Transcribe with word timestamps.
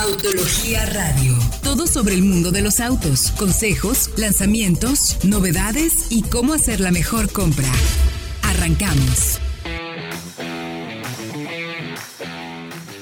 Autología 0.00 0.86
Radio. 0.86 1.36
Todo 1.64 1.88
sobre 1.88 2.14
el 2.14 2.22
mundo 2.22 2.52
de 2.52 2.62
los 2.62 2.78
autos, 2.78 3.32
consejos, 3.32 4.10
lanzamientos, 4.16 5.16
novedades 5.24 6.06
y 6.10 6.22
cómo 6.22 6.52
hacer 6.52 6.78
la 6.78 6.92
mejor 6.92 7.32
compra. 7.32 7.66
Arrancamos. 8.42 9.40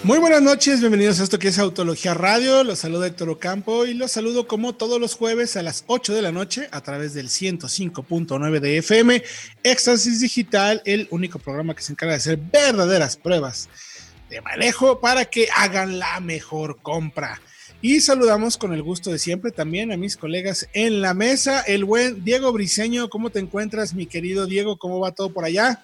Muy 0.04 0.19
buenas 0.19 0.40
noches, 0.40 0.80
bienvenidos 0.80 1.21
a 1.21 1.24
esto 1.24 1.38
que 1.38 1.48
es 1.48 1.59
Autología 1.59 2.14
Radio. 2.14 2.64
Los 2.64 2.79
saluda 2.79 3.08
Héctor 3.08 3.28
Ocampo 3.28 3.84
y 3.84 3.92
los 3.92 4.12
saludo 4.12 4.48
como 4.48 4.74
todos 4.74 4.98
los 4.98 5.16
jueves 5.16 5.58
a 5.58 5.62
las 5.62 5.84
8 5.88 6.14
de 6.14 6.22
la 6.22 6.32
noche 6.32 6.66
a 6.70 6.80
través 6.80 7.12
del 7.12 7.28
105.9 7.28 8.60
de 8.60 8.78
FM, 8.78 9.22
Éxtasis 9.64 10.20
Digital, 10.20 10.80
el 10.86 11.08
único 11.10 11.38
programa 11.38 11.74
que 11.74 11.82
se 11.82 11.92
encarga 11.92 12.14
de 12.14 12.18
hacer 12.18 12.38
verdaderas 12.38 13.18
pruebas 13.18 13.68
de 14.29 14.40
manejo 14.40 15.00
para 15.00 15.24
que 15.27 15.48
hagan 15.54 15.98
la 15.98 16.20
mejor 16.20 16.79
compra. 16.82 17.40
Y 17.82 18.00
saludamos 18.00 18.56
con 18.56 18.73
el 18.73 18.82
gusto 18.82 19.12
de 19.12 19.18
siempre 19.18 19.51
también 19.51 19.92
a 19.92 19.96
mis 19.96 20.16
colegas 20.16 20.68
en 20.73 21.02
la 21.02 21.14
mesa, 21.14 21.60
el 21.60 21.84
buen 21.84 22.24
Diego 22.24 22.52
Briseño. 22.52 23.10
¿Cómo 23.10 23.30
te 23.30 23.38
encuentras, 23.38 23.95
mi 23.95 24.06
querido 24.06 24.46
Diego? 24.46 24.78
¿Cómo 24.78 24.98
va 24.98 25.12
todo 25.12 25.30
por 25.32 25.45
allá? 25.45 25.82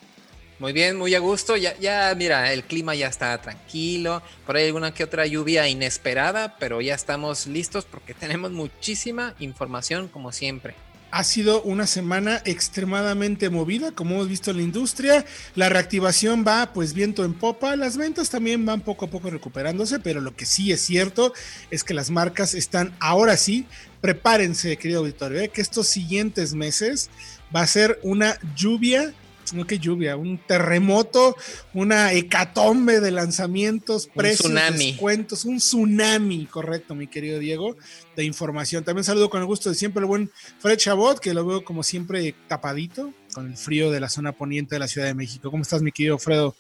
Muy 0.59 0.73
bien, 0.73 0.97
muy 0.97 1.15
a 1.15 1.19
gusto. 1.19 1.57
Ya, 1.57 1.77
ya, 1.79 2.15
mira, 2.17 2.53
el 2.53 2.65
clima 2.65 2.95
ya 2.95 3.09
está 3.09 3.37
tranquilo. 3.43 4.23
Por 4.47 4.57
ahí 4.57 4.67
alguna 4.67 4.95
que 4.95 5.05
otra 5.05 5.27
lluvia 5.27 5.69
inesperada, 5.69 6.57
pero 6.59 6.81
ya 6.81 6.95
estamos 6.95 7.47
listos 7.47 7.85
porque 7.85 8.15
tenemos 8.21 8.53
muchísima 8.53 9.35
información 9.39 10.09
como 10.09 10.33
siempre. 10.33 10.75
Ha 11.13 11.25
sido 11.25 11.63
una 11.63 11.87
semana 11.87 12.41
extremadamente 12.47 13.51
movida, 13.51 13.93
como 13.93 14.15
hemos 14.15 14.29
visto 14.29 14.51
en 14.51 14.57
la 14.57 14.63
industria. 14.63 15.27
La 15.55 15.69
reactivación 15.69 16.43
va 16.45 16.73
pues 16.73 16.95
viento 16.95 17.27
en 17.27 17.35
popa, 17.35 17.77
las 17.77 17.99
ventas 17.99 18.31
también 18.31 18.65
van 18.65 18.81
poco 18.81 19.05
a 19.05 19.11
poco 19.11 19.29
recuperándose, 19.29 20.01
pero 20.01 20.23
lo 20.23 20.35
que 20.35 20.47
sí 20.47 20.73
es 20.73 20.81
cierto 20.81 21.35
es 21.71 21.85
que 21.85 21.93
las 21.93 22.11
marcas 22.11 22.55
están 22.55 22.97
ahora 22.99 23.37
sí, 23.37 23.67
prepárense, 24.01 24.79
querido 24.79 25.01
auditorio, 25.01 25.43
¿eh? 25.43 25.51
que 25.51 25.61
estos 25.61 25.87
siguientes 25.87 26.55
meses 26.55 27.11
va 27.55 27.61
a 27.61 27.67
ser 27.67 28.01
una 28.03 28.39
lluvia 28.57 29.13
no 29.53 29.67
que 29.67 29.79
lluvia, 29.79 30.17
un 30.17 30.39
terremoto, 30.39 31.37
una 31.75 32.13
hecatombe 32.13 33.01
de 33.01 33.11
lanzamientos, 33.11 34.07
precios, 34.07 34.53
descuentos, 34.53 35.45
un 35.45 35.59
tsunami, 35.59 36.47
correcto, 36.47 36.95
mi 36.95 37.07
querido 37.07 37.39
Diego, 37.39 37.77
de 38.17 38.25
información. 38.25 38.85
También 38.85 39.05
saludo 39.05 39.29
con 39.29 39.41
el 39.41 39.47
gusto 39.47 39.69
de 39.69 39.75
siempre 39.75 40.01
el 40.01 40.07
buen 40.07 40.31
Fred 40.61 40.79
Chabot, 40.79 41.19
que 41.19 41.35
lo 41.35 41.45
veo 41.45 41.65
como 41.65 41.83
siempre 41.83 42.35
tapadito, 42.49 43.13
con 43.35 43.51
el 43.51 43.57
frío 43.57 43.91
de 43.91 44.01
la 44.01 44.09
zona 44.09 44.33
poniente 44.33 44.75
de 44.75 44.79
la 44.79 44.89
Ciudad 44.89 45.07
de 45.07 45.15
México. 45.15 45.51
¿Cómo 45.51 45.63
estás, 45.63 45.83
mi 45.83 45.93
querido 45.93 46.19
Fredo? 46.19 46.55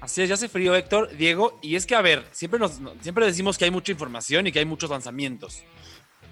Así 0.00 0.22
es, 0.22 0.28
ya 0.28 0.34
hace 0.34 0.48
frío, 0.48 0.74
Héctor, 0.74 1.14
Diego, 1.16 1.58
y 1.62 1.76
es 1.76 1.84
que, 1.84 1.94
a 1.94 2.00
ver, 2.00 2.24
siempre, 2.32 2.58
nos, 2.58 2.80
siempre 3.02 3.26
decimos 3.26 3.58
que 3.58 3.66
hay 3.66 3.70
mucha 3.70 3.92
información 3.92 4.46
y 4.46 4.52
que 4.52 4.58
hay 4.58 4.64
muchos 4.64 4.88
lanzamientos. 4.88 5.62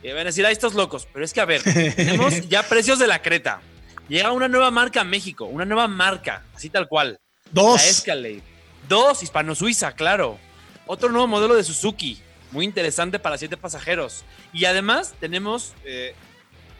Y 0.02 0.08
van 0.08 0.20
a 0.20 0.24
decir, 0.24 0.46
a 0.46 0.50
estos 0.50 0.74
locos, 0.74 1.06
pero 1.12 1.24
es 1.24 1.34
que, 1.34 1.40
a 1.40 1.44
ver, 1.44 1.62
tenemos 1.96 2.48
ya 2.48 2.62
precios 2.62 2.98
de 2.98 3.06
la 3.06 3.20
Creta, 3.20 3.60
Llega 4.08 4.32
una 4.32 4.48
nueva 4.48 4.70
marca 4.70 5.02
a 5.02 5.04
México, 5.04 5.44
una 5.44 5.64
nueva 5.64 5.86
marca, 5.86 6.44
así 6.54 6.70
tal 6.70 6.88
cual. 6.88 7.20
Dos. 7.52 7.82
La 7.82 7.88
Escalade. 7.88 8.42
Dos, 8.88 9.22
hispano-suiza, 9.22 9.92
claro. 9.92 10.38
Otro 10.86 11.10
nuevo 11.10 11.26
modelo 11.26 11.54
de 11.54 11.64
Suzuki, 11.64 12.18
muy 12.50 12.64
interesante 12.64 13.18
para 13.18 13.36
siete 13.36 13.56
pasajeros. 13.56 14.24
Y 14.52 14.64
además 14.64 15.14
tenemos, 15.20 15.74
eh, 15.84 16.14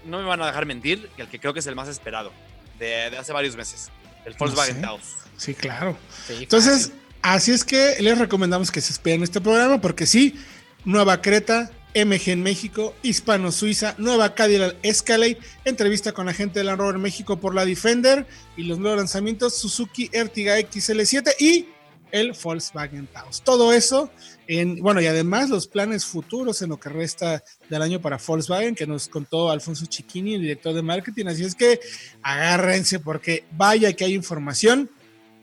no 0.07 0.19
me 0.19 0.25
van 0.25 0.41
a 0.41 0.47
dejar 0.47 0.65
mentir, 0.65 1.11
el 1.19 1.29
que 1.29 1.39
creo 1.39 1.53
que 1.53 1.61
es 1.61 1.67
el 1.67 1.75
más 1.75 1.89
esperado 1.89 2.33
de, 2.79 3.17
hace 3.19 3.33
varios 3.33 3.57
meses, 3.57 3.91
el 4.25 4.35
Volkswagen 4.35 4.81
Taos. 4.81 5.03
Sí, 5.37 5.55
claro. 5.55 5.97
Entonces, 6.29 6.93
así 7.23 7.53
es 7.53 7.65
que 7.65 7.97
les 8.01 8.19
recomendamos 8.19 8.71
que 8.71 8.81
se 8.81 8.93
esperen 8.93 9.23
este 9.23 9.41
programa 9.41 9.81
porque 9.81 10.07
sí, 10.07 10.39
nueva 10.85 11.21
Creta, 11.21 11.71
MG 12.05 12.31
en 12.31 12.43
México, 12.43 12.95
Hispano 13.03 13.51
Suiza, 13.53 13.95
Nueva 13.99 14.35
Cadillac 14.35 14.77
Escalade, 14.83 15.39
entrevista 15.65 16.13
con 16.13 16.27
la 16.27 16.33
gente 16.33 16.61
de 16.61 16.65
Land 16.65 16.81
Rover 16.81 16.99
México 16.99 17.39
por 17.39 17.55
la 17.55 17.65
Defender 17.65 18.27
y 18.57 18.65
los 18.65 18.79
nuevos 18.79 18.99
lanzamientos 18.99 19.55
Suzuki 19.55 20.09
Ertiga 20.13 20.59
XL7 20.59 21.35
y 21.41 21.67
el 22.13 22.33
Volkswagen 22.43 23.07
Taos. 23.07 23.43
Todo 23.43 23.73
eso 23.73 24.11
en, 24.47 24.77
bueno, 24.77 25.01
y 25.01 25.07
además 25.07 25.51
los 25.51 25.67
planes 25.67 26.07
futuros 26.07 26.63
en 26.63 26.71
lo 26.71 26.81
que 26.81 26.89
resta 26.89 27.43
del 27.69 27.83
año 27.83 28.01
para 28.01 28.19
Volkswagen, 28.25 28.75
que 28.75 28.87
nos 28.87 29.09
contó 29.09 29.51
Alfonso 29.51 29.87
Chiquini, 29.87 30.35
el 30.35 30.43
director 30.43 30.75
de 30.75 30.83
marketing. 30.83 31.27
Así 31.27 31.45
es 31.45 31.55
que 31.55 31.81
agárrense 32.23 33.01
porque 33.01 33.45
vaya 33.53 33.93
que 33.93 34.05
hay 34.05 34.15
información. 34.15 34.91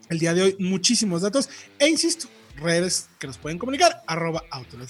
El 0.09 0.19
día 0.19 0.33
de 0.33 0.43
hoy, 0.43 0.55
muchísimos 0.59 1.21
datos. 1.21 1.49
E 1.79 1.87
insisto, 1.87 2.27
redes 2.55 3.09
que 3.19 3.27
nos 3.27 3.37
pueden 3.37 3.57
comunicar, 3.57 4.03
arroba 4.07 4.43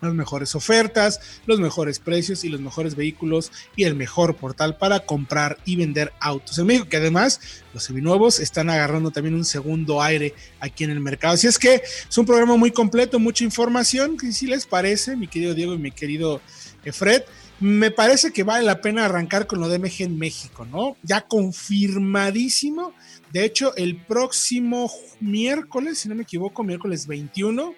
las 0.00 0.14
mejores 0.14 0.54
ofertas, 0.54 1.20
los 1.46 1.60
mejores 1.60 1.98
precios 1.98 2.44
y 2.44 2.48
los 2.48 2.60
mejores 2.60 2.94
vehículos 2.94 3.52
y 3.76 3.84
el 3.84 3.94
mejor 3.94 4.36
portal 4.36 4.76
para 4.76 5.00
comprar 5.00 5.58
y 5.64 5.76
vender 5.76 6.12
autos 6.20 6.58
en 6.58 6.66
México, 6.66 6.88
que 6.88 6.96
además 6.96 7.40
los 7.72 7.84
seminuevos 7.84 8.40
están 8.40 8.70
agarrando 8.70 9.10
también 9.10 9.34
un 9.34 9.44
segundo 9.44 10.02
aire 10.02 10.34
aquí 10.60 10.84
en 10.84 10.90
el 10.90 11.00
mercado. 11.00 11.34
Así 11.34 11.46
es 11.46 11.58
que 11.58 11.82
es 12.08 12.18
un 12.18 12.26
programa 12.26 12.56
muy 12.56 12.70
completo, 12.70 13.18
mucha 13.18 13.44
información, 13.44 14.16
si 14.32 14.46
les 14.46 14.66
parece, 14.66 15.16
mi 15.16 15.28
querido 15.28 15.54
Diego 15.54 15.74
y 15.74 15.78
mi 15.78 15.90
querido 15.90 16.40
eh, 16.84 16.92
Fred. 16.92 17.22
Me 17.60 17.90
parece 17.90 18.32
que 18.32 18.42
vale 18.42 18.64
la 18.64 18.80
pena 18.80 19.04
arrancar 19.04 19.46
con 19.46 19.60
lo 19.60 19.68
de 19.68 19.78
MG 19.78 20.04
en 20.04 20.18
México, 20.18 20.64
¿no? 20.64 20.96
Ya 21.02 21.20
confirmadísimo. 21.20 22.94
De 23.32 23.44
hecho, 23.44 23.76
el 23.76 23.96
próximo 23.96 24.90
miércoles, 25.20 25.98
si 25.98 26.08
no 26.08 26.14
me 26.14 26.22
equivoco, 26.22 26.64
miércoles 26.64 27.06
21, 27.06 27.74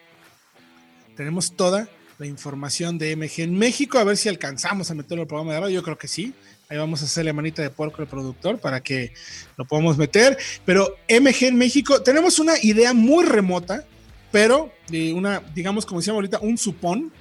tenemos 1.16 1.56
toda 1.56 1.88
la 2.18 2.26
información 2.26 2.98
de 2.98 3.16
MG 3.16 3.40
en 3.42 3.58
México, 3.58 3.98
a 3.98 4.04
ver 4.04 4.16
si 4.16 4.28
alcanzamos 4.28 4.90
a 4.90 4.94
meterlo 4.94 5.22
el 5.22 5.28
programa 5.28 5.54
de 5.54 5.60
radio, 5.60 5.74
yo 5.76 5.82
creo 5.82 5.98
que 5.98 6.08
sí. 6.08 6.34
Ahí 6.68 6.78
vamos 6.78 7.02
a 7.02 7.04
hacerle 7.04 7.32
manita 7.32 7.60
de 7.60 7.70
puerco 7.70 8.00
al 8.00 8.08
productor 8.08 8.58
para 8.58 8.80
que 8.80 9.12
lo 9.56 9.66
podamos 9.66 9.98
meter. 9.98 10.38
Pero 10.64 10.96
MG 11.08 11.44
en 11.44 11.56
México, 11.56 12.02
tenemos 12.02 12.38
una 12.38 12.54
idea 12.62 12.94
muy 12.94 13.24
remota, 13.24 13.84
pero 14.30 14.72
de 14.88 15.12
una, 15.12 15.40
digamos, 15.54 15.84
como 15.84 16.00
decíamos 16.00 16.18
ahorita, 16.18 16.38
un 16.40 16.56
supón 16.56 17.12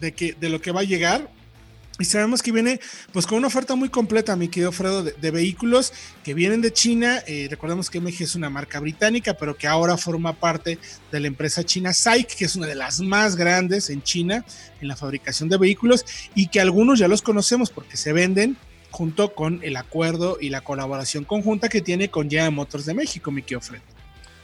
de, 0.00 0.12
que, 0.12 0.32
de 0.32 0.48
lo 0.48 0.60
que 0.60 0.72
va 0.72 0.80
a 0.80 0.84
llegar. 0.84 1.28
Y 1.98 2.04
sabemos 2.04 2.42
que 2.42 2.50
viene 2.50 2.80
pues 3.12 3.24
con 3.26 3.38
una 3.38 3.46
oferta 3.46 3.76
muy 3.76 3.88
completa, 3.88 4.34
mi 4.34 4.48
querido 4.48 4.72
Fredo, 4.72 5.04
de, 5.04 5.30
vehículos 5.30 5.92
que 6.24 6.34
vienen 6.34 6.60
de 6.60 6.72
China. 6.72 7.22
Eh, 7.26 7.46
recordemos 7.48 7.88
que 7.88 8.00
MG 8.00 8.22
es 8.22 8.34
una 8.34 8.50
marca 8.50 8.80
británica, 8.80 9.34
pero 9.34 9.56
que 9.56 9.68
ahora 9.68 9.96
forma 9.96 10.32
parte 10.32 10.78
de 11.12 11.20
la 11.20 11.28
empresa 11.28 11.62
china 11.62 11.92
SAIC, 11.92 12.34
que 12.34 12.46
es 12.46 12.56
una 12.56 12.66
de 12.66 12.74
las 12.74 13.00
más 13.00 13.36
grandes 13.36 13.90
en 13.90 14.02
China 14.02 14.44
en 14.80 14.88
la 14.88 14.96
fabricación 14.96 15.48
de 15.48 15.56
vehículos 15.56 16.04
y 16.34 16.48
que 16.48 16.60
algunos 16.60 16.98
ya 16.98 17.06
los 17.06 17.22
conocemos 17.22 17.70
porque 17.70 17.96
se 17.96 18.12
venden 18.12 18.56
junto 18.90 19.34
con 19.34 19.60
el 19.62 19.76
acuerdo 19.76 20.38
y 20.40 20.50
la 20.50 20.62
colaboración 20.62 21.24
conjunta 21.24 21.68
que 21.68 21.80
tiene 21.80 22.10
con 22.10 22.28
General 22.28 22.52
Motors 22.52 22.86
de 22.86 22.94
México, 22.94 23.30
mi 23.30 23.42
querido 23.42 23.60
Fredo. 23.60 23.84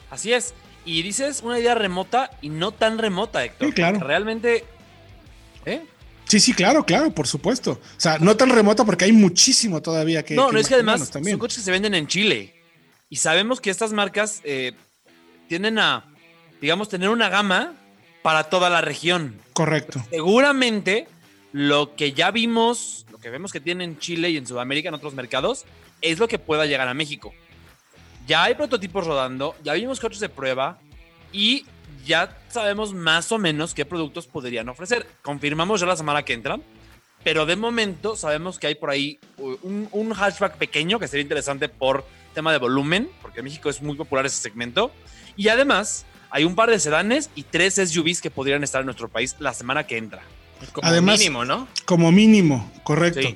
Así 0.08 0.32
es. 0.32 0.54
Y 0.84 1.02
dices 1.02 1.42
una 1.42 1.58
idea 1.58 1.74
remota 1.74 2.30
y 2.40 2.48
no 2.48 2.72
tan 2.72 2.98
remota, 2.98 3.44
Héctor. 3.44 3.68
Sí, 3.68 3.74
claro. 3.74 4.00
Realmente... 4.00 4.64
¿Eh? 5.66 5.82
Sí, 6.30 6.38
sí, 6.38 6.52
claro, 6.52 6.86
claro, 6.86 7.10
por 7.10 7.26
supuesto. 7.26 7.72
O 7.72 8.00
sea, 8.00 8.18
no 8.20 8.36
tan 8.36 8.50
remoto 8.50 8.86
porque 8.86 9.04
hay 9.04 9.10
muchísimo 9.10 9.82
todavía 9.82 10.24
que. 10.24 10.36
No, 10.36 10.52
no 10.52 10.60
es 10.60 10.68
que 10.68 10.74
además 10.74 11.10
son 11.12 11.38
coches 11.38 11.58
que 11.58 11.64
se 11.64 11.72
venden 11.72 11.92
en 11.92 12.06
Chile. 12.06 12.54
Y 13.08 13.16
sabemos 13.16 13.60
que 13.60 13.68
estas 13.68 13.92
marcas 13.92 14.40
eh, 14.44 14.74
tienden 15.48 15.80
a, 15.80 16.04
digamos, 16.60 16.88
tener 16.88 17.08
una 17.08 17.28
gama 17.28 17.74
para 18.22 18.44
toda 18.44 18.70
la 18.70 18.80
región. 18.80 19.40
Correcto. 19.54 20.04
Seguramente 20.08 21.08
lo 21.50 21.96
que 21.96 22.12
ya 22.12 22.30
vimos, 22.30 23.06
lo 23.10 23.18
que 23.18 23.28
vemos 23.28 23.50
que 23.50 23.58
tienen 23.58 23.90
en 23.90 23.98
Chile 23.98 24.30
y 24.30 24.36
en 24.36 24.46
Sudamérica, 24.46 24.88
en 24.88 24.94
otros 24.94 25.14
mercados, 25.14 25.64
es 26.00 26.20
lo 26.20 26.28
que 26.28 26.38
pueda 26.38 26.64
llegar 26.64 26.86
a 26.86 26.94
México. 26.94 27.34
Ya 28.28 28.44
hay 28.44 28.54
prototipos 28.54 29.04
rodando, 29.04 29.56
ya 29.64 29.72
vimos 29.72 29.98
coches 29.98 30.20
de 30.20 30.28
prueba 30.28 30.78
y 31.32 31.66
ya 32.04 32.36
sabemos 32.48 32.94
más 32.94 33.32
o 33.32 33.38
menos 33.38 33.74
qué 33.74 33.84
productos 33.84 34.26
podrían 34.26 34.68
ofrecer. 34.68 35.06
Confirmamos 35.22 35.80
ya 35.80 35.86
la 35.86 35.96
semana 35.96 36.22
que 36.24 36.32
entra, 36.32 36.58
pero 37.22 37.46
de 37.46 37.56
momento 37.56 38.16
sabemos 38.16 38.58
que 38.58 38.68
hay 38.68 38.74
por 38.74 38.90
ahí 38.90 39.18
un, 39.38 40.12
hatchback 40.14 40.56
pequeño 40.56 40.98
que 40.98 41.08
sería 41.08 41.22
interesante 41.22 41.68
por 41.68 42.04
tema 42.34 42.52
de 42.52 42.58
volumen, 42.58 43.10
porque 43.22 43.40
en 43.40 43.44
México 43.44 43.68
es 43.68 43.82
muy 43.82 43.96
popular 43.96 44.26
ese 44.26 44.40
segmento. 44.40 44.92
Y 45.36 45.48
además 45.48 46.06
hay 46.30 46.44
un 46.44 46.54
par 46.54 46.70
de 46.70 46.78
sedanes 46.78 47.30
y 47.34 47.42
tres 47.42 47.74
SUVs 47.74 48.20
que 48.20 48.30
podrían 48.30 48.64
estar 48.64 48.80
en 48.80 48.86
nuestro 48.86 49.08
país 49.08 49.36
la 49.38 49.52
semana 49.54 49.86
que 49.86 49.96
entra. 49.96 50.22
Como 50.72 51.00
mínimo, 51.00 51.44
¿no? 51.44 51.68
Como 51.86 52.12
mínimo, 52.12 52.70
correcto. 52.82 53.28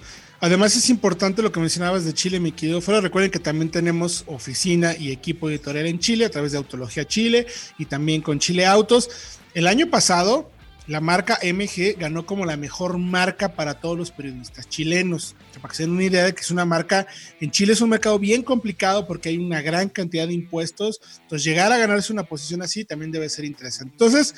Además 0.45 0.77
es 0.77 0.91
importante 0.91 1.41
lo 1.41 1.51
que 1.51 1.59
mencionabas 1.59 2.05
de 2.05 2.13
Chile, 2.13 2.39
mi 2.39 2.53
querido 2.53 2.83
Fuera. 2.83 3.01
Recuerden 3.01 3.31
que 3.31 3.39
también 3.39 3.71
tenemos 3.71 4.25
oficina 4.27 4.95
y 4.95 5.11
equipo 5.11 5.49
editorial 5.49 5.87
en 5.87 5.99
Chile 5.99 6.27
a 6.27 6.29
través 6.29 6.53
de 6.53 6.59
Autología 6.59 7.07
Chile 7.07 7.47
y 7.79 7.87
también 7.87 8.21
con 8.21 8.39
Chile 8.39 8.67
Autos. 8.67 9.09
El 9.55 9.67
año 9.67 9.89
pasado 9.89 10.51
la 10.87 11.01
marca 11.01 11.39
MG 11.43 11.99
ganó 11.99 12.27
como 12.27 12.45
la 12.45 12.59
mejor 12.59 12.99
marca 12.99 13.55
para 13.55 13.81
todos 13.81 13.97
los 13.97 14.11
periodistas 14.11 14.69
chilenos. 14.69 15.35
Para 15.63 15.71
que 15.71 15.77
se 15.77 15.85
den 15.85 15.93
una 15.93 16.05
idea 16.05 16.25
de 16.25 16.35
que 16.35 16.43
es 16.43 16.51
una 16.51 16.67
marca, 16.67 17.07
en 17.41 17.51
Chile 17.51 17.73
es 17.73 17.81
un 17.81 17.89
mercado 17.89 18.19
bien 18.19 18.43
complicado 18.43 19.07
porque 19.07 19.31
hay 19.31 19.39
una 19.39 19.63
gran 19.63 19.89
cantidad 19.89 20.29
de 20.29 20.35
impuestos. 20.35 21.01
Entonces, 21.23 21.43
llegar 21.43 21.73
a 21.73 21.79
ganarse 21.79 22.13
una 22.13 22.25
posición 22.25 22.61
así 22.61 22.85
también 22.85 23.13
debe 23.13 23.31
ser 23.31 23.47
interesante. 23.47 23.93
Entonces, 23.95 24.35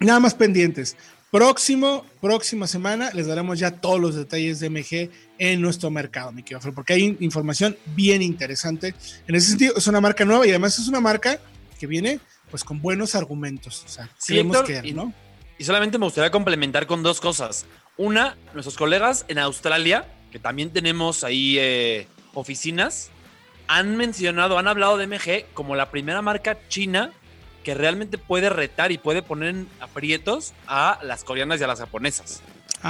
nada 0.00 0.20
más 0.20 0.34
pendientes. 0.34 0.98
Próximo, 1.34 2.06
próxima 2.20 2.68
semana 2.68 3.10
les 3.12 3.26
daremos 3.26 3.58
ya 3.58 3.72
todos 3.72 3.98
los 3.98 4.14
detalles 4.14 4.60
de 4.60 4.70
MG 4.70 5.10
en 5.36 5.60
nuestro 5.60 5.90
mercado, 5.90 6.30
mi 6.30 6.44
querido 6.44 6.72
porque 6.72 6.92
hay 6.92 7.16
información 7.18 7.76
bien 7.86 8.22
interesante. 8.22 8.94
En 9.26 9.34
ese 9.34 9.48
sentido, 9.48 9.74
es 9.76 9.84
una 9.88 10.00
marca 10.00 10.24
nueva 10.24 10.46
y 10.46 10.50
además 10.50 10.78
es 10.78 10.86
una 10.86 11.00
marca 11.00 11.40
que 11.80 11.88
viene 11.88 12.20
pues 12.52 12.62
con 12.62 12.80
buenos 12.80 13.16
argumentos. 13.16 13.82
O 13.84 13.88
sea, 13.88 14.08
creemos 14.24 14.62
que, 14.62 14.92
¿no? 14.92 15.12
Y 15.58 15.64
solamente 15.64 15.98
me 15.98 16.04
gustaría 16.04 16.30
complementar 16.30 16.86
con 16.86 17.02
dos 17.02 17.20
cosas. 17.20 17.66
Una, 17.96 18.36
nuestros 18.52 18.76
colegas 18.76 19.24
en 19.26 19.40
Australia, 19.40 20.06
que 20.30 20.38
también 20.38 20.70
tenemos 20.70 21.24
ahí 21.24 21.56
eh, 21.58 22.06
oficinas, 22.34 23.10
han 23.66 23.96
mencionado, 23.96 24.56
han 24.56 24.68
hablado 24.68 24.98
de 24.98 25.08
MG 25.08 25.52
como 25.52 25.74
la 25.74 25.90
primera 25.90 26.22
marca 26.22 26.56
china 26.68 27.10
que 27.64 27.74
realmente 27.74 28.18
puede 28.18 28.50
retar 28.50 28.92
y 28.92 28.98
puede 28.98 29.22
poner 29.22 29.50
en 29.50 29.68
aprietos 29.80 30.52
a 30.68 31.00
las 31.02 31.24
coreanas 31.24 31.60
y 31.60 31.64
a 31.64 31.66
las 31.66 31.80
japonesas. 31.80 32.42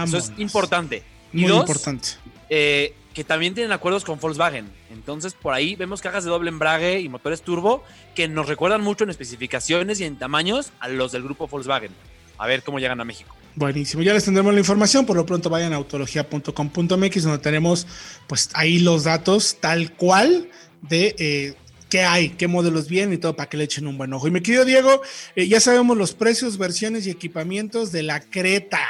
Eso 0.04 0.18
es 0.18 0.32
importante. 0.36 1.02
Muy 1.32 1.50
importante. 1.50 2.10
Eh, 2.50 2.94
que 3.14 3.24
también 3.24 3.54
tienen 3.54 3.72
acuerdos 3.72 4.04
con 4.04 4.18
Volkswagen. 4.18 4.68
Entonces, 4.90 5.34
por 5.34 5.54
ahí 5.54 5.76
vemos 5.76 6.02
cajas 6.02 6.24
de 6.24 6.30
doble 6.30 6.50
embrague 6.50 7.00
y 7.00 7.08
motores 7.08 7.42
turbo 7.42 7.84
que 8.14 8.28
nos 8.28 8.48
recuerdan 8.48 8.82
mucho 8.82 9.04
en 9.04 9.10
especificaciones 9.10 10.00
y 10.00 10.04
en 10.04 10.18
tamaños 10.18 10.72
a 10.80 10.88
los 10.88 11.12
del 11.12 11.22
grupo 11.22 11.46
Volkswagen 11.46 11.92
a 12.38 12.46
ver 12.46 12.62
cómo 12.62 12.78
llegan 12.78 13.00
a 13.00 13.04
México. 13.04 13.34
Buenísimo, 13.56 14.02
ya 14.02 14.12
les 14.12 14.24
tendremos 14.24 14.52
la 14.52 14.58
información, 14.58 15.06
por 15.06 15.16
lo 15.16 15.24
pronto 15.24 15.48
vayan 15.48 15.72
a 15.72 15.76
autología.com.mx 15.76 17.22
donde 17.22 17.38
tenemos 17.38 17.86
pues 18.26 18.50
ahí 18.54 18.80
los 18.80 19.04
datos 19.04 19.58
tal 19.60 19.92
cual 19.92 20.48
de 20.82 21.14
eh, 21.18 21.54
qué 21.88 22.02
hay, 22.02 22.30
qué 22.30 22.48
modelos 22.48 22.88
vienen 22.88 23.14
y 23.14 23.18
todo 23.18 23.36
para 23.36 23.48
que 23.48 23.56
le 23.56 23.64
echen 23.64 23.86
un 23.86 23.96
buen 23.98 24.12
ojo. 24.12 24.26
Y 24.28 24.30
mi 24.30 24.40
querido 24.40 24.64
Diego, 24.64 25.02
eh, 25.36 25.46
ya 25.48 25.60
sabemos 25.60 25.96
los 25.96 26.14
precios, 26.14 26.58
versiones 26.58 27.06
y 27.06 27.10
equipamientos 27.10 27.92
de 27.92 28.02
la 28.02 28.20
Creta, 28.20 28.84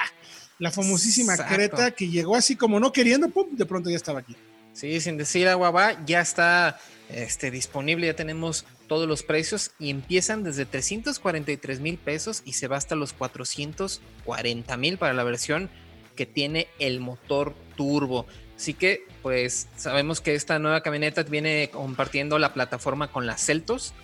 la 0.59 0.71
famosísima 0.71 1.37
Creta 1.37 1.91
que 1.91 2.09
llegó 2.09 2.37
así 2.37 2.57
como 2.57 2.81
no 2.81 2.93
queriendo, 2.93 3.29
pum, 3.29 3.49
de 3.53 3.67
pronto 3.67 3.91
ya 3.91 3.97
estaba 3.97 4.21
aquí. 4.21 4.37
Sí, 4.73 5.01
sin 5.01 5.17
decir 5.17 5.47
agua 5.47 5.71
va, 5.71 6.05
ya 6.05 6.21
está 6.21 6.81
este, 7.09 7.53
disponible, 7.53 8.09
ya 8.09 8.17
tenemos 8.17 8.65
todos 8.89 9.07
los 9.07 9.23
precios 9.23 9.71
y 9.79 9.91
empiezan 9.91 10.43
desde 10.43 10.67
343 10.67 11.81
mil 11.81 11.97
pesos 11.97 12.43
y 12.45 12.55
se 12.55 12.67
va 12.67 12.77
hasta 12.77 12.97
los 12.97 13.13
440 13.13 14.77
mil 14.77 14.99
para 14.99 15.15
la 15.15 15.23
versión 15.23 15.71
que 16.17 16.27
tiene 16.27 16.69
el 16.79 17.01
motor 17.01 17.55
turbo. 17.77 18.27
Así 18.57 18.75
que 18.75 19.05
pues 19.23 19.69
sabemos 19.77 20.21
que 20.21 20.35
esta 20.35 20.59
nueva 20.59 20.83
camioneta 20.83 21.23
viene 21.23 21.71
compartiendo 21.73 22.39
la 22.39 22.53
plataforma 22.53 23.09
con 23.09 23.27
las 23.27 23.45
Celtos. 23.45 23.95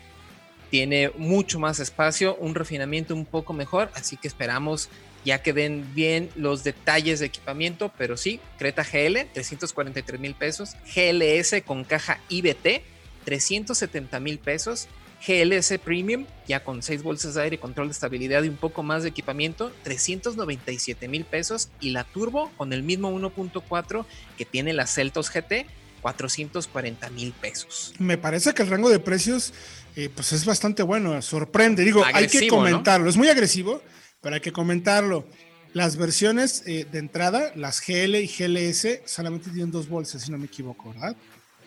Tiene 0.71 1.11
mucho 1.17 1.59
más 1.59 1.81
espacio, 1.81 2.37
un 2.37 2.55
refinamiento 2.55 3.15
un 3.15 3.27
poco 3.27 3.53
mejor, 3.53 3.91
así 3.95 4.17
que 4.17 4.29
esperamos 4.29 4.89
ya 5.25 5.43
que 5.43 5.53
den 5.53 5.95
bien 5.95 6.31
los 6.35 6.65
detalles 6.65 7.21
de 7.21 7.27
equipamiento, 7.27 7.93
pero 7.99 8.17
sí, 8.17 8.41
Creta 8.59 8.83
GL, 8.85 9.27
343 9.33 10.21
mil 10.21 10.35
pesos, 10.35 10.77
GLS 10.95 11.63
con 11.65 11.85
caja 11.85 12.21
IBT, 12.29 12.83
370 13.25 14.21
mil 14.21 14.39
pesos. 14.39 14.89
GLS 15.27 15.79
Premium, 15.85 16.27
ya 16.47 16.65
con 16.65 16.83
6 16.83 17.03
bolsas 17.03 17.35
de 17.35 17.43
aire, 17.43 17.59
control 17.59 17.89
de 17.89 17.93
estabilidad 17.93 18.43
y 18.43 18.49
un 18.49 18.57
poco 18.57 18.83
más 18.83 19.03
de 19.03 19.11
equipamiento, 19.11 19.73
397 19.83 21.09
mil 21.09 21.25
pesos. 21.25 21.71
Y 21.81 21.91
la 21.91 22.05
Turbo 22.05 22.51
con 22.57 22.73
el 22.73 22.83
mismo 22.83 23.13
1.4 23.13 24.07
que 24.39 24.45
tiene 24.45 24.73
la 24.73 24.87
Celtos 24.87 25.31
GT, 25.31 25.67
440 26.01 27.11
mil 27.11 27.33
pesos. 27.33 27.93
Me 27.99 28.17
parece 28.17 28.55
que 28.55 28.63
el 28.63 28.69
rango 28.69 28.89
de 28.89 28.99
precios 28.99 29.53
eh, 29.97 30.09
pues 30.15 30.33
es 30.33 30.45
bastante 30.45 30.83
bueno, 30.83 31.21
sorprende. 31.23 31.85
Digo, 31.85 32.05
hay 32.05 32.27
que 32.27 32.49
comentarlo, 32.49 33.11
es 33.11 33.17
muy 33.17 33.29
agresivo, 33.29 33.83
pero 34.21 34.37
hay 34.37 34.41
que 34.41 34.53
comentarlo. 34.53 35.27
Las 35.73 35.97
versiones 35.97 36.65
eh, 36.67 36.87
de 36.91 36.99
entrada, 36.99 37.53
las 37.55 37.81
GL 37.81 38.17
y 38.17 38.27
GLS, 38.27 39.03
solamente 39.05 39.51
tienen 39.51 39.71
dos 39.71 39.89
bolsas, 39.89 40.23
si 40.23 40.33
no 40.33 40.39
me 40.39 40.47
equivoco, 40.47 40.93
¿verdad? 40.93 41.17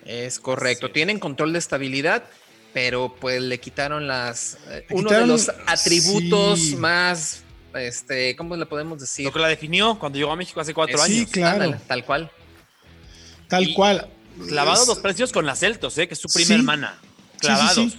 Es 0.06 0.40
correcto. 0.40 0.92
Tienen 0.92 1.20
control 1.20 1.54
de 1.54 1.60
estabilidad, 1.60 2.26
pero 2.74 3.16
pues 3.20 3.42
le 3.42 3.60
quitaron 3.60 4.08
las. 4.08 4.58
Eh, 4.70 4.86
uno 4.90 5.10
de 5.10 5.28
los 5.28 5.50
atributos 5.68 6.74
más. 6.74 7.44
Este, 7.76 8.36
¿cómo 8.36 8.56
le 8.56 8.66
podemos 8.66 9.00
decir? 9.00 9.26
Lo 9.26 9.34
que 9.34 9.40
la 9.40 9.48
definió 9.48 9.98
cuando 9.98 10.18
llegó 10.18 10.32
a 10.32 10.36
México 10.36 10.60
hace 10.60 10.74
cuatro 10.74 11.02
años. 11.02 11.18
Sí, 11.18 11.26
claro. 11.26 11.76
tal 11.88 12.04
cual. 12.06 12.32
Tal 13.48 13.74
cual. 13.74 14.10
Clavados 14.48 14.88
los 14.88 15.00
precios 15.00 15.32
con 15.32 15.46
las 15.46 15.60
Celtos, 15.60 15.98
¿eh? 15.98 16.08
que 16.08 16.16
es 16.16 16.20
su 16.20 16.28
prima 16.28 16.56
hermana. 16.56 16.98
Clavados. 17.40 17.98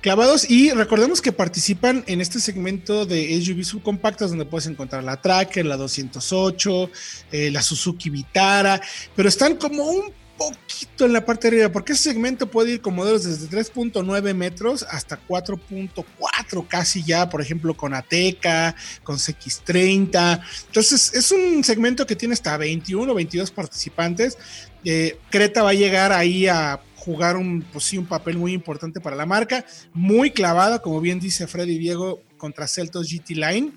clavados 0.00 0.48
y 0.48 0.70
recordemos 0.70 1.20
que 1.20 1.32
participan 1.32 2.04
en 2.06 2.20
este 2.20 2.38
segmento 2.38 3.04
de 3.04 3.42
SUV 3.42 3.64
subcompactas 3.64 4.30
donde 4.30 4.44
puedes 4.44 4.66
encontrar 4.66 5.02
la 5.02 5.20
Tracker, 5.20 5.66
la 5.66 5.76
208, 5.76 6.90
eh, 7.32 7.50
la 7.50 7.60
Suzuki 7.60 8.08
Vitara, 8.08 8.80
pero 9.16 9.28
están 9.28 9.56
como 9.56 9.84
un 9.84 10.12
poquito 10.38 11.04
en 11.04 11.12
la 11.12 11.26
parte 11.26 11.50
de 11.50 11.56
arriba, 11.56 11.72
porque 11.72 11.92
ese 11.92 12.04
segmento 12.04 12.50
puede 12.50 12.72
ir 12.72 12.80
con 12.80 12.94
modelos 12.94 13.24
desde 13.24 13.48
3.9 13.48 14.34
metros 14.34 14.86
hasta 14.88 15.18
4.4 15.26 16.66
casi 16.66 17.02
ya, 17.02 17.28
por 17.28 17.42
ejemplo, 17.42 17.76
con 17.76 17.92
Ateca, 17.92 18.74
con 19.02 19.16
CX30. 19.16 20.40
Entonces, 20.66 21.12
es 21.12 21.30
un 21.32 21.62
segmento 21.64 22.06
que 22.06 22.16
tiene 22.16 22.32
hasta 22.32 22.56
21 22.56 23.12
o 23.12 23.14
22 23.14 23.50
participantes. 23.50 24.38
Eh, 24.84 25.18
Creta 25.30 25.62
va 25.62 25.70
a 25.70 25.74
llegar 25.74 26.12
ahí 26.12 26.46
a 26.46 26.80
jugar 26.96 27.36
un, 27.36 27.62
pues 27.72 27.84
sí, 27.84 27.98
un 27.98 28.06
papel 28.06 28.38
muy 28.38 28.52
importante 28.52 29.00
para 29.00 29.16
la 29.16 29.26
marca, 29.26 29.64
muy 29.92 30.30
clavada, 30.30 30.80
como 30.80 31.00
bien 31.00 31.20
dice 31.20 31.46
Freddy 31.46 31.78
Diego, 31.78 32.22
contra 32.38 32.66
Celtos 32.66 33.10
GT 33.10 33.30
Line 33.30 33.72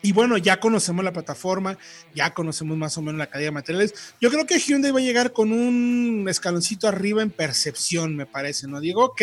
y 0.00 0.12
bueno, 0.12 0.38
ya 0.38 0.60
conocemos 0.60 1.04
la 1.04 1.12
plataforma, 1.12 1.76
ya 2.14 2.32
conocemos 2.32 2.76
más 2.76 2.96
o 2.98 3.02
menos 3.02 3.18
la 3.18 3.26
calidad 3.26 3.48
de 3.48 3.52
materiales. 3.52 4.14
Yo 4.20 4.30
creo 4.30 4.46
que 4.46 4.58
Hyundai 4.58 4.92
va 4.92 5.00
a 5.00 5.02
llegar 5.02 5.32
con 5.32 5.52
un 5.52 6.26
escaloncito 6.28 6.86
arriba 6.86 7.22
en 7.22 7.30
percepción, 7.30 8.14
me 8.14 8.26
parece, 8.26 8.68
¿no, 8.68 8.80
Diego? 8.80 9.14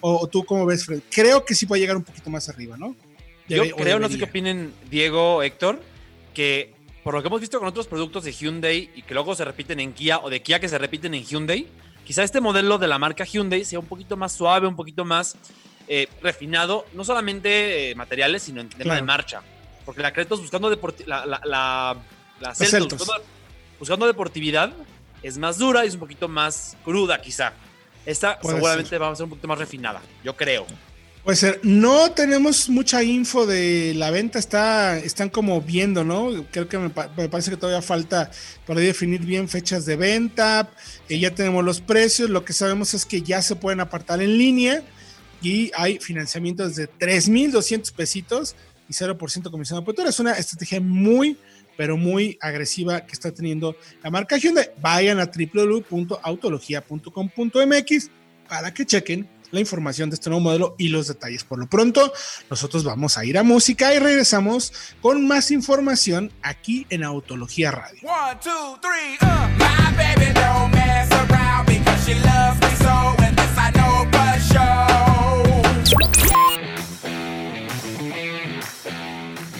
o, 0.00 0.26
tú 0.28 0.44
cómo 0.44 0.66
ves, 0.66 0.84
Fred? 0.84 1.00
Creo 1.10 1.44
que 1.44 1.54
sí 1.54 1.66
va 1.66 1.76
a 1.76 1.78
llegar 1.78 1.96
un 1.96 2.04
poquito 2.04 2.30
más 2.30 2.48
arriba, 2.48 2.76
¿no? 2.76 2.96
Yo 3.48 3.64
creo, 3.76 3.98
no 3.98 4.08
sé 4.08 4.18
qué 4.18 4.24
opinen 4.24 4.72
Diego, 4.90 5.42
Héctor, 5.42 5.80
que 6.32 6.74
por 7.04 7.14
lo 7.14 7.20
que 7.20 7.28
hemos 7.28 7.40
visto 7.40 7.58
con 7.58 7.68
otros 7.68 7.86
productos 7.86 8.24
de 8.24 8.32
Hyundai 8.32 8.90
y 8.94 9.02
que 9.02 9.12
luego 9.12 9.34
se 9.34 9.44
repiten 9.44 9.78
en 9.78 9.92
Kia 9.92 10.20
o 10.20 10.30
de 10.30 10.40
Kia 10.40 10.58
que 10.58 10.68
se 10.68 10.78
repiten 10.78 11.14
en 11.14 11.22
Hyundai, 11.22 11.66
quizá 12.04 12.24
este 12.24 12.40
modelo 12.40 12.78
de 12.78 12.88
la 12.88 12.98
marca 12.98 13.24
Hyundai 13.24 13.64
sea 13.64 13.78
un 13.78 13.86
poquito 13.86 14.16
más 14.16 14.32
suave, 14.32 14.66
un 14.66 14.76
poquito 14.76 15.04
más 15.04 15.36
eh, 15.86 16.08
refinado, 16.22 16.86
no 16.94 17.04
solamente 17.04 17.90
eh, 17.90 17.94
materiales, 17.94 18.44
sino 18.44 18.62
en 18.62 18.70
tema 18.70 18.94
de 18.94 19.02
marcha. 19.02 19.42
Porque 19.84 20.02
la 20.02 20.12
Cretos 20.12 20.40
buscando 20.40 20.70
la, 21.06 21.26
la, 21.26 21.40
la, 21.44 21.96
buscando, 23.78 24.06
deportividad 24.06 24.72
es 25.22 25.38
más 25.38 25.58
dura 25.58 25.84
y 25.84 25.88
es 25.88 25.94
un 25.94 26.00
poquito 26.00 26.28
más 26.28 26.76
cruda 26.84 27.20
quizá. 27.20 27.52
Esta 28.06 28.38
seguramente 28.42 28.98
va 28.98 29.10
a 29.10 29.16
ser 29.16 29.24
un 29.24 29.30
poquito 29.30 29.48
más 29.48 29.58
refinada, 29.58 30.02
yo 30.22 30.36
creo. 30.36 30.66
Puede 31.24 31.36
ser. 31.36 31.60
No 31.62 32.10
tenemos 32.10 32.68
mucha 32.68 33.02
info 33.02 33.46
de 33.46 33.94
la 33.94 34.10
venta, 34.10 34.38
está, 34.38 34.98
están 34.98 35.30
como 35.30 35.62
viendo, 35.62 36.04
¿no? 36.04 36.44
Creo 36.50 36.68
que 36.68 36.76
me, 36.76 36.90
parece 36.90 37.50
que 37.50 37.56
todavía 37.56 37.80
falta 37.80 38.30
para 38.66 38.80
definir 38.80 39.22
bien 39.22 39.48
fechas 39.48 39.86
de 39.86 39.96
venta. 39.96 40.68
Eh, 41.08 41.18
ya 41.18 41.34
tenemos 41.34 41.64
los 41.64 41.80
precios. 41.80 42.28
Lo 42.28 42.44
que 42.44 42.52
sabemos 42.52 42.92
es 42.92 43.06
que 43.06 43.22
ya 43.22 43.40
se 43.40 43.56
pueden 43.56 43.80
apartar 43.80 44.20
en 44.20 44.36
línea 44.36 44.82
y 45.40 45.70
hay 45.74 45.98
financiamientos 45.98 46.76
de 46.76 46.90
3.200 46.90 47.90
pesitos 47.92 48.54
y 48.88 48.92
0% 48.92 49.50
comisión 49.50 49.78
de 49.78 49.82
apertura. 49.82 50.10
Es 50.10 50.20
una 50.20 50.32
estrategia 50.32 50.80
muy, 50.80 51.38
pero 51.76 51.96
muy 51.96 52.36
agresiva 52.40 53.06
que 53.06 53.12
está 53.12 53.32
teniendo 53.32 53.76
la 54.02 54.10
marca 54.10 54.36
Hyundai. 54.36 54.70
Vayan 54.80 55.20
a 55.20 55.26
www.autologia.com.mx 55.26 58.10
para 58.48 58.74
que 58.74 58.86
chequen 58.86 59.28
la 59.54 59.60
información 59.60 60.10
de 60.10 60.14
este 60.14 60.28
nuevo 60.28 60.42
modelo 60.42 60.74
y 60.78 60.88
los 60.88 61.08
detalles. 61.08 61.44
Por 61.44 61.58
lo 61.58 61.66
pronto, 61.68 62.12
nosotros 62.50 62.84
vamos 62.84 63.16
a 63.16 63.24
ir 63.24 63.38
a 63.38 63.42
música 63.42 63.94
y 63.94 63.98
regresamos 63.98 64.74
con 65.00 65.26
más 65.26 65.50
información 65.50 66.30
aquí 66.42 66.86
en 66.90 67.04
Autología 67.04 67.70
Radio. 67.70 68.02
One, 68.02 68.38
two, 68.42 68.78
three, 68.82 69.16
uh. 69.22 69.48
My 69.56 69.96
baby 69.96 70.34
don't 70.34 70.70
mess 70.72 71.10
around 71.12 71.66
because 71.66 72.04
she 72.04 72.14
loves 72.14 72.60
me 72.60 72.73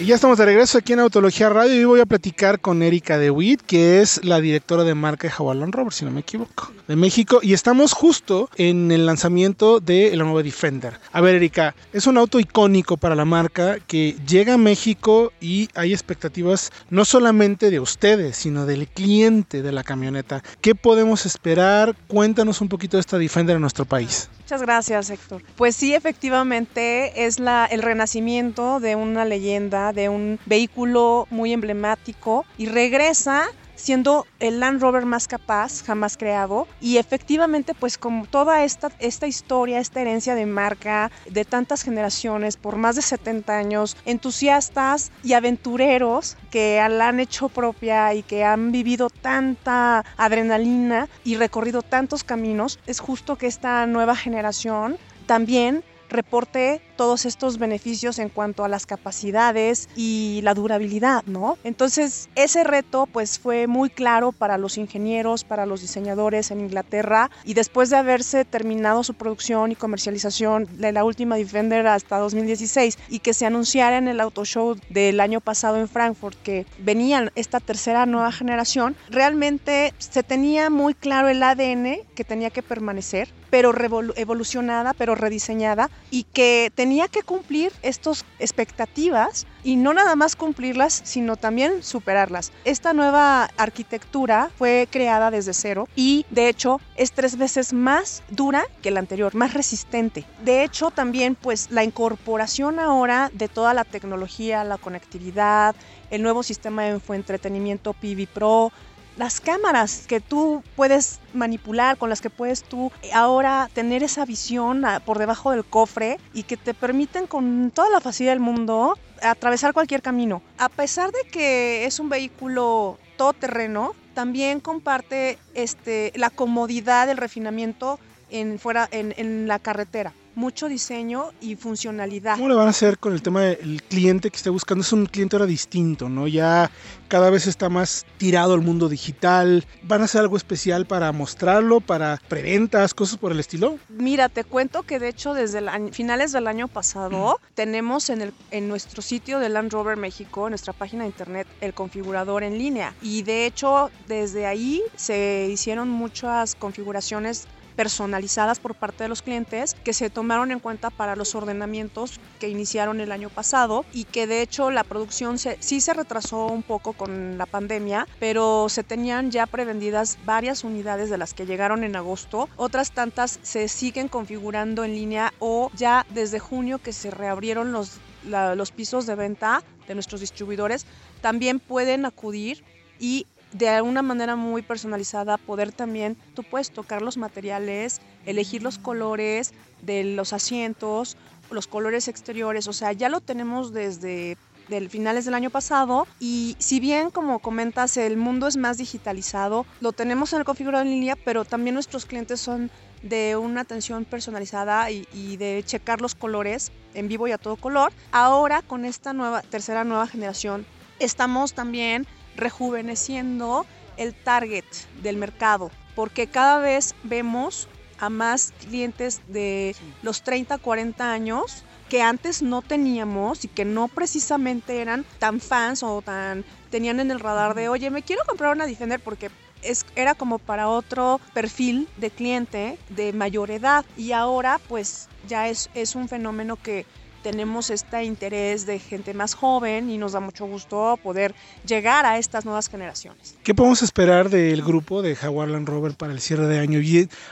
Y 0.05 0.09
ya 0.09 0.13
estamos 0.13 0.37
de 0.37 0.45
regreso 0.45 0.77
aquí 0.77 0.93
en 0.93 0.99
Autología 0.99 1.49
Radio 1.49 1.73
y 1.73 1.79
hoy 1.79 1.85
voy 1.85 1.99
a 1.99 2.05
platicar 2.05 2.59
con 2.59 2.83
Erika 2.83 3.17
DeWitt, 3.17 3.63
que 3.63 4.03
es 4.03 4.23
la 4.23 4.39
directora 4.39 4.83
de 4.83 4.93
marca 4.93 5.27
de 5.27 5.55
Land 5.55 5.73
Rover, 5.73 5.91
si 5.91 6.05
no 6.05 6.11
me 6.11 6.19
equivoco, 6.19 6.71
de 6.87 6.95
México. 6.95 7.39
Y 7.41 7.53
estamos 7.53 7.93
justo 7.93 8.47
en 8.55 8.91
el 8.91 9.07
lanzamiento 9.07 9.79
de 9.79 10.15
la 10.15 10.23
nueva 10.23 10.43
Defender. 10.43 10.99
A 11.11 11.21
ver, 11.21 11.33
Erika, 11.33 11.73
es 11.91 12.05
un 12.05 12.19
auto 12.19 12.39
icónico 12.39 12.97
para 12.97 13.15
la 13.15 13.25
marca 13.25 13.79
que 13.79 14.15
llega 14.27 14.53
a 14.53 14.57
México 14.59 15.33
y 15.41 15.69
hay 15.73 15.91
expectativas 15.91 16.71
no 16.91 17.03
solamente 17.03 17.71
de 17.71 17.79
ustedes, 17.79 18.37
sino 18.37 18.67
del 18.67 18.87
cliente 18.87 19.63
de 19.63 19.71
la 19.71 19.83
camioneta. 19.83 20.43
¿Qué 20.61 20.75
podemos 20.75 21.25
esperar? 21.25 21.95
Cuéntanos 22.07 22.61
un 22.61 22.69
poquito 22.69 22.97
de 22.97 23.01
esta 23.01 23.17
Defender 23.17 23.55
en 23.55 23.61
nuestro 23.61 23.85
país. 23.85 24.29
Muchas 24.45 24.61
gracias, 24.61 25.09
Héctor. 25.09 25.41
Pues 25.55 25.75
sí, 25.75 25.95
efectivamente, 25.95 27.25
es 27.25 27.39
la, 27.39 27.65
el 27.65 27.81
renacimiento 27.81 28.79
de 28.79 28.95
una 28.95 29.25
leyenda, 29.25 29.91
de 29.95 30.09
un 30.09 30.39
vehículo 30.45 31.27
muy 31.31 31.53
emblemático 31.53 32.45
y 32.57 32.67
regresa 32.67 33.47
siendo 33.75 34.25
el 34.39 34.59
Land 34.59 34.81
Rover 34.81 35.05
más 35.05 35.27
capaz 35.27 35.83
jamás 35.83 36.17
creado. 36.17 36.67
Y 36.81 36.97
efectivamente 36.97 37.73
pues 37.73 37.97
como 37.97 38.25
toda 38.25 38.63
esta, 38.63 38.91
esta 38.99 39.27
historia, 39.27 39.79
esta 39.79 40.01
herencia 40.01 40.35
de 40.35 40.45
marca 40.45 41.11
de 41.29 41.45
tantas 41.45 41.83
generaciones 41.83 42.57
por 42.57 42.77
más 42.77 42.95
de 42.95 43.01
70 43.01 43.57
años, 43.57 43.97
entusiastas 44.05 45.11
y 45.23 45.33
aventureros 45.33 46.37
que 46.51 46.83
la 46.89 47.09
han 47.09 47.19
hecho 47.19 47.49
propia 47.49 48.13
y 48.13 48.23
que 48.23 48.43
han 48.43 48.71
vivido 48.71 49.09
tanta 49.09 50.03
adrenalina 50.17 51.07
y 51.23 51.35
recorrido 51.35 51.81
tantos 51.81 52.23
caminos, 52.23 52.79
es 52.87 52.99
justo 52.99 53.37
que 53.37 53.47
esta 53.47 53.85
nueva 53.85 54.15
generación 54.15 54.97
también 55.25 55.83
reporte 56.09 56.81
todos 56.95 57.25
estos 57.25 57.57
beneficios 57.57 58.19
en 58.19 58.29
cuanto 58.29 58.63
a 58.63 58.69
las 58.69 58.85
capacidades 58.85 59.89
y 59.95 60.39
la 60.43 60.53
durabilidad, 60.53 61.23
¿no? 61.25 61.57
Entonces, 61.63 62.29
ese 62.35 62.63
reto 62.63 63.07
pues 63.11 63.39
fue 63.39 63.67
muy 63.67 63.89
claro 63.89 64.31
para 64.31 64.57
los 64.57 64.77
ingenieros, 64.77 65.43
para 65.43 65.65
los 65.65 65.81
diseñadores 65.81 66.51
en 66.51 66.61
Inglaterra 66.61 67.29
y 67.43 67.53
después 67.53 67.89
de 67.89 67.97
haberse 67.97 68.45
terminado 68.45 69.03
su 69.03 69.13
producción 69.13 69.71
y 69.71 69.75
comercialización 69.75 70.67
de 70.77 70.91
la 70.91 71.03
última 71.03 71.35
Defender 71.35 71.85
hasta 71.87 72.17
2016 72.17 72.97
y 73.09 73.19
que 73.19 73.33
se 73.33 73.45
anunciara 73.45 73.97
en 73.97 74.07
el 74.07 74.21
Auto 74.21 74.45
Show 74.45 74.77
del 74.89 75.19
año 75.19 75.41
pasado 75.41 75.77
en 75.77 75.87
Frankfurt 75.87 76.37
que 76.41 76.65
venían 76.79 77.31
esta 77.35 77.59
tercera 77.59 78.05
nueva 78.05 78.31
generación, 78.31 78.95
realmente 79.09 79.93
se 79.97 80.23
tenía 80.23 80.69
muy 80.69 80.93
claro 80.93 81.27
el 81.27 81.43
ADN 81.43 81.99
que 82.15 82.23
tenía 82.23 82.49
que 82.49 82.63
permanecer, 82.63 83.29
pero 83.49 83.73
evolucionada, 84.15 84.93
pero 84.93 85.15
rediseñada 85.15 85.89
y 86.11 86.23
que 86.23 86.71
tenía 86.75 87.07
que 87.07 87.23
cumplir 87.23 87.71
estas 87.81 88.25
expectativas 88.39 89.45
y 89.63 89.75
no 89.75 89.93
nada 89.93 90.15
más 90.15 90.35
cumplirlas, 90.35 91.01
sino 91.03 91.37
también 91.37 91.81
superarlas. 91.81 92.51
Esta 92.63 92.93
nueva 92.93 93.49
arquitectura 93.57 94.51
fue 94.57 94.87
creada 94.91 95.31
desde 95.31 95.53
cero 95.53 95.87
y 95.95 96.25
de 96.29 96.49
hecho 96.49 96.79
es 96.95 97.11
tres 97.11 97.37
veces 97.37 97.73
más 97.73 98.23
dura 98.29 98.63
que 98.81 98.91
la 98.91 98.99
anterior, 98.99 99.33
más 99.35 99.53
resistente. 99.53 100.25
De 100.43 100.63
hecho 100.63 100.91
también 100.91 101.35
pues 101.35 101.71
la 101.71 101.83
incorporación 101.83 102.79
ahora 102.79 103.31
de 103.33 103.47
toda 103.47 103.73
la 103.73 103.83
tecnología, 103.83 104.63
la 104.63 104.77
conectividad, 104.77 105.75
el 106.11 106.21
nuevo 106.21 106.43
sistema 106.43 106.83
de 106.83 106.99
entretenimiento 107.09 107.93
PV 107.93 108.27
Pro, 108.31 108.71
las 109.17 109.39
cámaras 109.39 110.05
que 110.07 110.19
tú 110.19 110.63
puedes 110.75 111.19
manipular, 111.33 111.97
con 111.97 112.09
las 112.09 112.21
que 112.21 112.29
puedes 112.29 112.63
tú 112.63 112.91
ahora 113.13 113.69
tener 113.73 114.03
esa 114.03 114.25
visión 114.25 114.85
ah, 114.85 114.99
por 114.99 115.19
debajo 115.19 115.51
del 115.51 115.63
cofre 115.63 116.19
y 116.33 116.43
que 116.43 116.57
te 116.57 116.73
permiten 116.73 117.27
con 117.27 117.71
toda 117.71 117.89
la 117.89 118.01
facilidad 118.01 118.33
del 118.33 118.41
mundo 118.41 118.97
atravesar 119.21 119.73
cualquier 119.73 120.01
camino. 120.01 120.41
A 120.57 120.69
pesar 120.69 121.11
de 121.11 121.29
que 121.31 121.85
es 121.85 121.99
un 121.99 122.09
vehículo 122.09 122.97
todoterreno, 123.17 123.93
también 124.13 124.59
comparte 124.59 125.37
este, 125.53 126.11
la 126.15 126.29
comodidad 126.29 127.07
del 127.07 127.17
refinamiento 127.17 127.99
en, 128.29 128.59
fuera, 128.59 128.87
en, 128.91 129.13
en 129.17 129.47
la 129.47 129.59
carretera 129.59 130.13
mucho 130.35 130.67
diseño 130.67 131.31
y 131.41 131.55
funcionalidad. 131.55 132.35
¿Cómo 132.35 132.49
le 132.49 132.55
van 132.55 132.67
a 132.67 132.71
hacer 132.71 132.99
con 132.99 133.13
el 133.13 133.21
tema 133.21 133.41
del 133.41 133.81
cliente 133.83 134.29
que 134.29 134.37
esté 134.37 134.49
buscando? 134.49 134.81
Es 134.81 134.93
un 134.93 135.05
cliente 135.05 135.35
ahora 135.35 135.45
distinto, 135.45 136.09
¿no? 136.09 136.27
Ya 136.27 136.69
cada 137.07 137.29
vez 137.29 137.47
está 137.47 137.69
más 137.69 138.05
tirado 138.17 138.53
al 138.53 138.61
mundo 138.61 138.89
digital. 138.89 139.65
¿Van 139.83 140.01
a 140.01 140.05
hacer 140.05 140.21
algo 140.21 140.37
especial 140.37 140.85
para 140.85 141.11
mostrarlo, 141.11 141.79
para 141.79 142.19
preventas, 142.27 142.93
cosas 142.93 143.17
por 143.17 143.31
el 143.31 143.39
estilo? 143.39 143.77
Mira, 143.89 144.29
te 144.29 144.43
cuento 144.43 144.83
que 144.83 144.99
de 144.99 145.09
hecho 145.09 145.33
desde 145.33 145.61
finales 145.91 146.31
del 146.31 146.47
año 146.47 146.67
pasado 146.67 147.39
tenemos 147.53 148.09
en, 148.09 148.21
el, 148.21 148.33
en 148.51 148.67
nuestro 148.67 149.01
sitio 149.01 149.39
de 149.39 149.49
Land 149.49 149.71
Rover 149.71 149.97
México, 149.97 150.47
en 150.47 150.51
nuestra 150.51 150.73
página 150.73 151.03
de 151.03 151.09
internet, 151.09 151.47
el 151.61 151.73
configurador 151.73 152.43
en 152.43 152.57
línea. 152.57 152.93
Y 153.01 153.23
de 153.23 153.45
hecho 153.45 153.89
desde 154.07 154.45
ahí 154.45 154.81
se 154.95 155.47
hicieron 155.51 155.89
muchas 155.89 156.55
configuraciones 156.55 157.47
personalizadas 157.75 158.59
por 158.59 158.75
parte 158.75 159.03
de 159.03 159.09
los 159.09 159.21
clientes 159.21 159.75
que 159.83 159.93
se 159.93 160.09
tomaron 160.09 160.51
en 160.51 160.59
cuenta 160.59 160.89
para 160.89 161.15
los 161.15 161.35
ordenamientos 161.35 162.19
que 162.39 162.49
iniciaron 162.49 163.01
el 163.01 163.11
año 163.11 163.29
pasado 163.29 163.85
y 163.93 164.05
que 164.05 164.27
de 164.27 164.41
hecho 164.41 164.71
la 164.71 164.83
producción 164.83 165.37
sí 165.37 165.81
se 165.81 165.93
retrasó 165.93 166.47
un 166.47 166.63
poco 166.63 166.93
con 166.93 167.37
la 167.37 167.45
pandemia, 167.45 168.07
pero 168.19 168.67
se 168.69 168.83
tenían 168.83 169.31
ya 169.31 169.45
prevendidas 169.45 170.17
varias 170.25 170.63
unidades 170.63 171.09
de 171.09 171.17
las 171.17 171.33
que 171.33 171.45
llegaron 171.45 171.83
en 171.83 171.95
agosto, 171.95 172.49
otras 172.55 172.91
tantas 172.91 173.39
se 173.41 173.67
siguen 173.67 174.07
configurando 174.07 174.83
en 174.83 174.93
línea 174.93 175.33
o 175.39 175.69
ya 175.75 176.05
desde 176.09 176.39
junio 176.39 176.79
que 176.79 176.93
se 176.93 177.11
reabrieron 177.11 177.71
los, 177.71 177.99
los 178.23 178.71
pisos 178.71 179.05
de 179.05 179.15
venta 179.15 179.63
de 179.87 179.93
nuestros 179.93 180.21
distribuidores, 180.21 180.85
también 181.21 181.59
pueden 181.59 182.05
acudir 182.05 182.63
y 182.99 183.27
de 183.57 183.81
una 183.81 184.01
manera 184.01 184.35
muy 184.35 184.61
personalizada 184.61 185.37
poder 185.37 185.71
también, 185.71 186.17
tú 186.33 186.43
puedes 186.43 186.71
tocar 186.71 187.01
los 187.01 187.15
materiales, 187.15 188.01
elegir 188.25 188.61
los 188.61 188.77
colores 188.77 189.53
de 189.81 190.03
los 190.03 190.33
asientos, 190.33 191.15
los 191.49 191.67
colores 191.67 192.09
exteriores, 192.09 192.67
o 192.67 192.73
sea, 192.73 192.91
ya 192.91 193.07
lo 193.07 193.21
tenemos 193.21 193.71
desde 193.71 194.37
del 194.67 194.89
finales 194.89 195.25
del 195.25 195.35
año 195.35 195.51
pasado 195.51 196.07
y 196.19 196.55
si 196.57 196.79
bien 196.79 197.11
como 197.11 197.37
comentas 197.37 197.97
el 197.97 198.17
mundo 198.17 198.47
es 198.47 198.57
más 198.57 198.77
digitalizado, 198.77 199.65
lo 199.79 199.91
tenemos 199.91 200.33
en 200.33 200.39
el 200.39 200.45
configurador 200.45 200.87
en 200.87 200.93
línea, 200.93 201.15
pero 201.15 201.45
también 201.45 201.75
nuestros 201.75 202.05
clientes 202.07 202.41
son 202.41 202.71
de 203.03 203.35
una 203.37 203.61
atención 203.61 204.05
personalizada 204.05 204.89
y, 204.89 205.07
y, 205.13 205.37
de 205.37 205.61
checar 205.63 206.01
los 206.01 206.15
colores 206.15 206.71
en 206.95 207.07
vivo 207.07 207.27
y 207.27 207.31
a 207.31 207.37
todo 207.37 207.55
color. 207.57 207.93
Ahora 208.11 208.63
con 208.63 208.85
esta 208.85 209.13
nueva 209.13 209.43
tercera 209.43 209.83
nueva 209.83 210.07
generación 210.07 210.65
estamos 210.99 211.53
también 211.53 212.07
rejuveneciendo 212.35 213.65
el 213.97 214.13
target 214.13 214.65
del 215.01 215.17
mercado, 215.17 215.71
porque 215.95 216.27
cada 216.27 216.59
vez 216.59 216.95
vemos 217.03 217.67
a 217.97 218.09
más 218.09 218.53
clientes 218.59 219.21
de 219.27 219.75
los 220.01 220.21
30, 220.21 220.57
40 220.57 221.11
años 221.11 221.63
que 221.89 222.01
antes 222.01 222.41
no 222.41 222.61
teníamos 222.61 223.45
y 223.45 223.47
que 223.47 223.63
no 223.63 223.87
precisamente 223.87 224.81
eran 224.81 225.05
tan 225.19 225.39
fans 225.39 225.83
o 225.83 226.01
tan 226.01 226.43
tenían 226.69 226.99
en 226.99 227.11
el 227.11 227.19
radar 227.19 227.53
de, 227.53 227.69
oye, 227.69 227.89
me 227.89 228.01
quiero 228.01 228.23
comprar 228.27 228.53
una 228.53 228.65
Defender 228.65 228.99
porque 228.99 229.29
es, 229.61 229.85
era 229.95 230.15
como 230.15 230.39
para 230.39 230.67
otro 230.67 231.19
perfil 231.33 231.87
de 231.97 232.11
cliente 232.11 232.77
de 232.89 233.13
mayor 233.13 233.51
edad. 233.51 233.85
Y 233.97 234.11
ahora 234.11 234.59
pues 234.67 235.07
ya 235.27 235.47
es, 235.47 235.69
es 235.73 235.95
un 235.95 236.09
fenómeno 236.09 236.55
que 236.55 236.85
tenemos 237.25 237.71
este 237.71 238.03
interés 238.03 238.67
de 238.67 238.77
gente 238.77 239.15
más 239.15 239.33
joven 239.33 239.89
y 239.89 239.97
nos 239.97 240.11
da 240.11 240.19
mucho 240.19 240.45
gusto 240.45 240.99
poder 241.01 241.33
llegar 241.65 242.05
a 242.05 242.19
estas 242.19 242.45
nuevas 242.45 242.69
generaciones. 242.69 243.35
¿Qué 243.43 243.55
podemos 243.55 243.81
esperar 243.81 244.29
del 244.29 244.61
grupo 244.61 245.01
de 245.01 245.15
Jaguar 245.15 245.47
Land 245.47 245.67
Rover 245.67 245.95
para 245.95 246.13
el 246.13 246.21
cierre 246.21 246.45
de 246.45 246.59
año? 246.59 246.79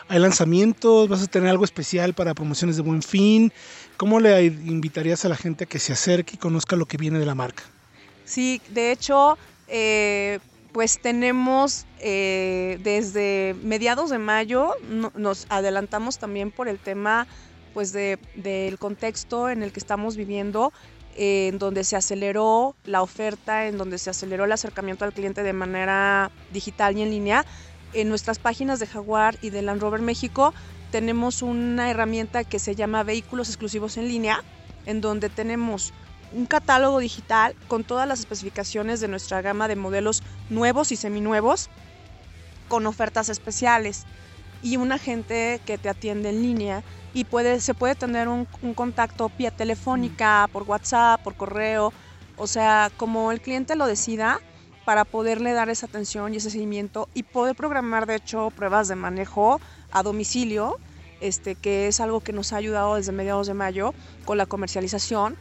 ¿Hay 0.07 0.19
lanzamientos? 0.19 1.07
¿Vas 1.09 1.21
a 1.21 1.27
tener 1.27 1.47
algo 1.47 1.63
especial 1.63 2.15
para 2.15 2.33
promociones 2.33 2.75
de 2.75 2.81
buen 2.81 3.03
fin? 3.03 3.53
¿Cómo 3.95 4.19
le 4.19 4.43
invitarías 4.45 5.25
a 5.25 5.29
la 5.29 5.35
gente 5.35 5.65
a 5.65 5.67
que 5.67 5.77
se 5.77 5.93
acerque 5.93 6.33
y 6.33 6.37
conozca 6.39 6.75
lo 6.75 6.87
que 6.87 6.97
viene 6.97 7.19
de 7.19 7.27
la 7.27 7.35
marca? 7.35 7.61
Sí, 8.25 8.61
de 8.69 8.91
hecho, 8.91 9.37
eh, 9.67 10.39
pues 10.71 10.97
tenemos 11.03 11.85
eh, 11.99 12.79
desde 12.81 13.55
mediados 13.61 14.09
de 14.09 14.17
mayo, 14.17 14.71
nos 15.13 15.45
adelantamos 15.49 16.17
también 16.17 16.49
por 16.49 16.67
el 16.67 16.79
tema 16.79 17.27
pues 17.73 17.91
de, 17.91 18.19
del 18.35 18.77
contexto 18.77 19.49
en 19.49 19.63
el 19.63 19.71
que 19.71 19.79
estamos 19.79 20.15
viviendo, 20.15 20.71
en 21.15 21.59
donde 21.59 21.83
se 21.83 21.95
aceleró 21.95 22.75
la 22.85 23.01
oferta, 23.01 23.67
en 23.67 23.77
donde 23.77 23.97
se 23.97 24.09
aceleró 24.09 24.45
el 24.45 24.51
acercamiento 24.51 25.05
al 25.05 25.13
cliente 25.13 25.43
de 25.43 25.53
manera 25.53 26.31
digital 26.51 26.97
y 26.97 27.01
en 27.01 27.11
línea. 27.11 27.45
En 27.93 28.09
nuestras 28.09 28.39
páginas 28.39 28.79
de 28.79 28.87
Jaguar 28.87 29.37
y 29.41 29.51
de 29.51 29.61
Land 29.61 29.81
Rover 29.81 30.01
México 30.01 30.53
tenemos 30.91 31.41
una 31.41 31.89
herramienta 31.89 32.43
que 32.43 32.59
se 32.59 32.75
llama 32.75 33.03
Vehículos 33.03 33.49
Exclusivos 33.49 33.97
en 33.97 34.07
línea, 34.07 34.43
en 34.85 35.01
donde 35.01 35.29
tenemos 35.29 35.93
un 36.33 36.45
catálogo 36.47 36.99
digital 36.99 37.55
con 37.67 37.83
todas 37.83 38.07
las 38.07 38.19
especificaciones 38.19 38.99
de 38.99 39.07
nuestra 39.07 39.41
gama 39.41 39.67
de 39.67 39.75
modelos 39.75 40.23
nuevos 40.49 40.91
y 40.91 40.95
seminuevos, 40.95 41.69
con 42.67 42.87
ofertas 42.87 43.29
especiales 43.29 44.05
y 44.63 44.77
un 44.77 44.91
agente 44.91 45.61
que 45.65 45.77
te 45.77 45.89
atiende 45.89 46.29
en 46.29 46.41
línea 46.41 46.83
y 47.13 47.25
puede, 47.25 47.59
se 47.59 47.73
puede 47.73 47.95
tener 47.95 48.27
un, 48.27 48.45
contacto 48.75 49.31
vía 49.37 49.51
telefónica, 49.51 50.49
por 50.51 50.63
WhatsApp, 50.63 51.21
por 51.21 51.35
correo, 51.35 51.93
O 52.35 52.47
sea, 52.47 52.91
como 52.97 53.31
el 53.31 53.41
cliente 53.41 53.75
lo 53.75 53.85
decida, 53.85 54.39
para 54.85 55.05
poderle 55.05 55.53
dar 55.53 55.69
esa 55.69 55.85
atención 55.85 56.33
y 56.33 56.37
ese 56.37 56.49
seguimiento 56.49 57.07
y 57.13 57.23
poder 57.23 57.55
programar, 57.55 58.05
de 58.05 58.15
hecho, 58.15 58.49
pruebas 58.51 58.87
de 58.87 58.95
manejo 58.95 59.61
a 59.91 60.03
domicilio, 60.03 60.77
este, 61.21 61.55
que 61.55 61.87
es 61.87 61.99
algo 61.99 62.19
que 62.19 62.33
nos 62.33 62.51
ha 62.51 62.57
ayudado 62.57 62.95
desde 62.95 63.11
mediados 63.11 63.47
de 63.47 63.53
mayo 63.53 63.93
con 64.25 64.37
la 64.37 64.45
comercialización. 64.45 65.37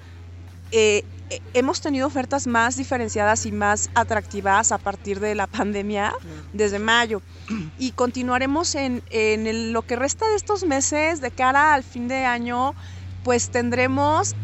Eh, 0.73 1.05
eh, 1.31 1.41
hemos 1.55 1.81
tenido 1.81 2.07
ofertas 2.07 2.47
más 2.47 2.77
diferenciadas 2.77 3.47
y 3.47 3.53
más 3.53 3.91
atractivas 3.95 4.73
a 4.73 4.79
partir 4.79 5.21
de 5.21 5.35
la 5.35 5.47
pandemia 5.59 6.13
desde 6.53 6.79
mayo. 6.79 7.23
Y 7.79 7.93
continuaremos 7.93 8.75
en, 8.75 9.03
en 9.11 9.73
lo 9.73 9.83
que 9.83 9.97
resta 9.97 10.27
de 10.29 10.37
estos 10.37 10.65
meses 10.65 11.21
de 11.21 11.31
cara 11.31 11.75
al 11.75 11.85
fin 11.85 12.09
de 12.09 12.25
año 12.25 12.75
pues 13.25 13.51
tendremos 13.51 14.35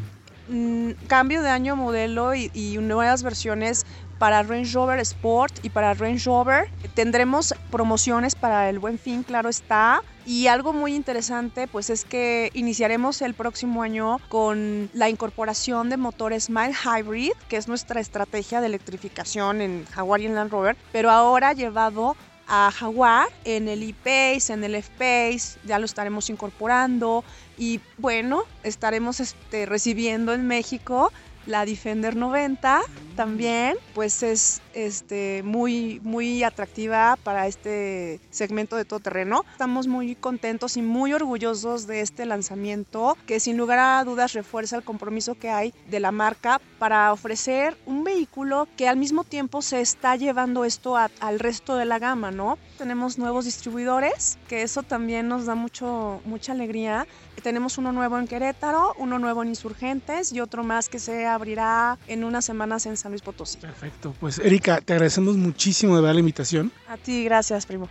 mm, 0.49 0.92
cambio 1.06 1.42
de 1.42 1.50
año 1.50 1.76
modelo 1.76 2.35
y, 2.35 2.50
y, 2.54 2.78
nuevas 2.78 3.23
versiones 3.23 3.87
para 4.18 4.42
Range 4.42 4.72
Rover 4.72 4.98
Sport 5.00 5.64
y 5.64 5.70
para 5.70 5.94
Range 5.94 6.25
Rover. 6.25 6.68
Tendremos 6.94 7.54
promociones 7.70 8.34
para 8.34 8.68
el 8.68 8.78
Buen 8.78 8.98
Fin, 8.98 9.22
claro 9.22 9.48
está. 9.48 10.02
Y 10.26 10.48
algo 10.48 10.75
muy 10.75 10.94
interesante, 10.94 11.66
pues 11.68 11.88
es 11.88 12.04
que 12.04 12.50
iniciaremos 12.52 13.22
el 13.22 13.32
próximo 13.32 13.82
año 13.82 14.18
con 14.28 14.90
la 14.92 15.08
incorporación 15.08 15.88
de 15.88 15.96
motores 15.96 16.50
Mild 16.50 16.75
Hybrid, 16.84 17.32
que 17.48 17.56
es 17.56 17.66
nuestra 17.66 18.00
estrategia 18.00 18.60
de 18.60 18.66
electrificación 18.66 19.62
en 19.62 19.87
Jaguar 19.87 20.20
y 20.20 20.26
en 20.26 20.34
Land 20.34 20.50
Rover, 20.50 20.76
pero 20.92 21.10
ahora 21.10 21.54
llevado 21.54 22.14
a 22.48 22.70
Jaguar 22.70 23.28
en 23.44 23.68
el 23.68 23.82
E-Pace, 23.82 24.52
en 24.52 24.64
el 24.64 24.75
F-Pace, 24.75 25.58
ya 25.64 25.78
lo 25.78 25.84
estaremos 25.84 26.30
incorporando 26.30 27.22
y 27.58 27.80
bueno, 27.98 28.44
estaremos 28.62 29.20
este, 29.20 29.66
recibiendo 29.66 30.32
en 30.32 30.46
México 30.46 31.12
la 31.48 31.64
Defender 31.64 32.14
90 32.14 32.82
también, 33.16 33.76
pues 33.94 34.22
es 34.22 34.62
este, 34.74 35.42
muy, 35.42 35.98
muy 36.04 36.44
atractiva 36.44 37.18
para 37.24 37.48
este 37.48 38.20
segmento 38.30 38.76
de 38.76 38.84
todo 38.84 39.00
terreno. 39.00 39.44
Estamos 39.50 39.88
muy 39.88 40.14
contentos 40.14 40.76
y 40.76 40.82
muy 40.82 41.12
orgullosos 41.12 41.88
de 41.88 42.00
este 42.00 42.26
lanzamiento 42.26 43.16
que 43.26 43.40
sin 43.40 43.56
lugar 43.56 43.80
a 43.80 44.04
dudas 44.04 44.34
refuerza 44.34 44.76
el 44.76 44.84
compromiso 44.84 45.34
que 45.34 45.50
hay 45.50 45.74
de 45.90 45.98
la 45.98 46.12
marca 46.12 46.60
para 46.78 47.12
ofrecer 47.12 47.76
un 47.86 48.04
vehículo 48.04 48.68
que 48.76 48.86
al 48.86 48.96
mismo 48.96 49.24
tiempo 49.24 49.62
se 49.62 49.80
está 49.80 50.14
llevando 50.14 50.64
esto 50.64 50.96
al 50.96 51.40
resto 51.40 51.74
de 51.74 51.86
la 51.86 51.98
gama, 51.98 52.30
¿no? 52.30 52.56
Tenemos 52.76 53.18
nuevos 53.18 53.46
distribuidores, 53.46 54.38
que 54.48 54.62
eso 54.62 54.84
también 54.84 55.26
nos 55.26 55.46
da 55.46 55.56
mucho, 55.56 56.20
mucha 56.24 56.52
alegría. 56.52 57.06
Tenemos 57.42 57.78
uno 57.78 57.90
nuevo 57.90 58.18
en 58.18 58.28
Querétaro, 58.28 58.94
uno 58.98 59.18
nuevo 59.18 59.42
en 59.42 59.48
Insurgentes 59.48 60.32
y 60.32 60.40
otro 60.40 60.62
más 60.62 60.88
que 60.88 61.00
se 61.00 61.26
abrirá 61.38 61.99
en 62.07 62.25
unas 62.25 62.45
semanas 62.45 62.87
en 62.87 62.97
San 62.97 63.12
Luis 63.12 63.23
Potosí. 63.23 63.59
Perfecto, 63.59 64.14
pues 64.21 64.38
Erika, 64.38 64.80
te 64.80 64.92
agradecemos 64.92 65.37
muchísimo 65.37 65.97
de 65.97 66.02
ver 66.02 66.14
la 66.14 66.21
invitación. 66.21 66.71
A 66.88 66.97
ti, 66.97 67.25
gracias, 67.25 67.64
primo. 67.66 67.88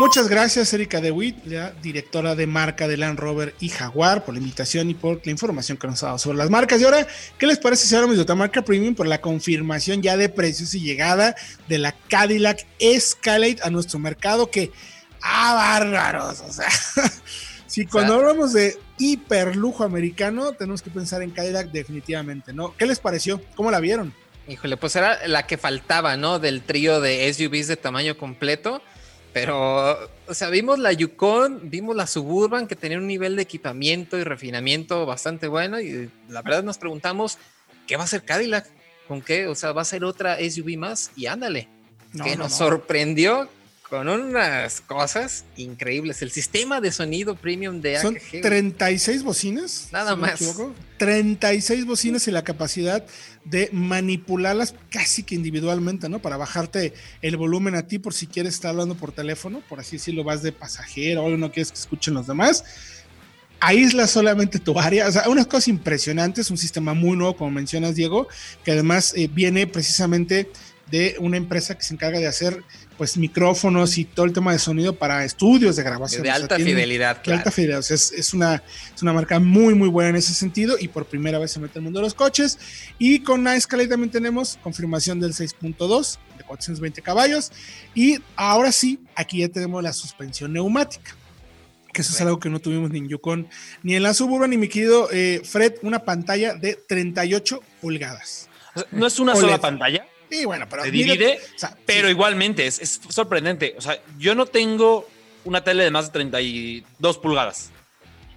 Muchas 0.00 0.28
gracias, 0.28 0.72
Erika 0.72 1.00
DeWitt, 1.00 1.44
la 1.46 1.70
directora 1.70 2.34
de 2.34 2.46
marca 2.46 2.88
de 2.88 2.96
Land 2.96 3.18
Rover 3.18 3.54
y 3.60 3.68
Jaguar, 3.68 4.24
por 4.24 4.34
la 4.34 4.40
invitación 4.40 4.90
y 4.90 4.94
por 4.94 5.20
la 5.24 5.30
información 5.30 5.78
que 5.78 5.86
nos 5.86 6.02
ha 6.02 6.06
dado 6.06 6.18
sobre 6.18 6.38
las 6.38 6.50
marcas. 6.50 6.80
Y 6.80 6.84
ahora, 6.84 7.06
¿qué 7.38 7.46
les 7.46 7.58
parece 7.58 7.86
si 7.86 7.94
hablamos 7.94 8.16
de 8.16 8.22
otra 8.22 8.34
marca 8.34 8.62
premium 8.62 8.94
por 8.94 9.06
la 9.06 9.20
confirmación 9.20 10.02
ya 10.02 10.16
de 10.16 10.28
precios 10.28 10.74
y 10.74 10.80
llegada 10.80 11.34
de 11.68 11.78
la 11.78 11.92
Cadillac 12.08 12.66
Escalade 12.78 13.58
a 13.62 13.70
nuestro 13.70 13.98
mercado? 13.98 14.50
Que, 14.50 14.72
¡ah, 15.22 15.54
bárbaros! 15.54 16.40
O 16.40 16.52
sea, 16.52 16.68
si 17.76 17.84
cuando 17.84 18.14
hablamos 18.14 18.54
de 18.54 18.78
hiperlujo 18.96 19.84
americano, 19.84 20.52
tenemos 20.52 20.80
que 20.80 20.88
pensar 20.88 21.20
en 21.20 21.30
Cadillac 21.30 21.70
definitivamente, 21.70 22.54
¿no? 22.54 22.74
¿Qué 22.74 22.86
les 22.86 23.00
pareció? 23.00 23.38
¿Cómo 23.54 23.70
la 23.70 23.80
vieron? 23.80 24.14
Híjole, 24.48 24.78
pues 24.78 24.96
era 24.96 25.26
la 25.26 25.46
que 25.46 25.58
faltaba, 25.58 26.16
¿no? 26.16 26.38
Del 26.38 26.62
trío 26.62 27.02
de 27.02 27.30
SUVs 27.30 27.68
de 27.68 27.76
tamaño 27.76 28.16
completo. 28.16 28.80
Pero, 29.34 30.08
o 30.26 30.32
sea, 30.32 30.48
vimos 30.48 30.78
la 30.78 30.90
Yukon, 30.94 31.68
vimos 31.68 31.94
la 31.94 32.06
Suburban 32.06 32.66
que 32.66 32.76
tenía 32.76 32.96
un 32.96 33.06
nivel 33.06 33.36
de 33.36 33.42
equipamiento 33.42 34.16
y 34.16 34.24
refinamiento 34.24 35.04
bastante 35.04 35.46
bueno. 35.46 35.78
Y 35.78 36.10
la 36.30 36.40
verdad 36.40 36.62
nos 36.62 36.78
preguntamos, 36.78 37.36
¿qué 37.86 37.98
va 37.98 38.04
a 38.04 38.06
ser 38.06 38.24
Cadillac? 38.24 38.66
¿Con 39.06 39.20
qué? 39.20 39.48
O 39.48 39.54
sea, 39.54 39.72
va 39.72 39.82
a 39.82 39.84
ser 39.84 40.02
otra 40.02 40.38
SUV 40.38 40.78
más 40.78 41.10
y 41.14 41.26
ándale. 41.26 41.68
No, 42.14 42.24
que 42.24 42.36
no, 42.36 42.44
nos 42.44 42.52
no. 42.52 42.56
sorprendió 42.56 43.50
con 43.88 44.08
unas 44.08 44.80
cosas 44.80 45.44
increíbles. 45.56 46.20
El 46.22 46.30
sistema 46.30 46.80
de 46.80 46.90
sonido 46.90 47.36
premium 47.36 47.80
de 47.80 48.00
Son 48.00 48.16
AKG. 48.16 48.42
36 48.42 49.22
bocinas. 49.22 49.88
Nada 49.92 50.14
si 50.14 50.20
más. 50.20 50.40
No 50.58 50.74
36 50.98 51.86
bocinas 51.86 52.26
y 52.26 52.30
la 52.30 52.42
capacidad 52.42 53.04
de 53.44 53.68
manipularlas 53.72 54.74
casi 54.90 55.22
que 55.22 55.34
individualmente, 55.34 56.08
¿no? 56.08 56.20
Para 56.20 56.36
bajarte 56.36 56.94
el 57.22 57.36
volumen 57.36 57.74
a 57.74 57.86
ti 57.86 57.98
por 57.98 58.12
si 58.12 58.26
quieres 58.26 58.54
estar 58.54 58.70
hablando 58.70 58.96
por 58.96 59.12
teléfono, 59.12 59.62
por 59.68 59.78
así 59.78 59.96
decirlo, 59.96 60.24
vas 60.24 60.42
de 60.42 60.52
pasajero 60.52 61.22
o 61.24 61.36
no 61.36 61.52
quieres 61.52 61.70
que 61.70 61.78
escuchen 61.78 62.14
los 62.14 62.26
demás. 62.26 62.64
Aísla 63.60 64.06
solamente 64.06 64.58
tu 64.58 64.78
área, 64.78 65.06
o 65.06 65.12
sea, 65.12 65.28
unas 65.28 65.46
cosas 65.46 65.68
impresionantes, 65.68 66.50
un 66.50 66.58
sistema 66.58 66.92
muy 66.92 67.16
nuevo, 67.16 67.36
como 67.36 67.50
mencionas, 67.50 67.94
Diego, 67.94 68.28
que 68.64 68.72
además 68.72 69.14
eh, 69.16 69.30
viene 69.32 69.66
precisamente 69.66 70.50
de 70.90 71.16
una 71.18 71.36
empresa 71.36 71.76
que 71.76 71.82
se 71.82 71.94
encarga 71.94 72.18
de 72.18 72.26
hacer 72.26 72.62
pues 72.96 73.16
micrófonos 73.16 73.98
y 73.98 74.04
todo 74.04 74.24
el 74.24 74.32
tema 74.32 74.52
de 74.52 74.58
sonido 74.58 74.94
para 74.94 75.24
estudios 75.24 75.76
de 75.76 75.82
grabación. 75.82 76.22
De 76.22 76.30
alta 76.30 76.54
o 76.54 76.58
sea, 76.58 76.66
fidelidad, 76.66 77.16
de 77.16 77.22
claro. 77.22 77.38
alta 77.38 77.50
fidelidad. 77.50 77.80
O 77.80 77.82
sea, 77.82 77.94
es, 77.94 78.12
es, 78.12 78.32
una, 78.32 78.62
es 78.94 79.02
una 79.02 79.12
marca 79.12 79.38
muy, 79.38 79.74
muy 79.74 79.88
buena 79.88 80.10
en 80.10 80.16
ese 80.16 80.32
sentido 80.32 80.76
y 80.78 80.88
por 80.88 81.06
primera 81.06 81.38
vez 81.38 81.50
se 81.50 81.60
mete 81.60 81.78
en 81.78 81.82
el 81.82 81.84
mundo 81.84 82.00
de 82.00 82.04
los 82.04 82.14
coches. 82.14 82.58
Y 82.98 83.20
con 83.20 83.44
la 83.44 83.56
Escalade 83.56 83.88
también 83.88 84.10
tenemos 84.10 84.58
confirmación 84.62 85.20
del 85.20 85.32
6.2 85.32 86.18
de 86.38 86.44
420 86.44 87.02
caballos. 87.02 87.52
Y 87.94 88.18
ahora 88.36 88.72
sí, 88.72 89.00
aquí 89.14 89.38
ya 89.38 89.48
tenemos 89.48 89.82
la 89.82 89.92
suspensión 89.92 90.52
neumática. 90.52 91.14
Que 91.92 92.02
eso 92.02 92.12
bueno. 92.12 92.16
es 92.16 92.20
algo 92.26 92.40
que 92.40 92.48
no 92.48 92.60
tuvimos 92.60 92.90
ni 92.90 92.98
en 92.98 93.08
Yukon 93.08 93.48
ni 93.82 93.94
en 93.94 94.02
la 94.02 94.14
Suburban. 94.14 94.52
Y 94.52 94.56
mi 94.56 94.68
querido 94.68 95.08
eh, 95.12 95.42
Fred, 95.44 95.74
una 95.82 96.04
pantalla 96.04 96.54
de 96.54 96.76
38 96.76 97.60
pulgadas. 97.82 98.48
O 98.74 98.80
sea, 98.80 98.88
¿No 98.92 99.06
es 99.06 99.18
una 99.18 99.32
OLED. 99.32 99.42
sola 99.42 99.58
pantalla? 99.58 100.06
Sí, 100.36 100.44
bueno, 100.44 100.66
pero 100.68 100.84
se 100.84 100.90
divide, 100.90 101.40
o 101.54 101.58
sea, 101.58 101.76
pero 101.86 102.08
sí. 102.08 102.12
igualmente 102.12 102.66
es, 102.66 102.78
es, 102.78 103.00
sorprendente. 103.08 103.74
O 103.78 103.80
sea, 103.80 103.98
yo 104.18 104.34
no 104.34 104.44
tengo 104.44 105.08
una 105.44 105.64
tele 105.64 105.84
de 105.84 105.90
más 105.90 106.06
de 106.06 106.12
32 106.12 107.18
pulgadas. 107.18 107.70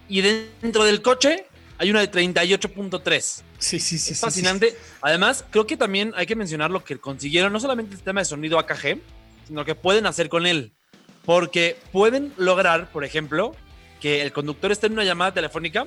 Y 0.07 0.21
dentro 0.21 0.85
del 0.85 1.01
coche 1.01 1.45
hay 1.77 1.89
una 1.89 1.99
de 1.99 2.09
38.3. 2.09 3.41
Sí, 3.57 3.79
sí, 3.79 3.79
sí. 3.79 3.95
Es 3.95 4.03
sí, 4.03 4.15
fascinante. 4.15 4.71
sí. 4.71 4.77
Además, 5.01 5.43
creo 5.49 5.67
que 5.67 5.75
también 5.75 6.13
hay 6.15 6.25
que 6.25 6.35
mencionar 6.35 6.71
lo 6.71 6.83
que 6.83 6.97
consiguieron, 6.97 7.51
no 7.51 7.59
solamente 7.59 7.91
el 7.91 7.97
sistema 7.97 8.21
de 8.21 8.25
sonido 8.25 8.59
AKG, 8.59 8.99
sino 9.47 9.65
que 9.65 9.75
pueden 9.75 10.05
hacer 10.05 10.29
con 10.29 10.47
él. 10.47 10.71
Porque 11.25 11.77
pueden 11.91 12.33
lograr, 12.37 12.89
por 12.91 13.03
ejemplo, 13.03 13.55
que 13.99 14.21
el 14.21 14.31
conductor 14.31 14.71
esté 14.71 14.87
en 14.87 14.93
una 14.93 15.03
llamada 15.03 15.33
telefónica 15.33 15.85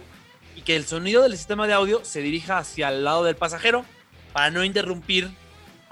y 0.56 0.60
que 0.60 0.76
el 0.76 0.84
sonido 0.84 1.22
del 1.22 1.36
sistema 1.36 1.66
de 1.66 1.72
audio 1.72 2.04
se 2.04 2.20
dirija 2.20 2.58
hacia 2.58 2.90
el 2.90 3.02
lado 3.02 3.24
del 3.24 3.36
pasajero 3.36 3.86
para 4.32 4.50
no 4.50 4.62
interrumpir 4.62 5.30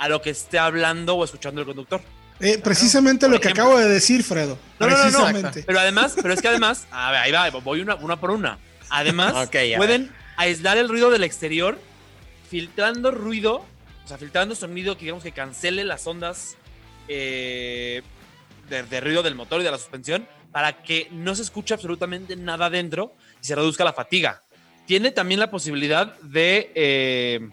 a 0.01 0.09
lo 0.09 0.23
que 0.23 0.31
esté 0.31 0.59
hablando 0.59 1.15
o 1.15 1.25
escuchando 1.25 1.61
el 1.61 1.67
conductor. 1.67 2.01
Eh, 2.41 2.57
precisamente 2.57 3.29
lo 3.29 3.39
que 3.39 3.49
ejemplo. 3.49 3.65
acabo 3.65 3.79
de 3.79 3.87
decir, 3.87 4.25
Fredo. 4.25 4.59
No, 4.79 4.87
precisamente. 4.87 5.43
No, 5.43 5.43
no, 5.43 5.61
no, 5.61 5.67
Pero 5.67 5.79
además, 5.79 6.15
pero 6.17 6.33
es 6.33 6.41
que 6.41 6.49
además, 6.49 6.87
a 6.91 7.11
ver, 7.11 7.21
ahí 7.21 7.51
va, 7.51 7.51
voy 7.61 7.83
una, 7.83 7.97
una 7.97 8.19
por 8.19 8.31
una. 8.31 8.59
Además, 8.89 9.35
okay, 9.47 9.77
pueden 9.77 10.11
aislar 10.39 10.79
el 10.79 10.89
ruido 10.89 11.11
del 11.11 11.23
exterior, 11.23 11.79
filtrando 12.49 13.11
ruido, 13.11 13.63
o 14.05 14.09
sea, 14.09 14.17
filtrando 14.17 14.55
sonido 14.55 14.97
que 14.97 15.03
digamos 15.03 15.23
que 15.23 15.33
cancele 15.33 15.85
las 15.85 16.07
ondas 16.07 16.57
eh, 17.07 18.01
de, 18.71 18.83
de, 18.85 19.01
ruido 19.03 19.23
del 19.23 19.35
motor 19.35 19.61
y 19.61 19.65
de 19.65 19.71
la 19.71 19.79
suspensión, 19.79 20.27
para 20.51 20.83
que 20.83 21.09
no 21.11 21.35
se 21.35 21.43
escuche 21.43 21.75
absolutamente 21.75 22.37
nada 22.37 22.71
dentro 22.71 23.15
y 23.43 23.47
se 23.47 23.55
reduzca 23.55 23.85
la 23.85 23.93
fatiga. 23.93 24.43
Tiene 24.87 25.11
también 25.11 25.41
la 25.41 25.51
posibilidad 25.51 26.19
de 26.23 26.73
eh, 26.75 27.51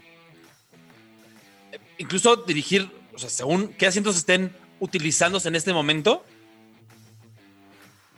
incluso 1.98 2.36
dirigir, 2.38 2.90
o 3.14 3.20
sea, 3.20 3.30
según 3.30 3.70
qué 3.70 3.88
asientos 3.88 4.16
estén 4.16 4.56
utilizándose 4.80 5.48
en 5.48 5.56
este 5.56 5.74
momento, 5.74 6.24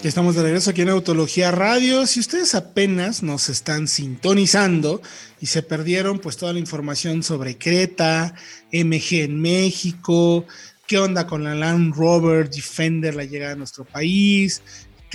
Estamos 0.04 0.36
de 0.36 0.44
regreso 0.44 0.70
aquí 0.70 0.84
en 0.84 0.90
Autología 0.90 1.50
Radio. 1.50 2.06
Si 2.06 2.20
ustedes 2.20 2.54
apenas 2.54 3.24
nos 3.24 3.50
están 3.50 3.88
sintonizando 3.88 5.02
y 5.42 5.48
se 5.48 5.64
perdieron 5.64 6.20
pues 6.20 6.38
toda 6.38 6.54
la 6.54 6.60
información 6.60 7.24
sobre 7.24 7.58
Creta, 7.58 8.36
MG 8.72 9.24
en 9.24 9.42
México, 9.42 10.46
qué 10.86 11.00
onda 11.00 11.26
con 11.26 11.44
la 11.44 11.56
Land 11.56 11.96
Rover 11.96 12.52
Defender, 12.52 13.16
la 13.16 13.24
llegada 13.24 13.54
a 13.54 13.56
nuestro 13.56 13.84
país, 13.84 14.62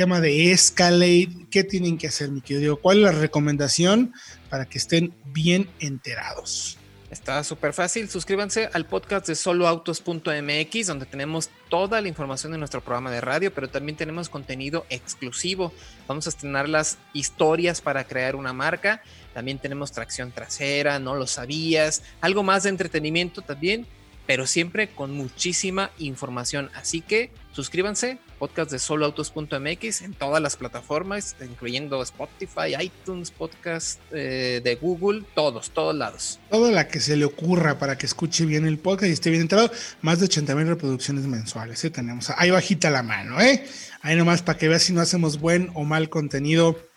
tema 0.00 0.22
de 0.22 0.50
Escalade, 0.50 1.28
¿qué 1.50 1.62
tienen 1.62 1.98
que 1.98 2.06
hacer, 2.06 2.30
mi 2.30 2.40
querido? 2.40 2.80
¿Cuál 2.80 2.96
es 2.96 3.02
la 3.02 3.12
recomendación 3.12 4.14
para 4.48 4.64
que 4.64 4.78
estén 4.78 5.12
bien 5.26 5.68
enterados? 5.78 6.78
Está 7.10 7.44
súper 7.44 7.74
fácil. 7.74 8.08
Suscríbanse 8.08 8.70
al 8.72 8.86
podcast 8.86 9.26
de 9.26 9.34
soloautos.mx, 9.34 10.86
donde 10.86 11.04
tenemos 11.04 11.50
toda 11.68 12.00
la 12.00 12.08
información 12.08 12.52
de 12.52 12.56
nuestro 12.56 12.80
programa 12.80 13.10
de 13.10 13.20
radio, 13.20 13.52
pero 13.52 13.68
también 13.68 13.98
tenemos 13.98 14.30
contenido 14.30 14.86
exclusivo. 14.88 15.70
Vamos 16.08 16.26
a 16.26 16.30
estrenar 16.30 16.66
las 16.66 16.96
historias 17.12 17.82
para 17.82 18.04
crear 18.04 18.36
una 18.36 18.54
marca. 18.54 19.02
También 19.34 19.58
tenemos 19.58 19.92
tracción 19.92 20.32
trasera, 20.32 20.98
no 20.98 21.14
lo 21.14 21.26
sabías. 21.26 22.02
Algo 22.22 22.42
más 22.42 22.62
de 22.62 22.70
entretenimiento 22.70 23.42
también, 23.42 23.86
pero 24.26 24.46
siempre 24.46 24.88
con 24.88 25.12
muchísima 25.12 25.90
información. 25.98 26.70
Así 26.74 27.02
que 27.02 27.30
suscríbanse, 27.52 28.18
podcast 28.40 28.70
de 28.70 28.78
soloautos.mx 28.78 30.00
en 30.00 30.14
todas 30.14 30.40
las 30.40 30.56
plataformas, 30.56 31.36
incluyendo 31.42 32.02
Spotify, 32.02 32.74
iTunes, 32.80 33.30
podcast 33.30 34.00
eh, 34.12 34.62
de 34.64 34.76
Google, 34.76 35.24
todos, 35.34 35.70
todos 35.70 35.94
lados. 35.94 36.40
Toda 36.48 36.72
la 36.72 36.88
que 36.88 37.00
se 37.00 37.18
le 37.18 37.26
ocurra 37.26 37.78
para 37.78 37.98
que 37.98 38.06
escuche 38.06 38.46
bien 38.46 38.64
el 38.66 38.78
podcast 38.78 39.10
y 39.10 39.12
esté 39.12 39.28
bien 39.28 39.42
entrado, 39.42 39.70
más 40.00 40.20
de 40.20 40.24
80 40.24 40.54
mil 40.54 40.68
reproducciones 40.68 41.26
mensuales, 41.26 41.84
¿eh? 41.84 41.90
tenemos 41.90 42.30
ahí 42.34 42.50
bajita 42.50 42.88
la 42.88 43.02
mano, 43.02 43.38
¿eh? 43.42 43.62
Ahí 44.00 44.16
nomás 44.16 44.40
para 44.40 44.58
que 44.58 44.68
veas 44.68 44.84
si 44.84 44.94
no 44.94 45.02
hacemos 45.02 45.38
buen 45.38 45.70
o 45.74 45.84
mal 45.84 46.08
contenido 46.08 46.89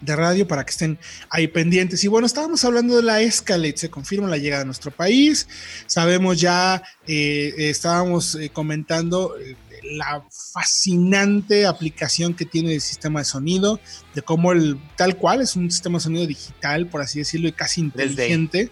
de 0.00 0.16
radio 0.16 0.46
para 0.46 0.64
que 0.64 0.70
estén 0.70 0.98
ahí 1.28 1.48
pendientes. 1.48 2.02
Y 2.04 2.08
bueno, 2.08 2.26
estábamos 2.26 2.64
hablando 2.64 2.96
de 2.96 3.02
la 3.02 3.20
Escalade, 3.20 3.76
se 3.76 3.90
confirma 3.90 4.28
la 4.28 4.38
llegada 4.38 4.62
a 4.62 4.66
nuestro 4.66 4.90
país, 4.90 5.48
sabemos 5.86 6.40
ya, 6.40 6.82
eh, 7.06 7.54
estábamos 7.56 8.38
comentando 8.52 9.34
la 9.82 10.24
fascinante 10.52 11.66
aplicación 11.66 12.34
que 12.34 12.44
tiene 12.44 12.74
el 12.74 12.80
sistema 12.80 13.20
de 13.20 13.24
sonido, 13.24 13.80
de 14.14 14.22
cómo 14.22 14.52
el 14.52 14.78
tal 14.96 15.16
cual 15.16 15.40
es 15.40 15.56
un 15.56 15.70
sistema 15.70 15.98
de 15.98 16.04
sonido 16.04 16.26
digital, 16.26 16.86
por 16.86 17.00
así 17.00 17.18
decirlo, 17.18 17.48
y 17.48 17.52
casi 17.52 17.80
inteligente, 17.80 18.70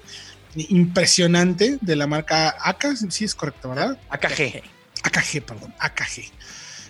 impresionante 0.55 1.79
de 1.81 1.97
la 1.97 2.07
marca 2.07 2.57
AK, 2.61 2.97
sí 3.11 3.25
es 3.25 3.35
correcto, 3.35 3.71
¿verdad? 3.71 3.99
AKG. 4.11 4.63
AKG, 5.03 5.43
perdón, 5.45 5.75
AKG 5.79 6.33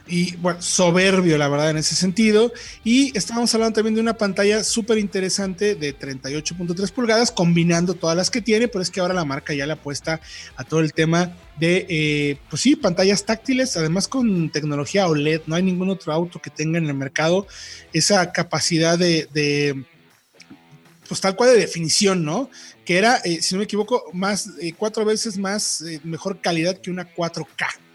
y 0.09 0.37
bueno, 0.37 0.61
soberbio 0.63 1.37
la 1.39 1.49
verdad 1.49 1.71
en 1.71 1.77
ese 1.77 1.95
sentido. 1.95 2.53
Y 2.85 3.17
estábamos 3.17 3.55
hablando 3.55 3.75
también 3.75 3.95
de 3.95 4.01
una 4.01 4.15
pantalla 4.15 4.65
súper 4.65 4.99
interesante 4.99 5.75
de 5.75 5.97
38.3 5.97 6.91
pulgadas, 6.93 7.31
combinando 7.31 7.95
todas 7.95 8.17
las 8.17 8.31
que 8.31 8.41
tiene, 8.41 8.69
pero 8.69 8.83
es 8.83 8.91
que 8.91 9.01
ahora 9.01 9.15
la 9.15 9.25
marca 9.25 9.55
ya 9.55 9.67
le 9.67 9.75
apuesta 9.75 10.21
a 10.57 10.65
todo 10.65 10.81
el 10.81 10.93
tema 10.93 11.37
de, 11.59 11.87
eh, 11.89 12.39
pues 12.49 12.63
sí, 12.63 12.77
pantallas 12.77 13.25
táctiles, 13.25 13.77
además 13.77 14.09
con 14.09 14.51
tecnología 14.51 15.09
OLED, 15.09 15.43
no 15.47 15.57
hay 15.57 15.63
ningún 15.63 15.91
otro 15.91 16.13
auto 16.13 16.41
que 16.41 16.51
tenga 16.51 16.79
en 16.79 16.87
el 16.87 16.95
mercado 16.95 17.47
esa 17.93 18.33
capacidad 18.33 18.99
de, 18.99 19.85
pues 21.09 21.21
tal 21.21 21.37
cual 21.37 21.51
de 21.51 21.61
definición, 21.61 22.25
¿no? 22.25 22.51
Que 22.85 22.99
era, 22.99 23.17
eh, 23.25 23.43
si 23.43 23.55
no 23.55 23.59
me 23.59 23.65
equivoco, 23.65 24.05
más, 24.13 24.51
eh, 24.61 24.73
cuatro 24.77 25.05
veces 25.05 25.37
más, 25.37 25.85
mejor 26.05 26.41
calidad 26.41 26.79
que 26.79 26.91
una 26.91 27.13
4K 27.15 27.88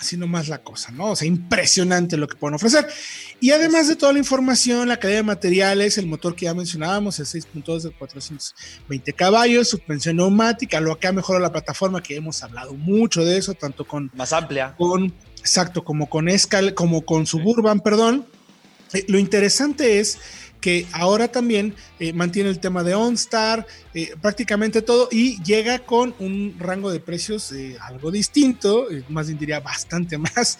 así 0.00 0.16
nomás 0.16 0.48
la 0.48 0.62
cosa, 0.62 0.90
¿no? 0.92 1.10
O 1.10 1.16
sea, 1.16 1.28
impresionante 1.28 2.16
lo 2.16 2.26
que 2.26 2.34
pueden 2.34 2.54
ofrecer. 2.54 2.86
Y 3.38 3.50
además 3.50 3.86
de 3.86 3.96
toda 3.96 4.14
la 4.14 4.18
información, 4.18 4.88
la 4.88 4.98
calidad 4.98 5.18
de 5.18 5.24
materiales, 5.24 5.98
el 5.98 6.06
motor 6.06 6.34
que 6.34 6.46
ya 6.46 6.54
mencionábamos, 6.54 7.18
el 7.18 7.26
6.2 7.26 7.82
de 7.82 7.90
420 7.90 9.12
caballos, 9.12 9.68
suspensión 9.68 10.16
neumática, 10.16 10.80
lo 10.80 10.98
que 10.98 11.06
ha 11.06 11.12
mejorado 11.12 11.42
la 11.42 11.52
plataforma, 11.52 12.02
que 12.02 12.16
hemos 12.16 12.42
hablado 12.42 12.72
mucho 12.72 13.24
de 13.26 13.36
eso, 13.36 13.52
tanto 13.52 13.86
con... 13.86 14.10
Más 14.14 14.32
amplia. 14.32 14.74
Con, 14.78 15.12
exacto, 15.38 15.84
como 15.84 16.08
con 16.08 16.30
Escal, 16.30 16.72
como 16.72 17.02
con 17.02 17.26
Suburban, 17.26 17.80
perdón. 17.80 18.24
Eh, 18.94 19.04
lo 19.06 19.18
interesante 19.18 20.00
es 20.00 20.18
que 20.60 20.86
ahora 20.92 21.28
también 21.28 21.74
eh, 21.98 22.12
mantiene 22.12 22.50
el 22.50 22.60
tema 22.60 22.84
de 22.84 22.94
OnStar, 22.94 23.66
eh, 23.94 24.14
prácticamente 24.20 24.82
todo, 24.82 25.08
y 25.10 25.42
llega 25.42 25.80
con 25.80 26.14
un 26.18 26.56
rango 26.58 26.90
de 26.90 27.00
precios 27.00 27.50
eh, 27.52 27.76
algo 27.80 28.10
distinto, 28.10 28.86
más 29.08 29.26
bien 29.26 29.38
diría 29.38 29.60
bastante 29.60 30.18
más. 30.18 30.58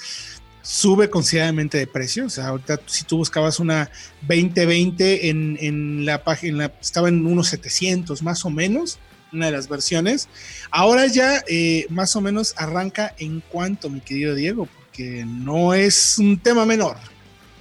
Sube 0.63 1.09
considerablemente 1.09 1.79
de 1.79 1.87
precio. 1.87 2.27
O 2.27 2.31
sea, 2.31 2.49
ahorita 2.49 2.81
si 2.85 3.05
tú 3.05 3.17
buscabas 3.17 3.61
una 3.61 3.91
2020 4.29 5.31
en, 5.31 5.57
en 5.59 6.05
la 6.05 6.23
página, 6.23 6.71
estaba 6.81 7.09
en 7.09 7.25
unos 7.25 7.49
700 7.49 8.23
más 8.23 8.45
o 8.45 8.51
menos, 8.51 8.99
una 9.33 9.47
de 9.47 9.53
las 9.53 9.69
versiones. 9.69 10.29
Ahora 10.71 11.07
ya 11.07 11.43
más 11.89 12.15
o 12.15 12.21
menos 12.21 12.55
arranca 12.59 13.15
en 13.19 13.41
cuanto, 13.41 13.89
mi 13.89 14.01
querido 14.01 14.35
Diego, 14.35 14.67
porque 14.67 15.25
no 15.25 15.73
es 15.73 16.19
un 16.19 16.39
tema 16.39 16.67
menor. 16.67 16.99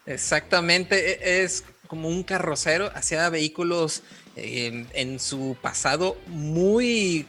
Exactamente, 0.06 1.12
e, 1.22 1.42
es 1.44 1.64
como 1.86 2.08
un 2.08 2.22
carrocero 2.22 2.90
hacia 2.94 3.28
vehículos 3.30 4.02
en, 4.36 4.86
en 4.92 5.18
su 5.18 5.56
pasado 5.60 6.16
muy 6.26 7.26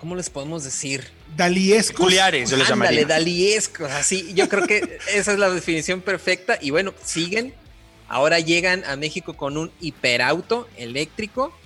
¿cómo 0.00 0.16
les 0.16 0.30
podemos 0.30 0.64
decir? 0.64 1.04
Daliescos. 1.36 1.96
Peculiares, 1.96 2.50
yo 2.50 2.56
les 2.56 2.68
llamaría. 2.68 3.04
daliescos, 3.04 3.90
así. 3.92 4.32
Yo 4.34 4.48
creo 4.48 4.66
que 4.66 4.98
esa 5.14 5.32
es 5.32 5.38
la 5.38 5.50
definición 5.50 6.00
perfecta. 6.00 6.58
Y 6.60 6.70
bueno, 6.70 6.94
siguen. 7.04 7.54
Ahora 8.08 8.40
llegan 8.40 8.82
a 8.86 8.96
México 8.96 9.36
con 9.36 9.56
un 9.56 9.70
hiperauto 9.80 10.68
eléctrico. 10.76 11.56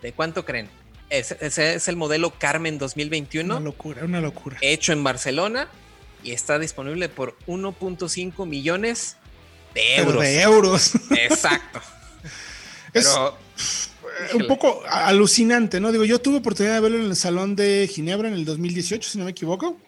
¿De 0.00 0.12
cuánto 0.12 0.44
creen? 0.44 0.68
Ese, 1.12 1.36
ese 1.40 1.74
es 1.74 1.88
el 1.88 1.96
modelo 1.96 2.32
Carmen 2.38 2.78
2021. 2.78 3.56
Una 3.56 3.62
locura, 3.62 4.04
una 4.04 4.20
locura. 4.22 4.56
Hecho 4.62 4.92
en 4.94 5.04
Barcelona 5.04 5.68
y 6.24 6.30
está 6.32 6.58
disponible 6.58 7.10
por 7.10 7.36
1.5 7.46 8.46
millones 8.46 9.16
de 9.74 9.82
Pero 9.96 10.08
euros. 10.08 10.22
de 10.22 10.40
euros. 10.42 10.92
Exacto. 11.10 11.80
Es 12.94 13.08
Pero 13.08 14.36
un 14.36 14.46
poco 14.46 14.82
alucinante, 14.86 15.80
¿no? 15.80 15.92
Digo, 15.92 16.04
yo 16.04 16.20
tuve 16.20 16.36
oportunidad 16.36 16.74
de 16.74 16.80
verlo 16.80 16.98
en 16.98 17.06
el 17.06 17.16
Salón 17.16 17.56
de 17.56 17.88
Ginebra 17.90 18.28
en 18.28 18.34
el 18.34 18.44
2018, 18.44 19.08
si 19.08 19.16
no 19.16 19.24
me 19.24 19.30
equivoco. 19.30 19.78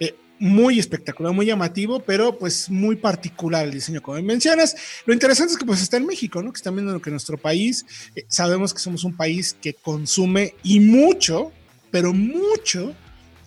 Eh, 0.00 0.14
muy 0.38 0.78
espectacular, 0.78 1.32
muy 1.32 1.46
llamativo, 1.46 2.00
pero 2.00 2.38
pues 2.38 2.70
muy 2.70 2.96
particular 2.96 3.64
el 3.64 3.72
diseño, 3.72 4.00
como 4.00 4.22
mencionas. 4.22 4.76
Lo 5.04 5.12
interesante 5.12 5.52
es 5.52 5.58
que 5.58 5.66
pues 5.66 5.82
está 5.82 5.96
en 5.96 6.06
México, 6.06 6.42
¿no? 6.42 6.52
Que 6.52 6.58
están 6.58 6.76
viendo 6.76 7.00
que 7.00 7.10
nuestro 7.10 7.36
país, 7.36 7.84
eh, 8.14 8.24
sabemos 8.28 8.72
que 8.72 8.80
somos 8.80 9.02
un 9.04 9.16
país 9.16 9.56
que 9.60 9.74
consume 9.74 10.54
y 10.62 10.80
mucho, 10.80 11.50
pero 11.90 12.12
mucho 12.12 12.94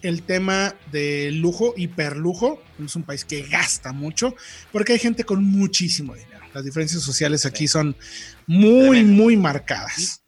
el 0.01 0.23
tema 0.23 0.75
de 0.91 1.31
lujo, 1.31 1.73
hiperlujo. 1.77 2.61
Es 2.83 2.95
un 2.95 3.03
país 3.03 3.23
que 3.23 3.43
gasta 3.43 3.93
mucho, 3.93 4.35
porque 4.71 4.93
hay 4.93 4.99
gente 4.99 5.23
con 5.23 5.43
muchísimo 5.43 6.15
dinero. 6.15 6.31
Las 6.53 6.65
diferencias 6.65 7.01
sociales 7.03 7.45
aquí 7.45 7.67
son 7.67 7.95
muy, 8.47 9.03
muy 9.03 9.37
marcadas. 9.37 10.23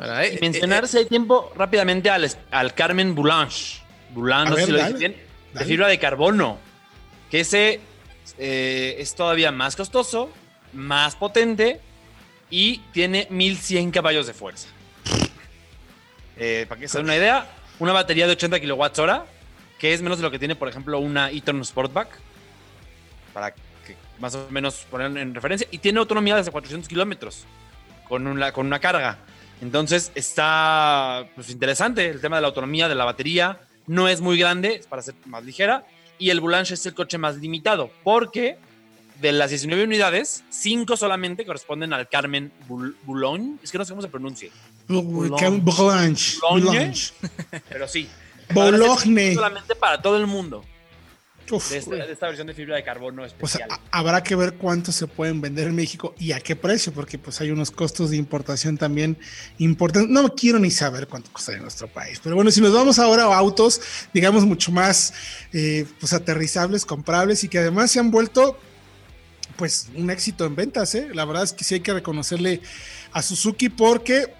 Eh, 0.00 0.36
Y 0.36 0.40
mencionar 0.40 0.86
si 0.86 0.98
hay 0.98 1.06
tiempo 1.06 1.52
rápidamente 1.56 2.08
al, 2.10 2.30
al 2.52 2.74
Carmen 2.74 3.16
Boulange. 3.16 3.80
Boulange, 4.14 4.50
no 4.50 4.56
sé 4.56 4.66
si 4.66 4.72
lo 4.72 4.78
dije 4.78 4.92
bien. 4.92 5.27
De 5.58 5.64
fibra 5.64 5.88
de 5.88 5.98
carbono. 5.98 6.58
Que 7.30 7.40
ese 7.40 7.80
eh, 8.38 8.96
es 8.98 9.14
todavía 9.14 9.52
más 9.52 9.76
costoso, 9.76 10.30
más 10.72 11.16
potente 11.16 11.80
y 12.50 12.78
tiene 12.92 13.26
1100 13.30 13.90
caballos 13.90 14.26
de 14.26 14.34
fuerza. 14.34 14.68
Eh, 16.36 16.66
para 16.68 16.80
que 16.80 16.88
se 16.88 16.98
den 16.98 17.06
una 17.06 17.16
idea, 17.16 17.50
una 17.78 17.92
batería 17.92 18.26
de 18.26 18.32
80 18.32 18.60
kilowatts 18.60 18.98
hora, 18.98 19.26
que 19.78 19.92
es 19.92 20.02
menos 20.02 20.18
de 20.18 20.24
lo 20.24 20.30
que 20.30 20.38
tiene, 20.38 20.56
por 20.56 20.68
ejemplo, 20.68 20.98
una 20.98 21.30
e-tron 21.30 21.64
Sportback. 21.64 22.08
Para 23.34 23.52
que 23.52 23.96
más 24.18 24.34
o 24.34 24.46
menos 24.50 24.86
poner 24.90 25.16
en 25.16 25.34
referencia. 25.34 25.66
Y 25.70 25.78
tiene 25.78 25.98
autonomía 25.98 26.34
de 26.34 26.40
hasta 26.40 26.52
400 26.52 26.88
kilómetros 26.88 27.44
con 28.08 28.26
una, 28.26 28.52
con 28.52 28.66
una 28.66 28.78
carga. 28.78 29.18
Entonces 29.60 30.12
está 30.14 31.26
pues, 31.34 31.50
interesante 31.50 32.08
el 32.08 32.20
tema 32.20 32.36
de 32.36 32.42
la 32.42 32.48
autonomía 32.48 32.88
de 32.88 32.94
la 32.94 33.04
batería. 33.04 33.60
No 33.88 34.06
es 34.08 34.20
muy 34.20 34.38
grande, 34.38 34.76
es 34.76 34.86
para 34.86 35.02
ser 35.02 35.14
más 35.26 35.44
ligera. 35.44 35.84
Y 36.18 36.30
el 36.30 36.40
Boulange 36.40 36.74
es 36.74 36.86
el 36.86 36.94
coche 36.94 37.18
más 37.18 37.36
limitado, 37.36 37.90
porque 38.04 38.56
de 39.20 39.32
las 39.32 39.50
19 39.50 39.82
unidades, 39.84 40.44
5 40.50 40.96
solamente 40.96 41.44
corresponden 41.44 41.92
al 41.92 42.08
Carmen 42.08 42.52
Boul- 42.68 42.94
Boulogne. 43.02 43.56
Es 43.62 43.72
que 43.72 43.78
no 43.78 43.84
sé 43.84 43.90
cómo 43.92 44.02
se 44.02 44.08
pronuncia, 44.08 44.50
Boulogne. 44.88 45.36
Boulogne. 46.40 46.62
Boulogne. 47.20 47.60
pero 47.68 47.88
sí, 47.88 48.08
Boulogne. 48.54 49.34
Solamente 49.34 49.74
para 49.74 50.00
todo 50.00 50.16
el 50.16 50.26
mundo. 50.26 50.64
Uf, 51.50 51.70
De 51.70 51.78
esta, 51.78 51.94
de 51.94 52.12
esta 52.12 52.26
versión 52.26 52.46
de 52.46 52.54
fibra 52.54 52.76
de 52.76 52.84
carbono 52.84 53.22
pues 53.38 53.54
especial. 53.54 53.68
a- 53.70 53.80
habrá 53.98 54.22
que 54.22 54.34
ver 54.34 54.54
cuánto 54.54 54.92
se 54.92 55.06
pueden 55.06 55.40
vender 55.40 55.68
en 55.68 55.74
México 55.74 56.14
y 56.18 56.32
a 56.32 56.40
qué 56.40 56.56
precio, 56.56 56.92
porque 56.92 57.18
pues 57.18 57.40
hay 57.40 57.50
unos 57.50 57.70
costos 57.70 58.10
de 58.10 58.16
importación 58.16 58.76
también 58.76 59.16
importantes. 59.58 60.10
No 60.10 60.34
quiero 60.34 60.58
ni 60.58 60.70
saber 60.70 61.08
cuánto 61.08 61.30
cuesta 61.32 61.52
en 61.52 61.62
nuestro 61.62 61.88
país, 61.88 62.20
pero 62.22 62.36
bueno, 62.36 62.50
si 62.50 62.60
nos 62.60 62.72
vamos 62.72 62.98
ahora 62.98 63.24
a 63.24 63.36
autos, 63.36 63.80
digamos, 64.12 64.44
mucho 64.44 64.72
más 64.72 65.12
eh, 65.52 65.86
pues 66.00 66.12
aterrizables, 66.12 66.84
comprables 66.84 67.44
y 67.44 67.48
que 67.48 67.58
además 67.58 67.90
se 67.90 67.98
han 68.00 68.10
vuelto 68.10 68.58
pues 69.56 69.88
un 69.96 70.08
éxito 70.10 70.44
en 70.46 70.54
ventas, 70.54 70.94
¿eh? 70.94 71.08
La 71.12 71.24
verdad 71.24 71.42
es 71.42 71.52
que 71.52 71.64
sí 71.64 71.74
hay 71.74 71.80
que 71.80 71.92
reconocerle 71.92 72.60
a 73.10 73.22
Suzuki 73.22 73.68
porque 73.68 74.32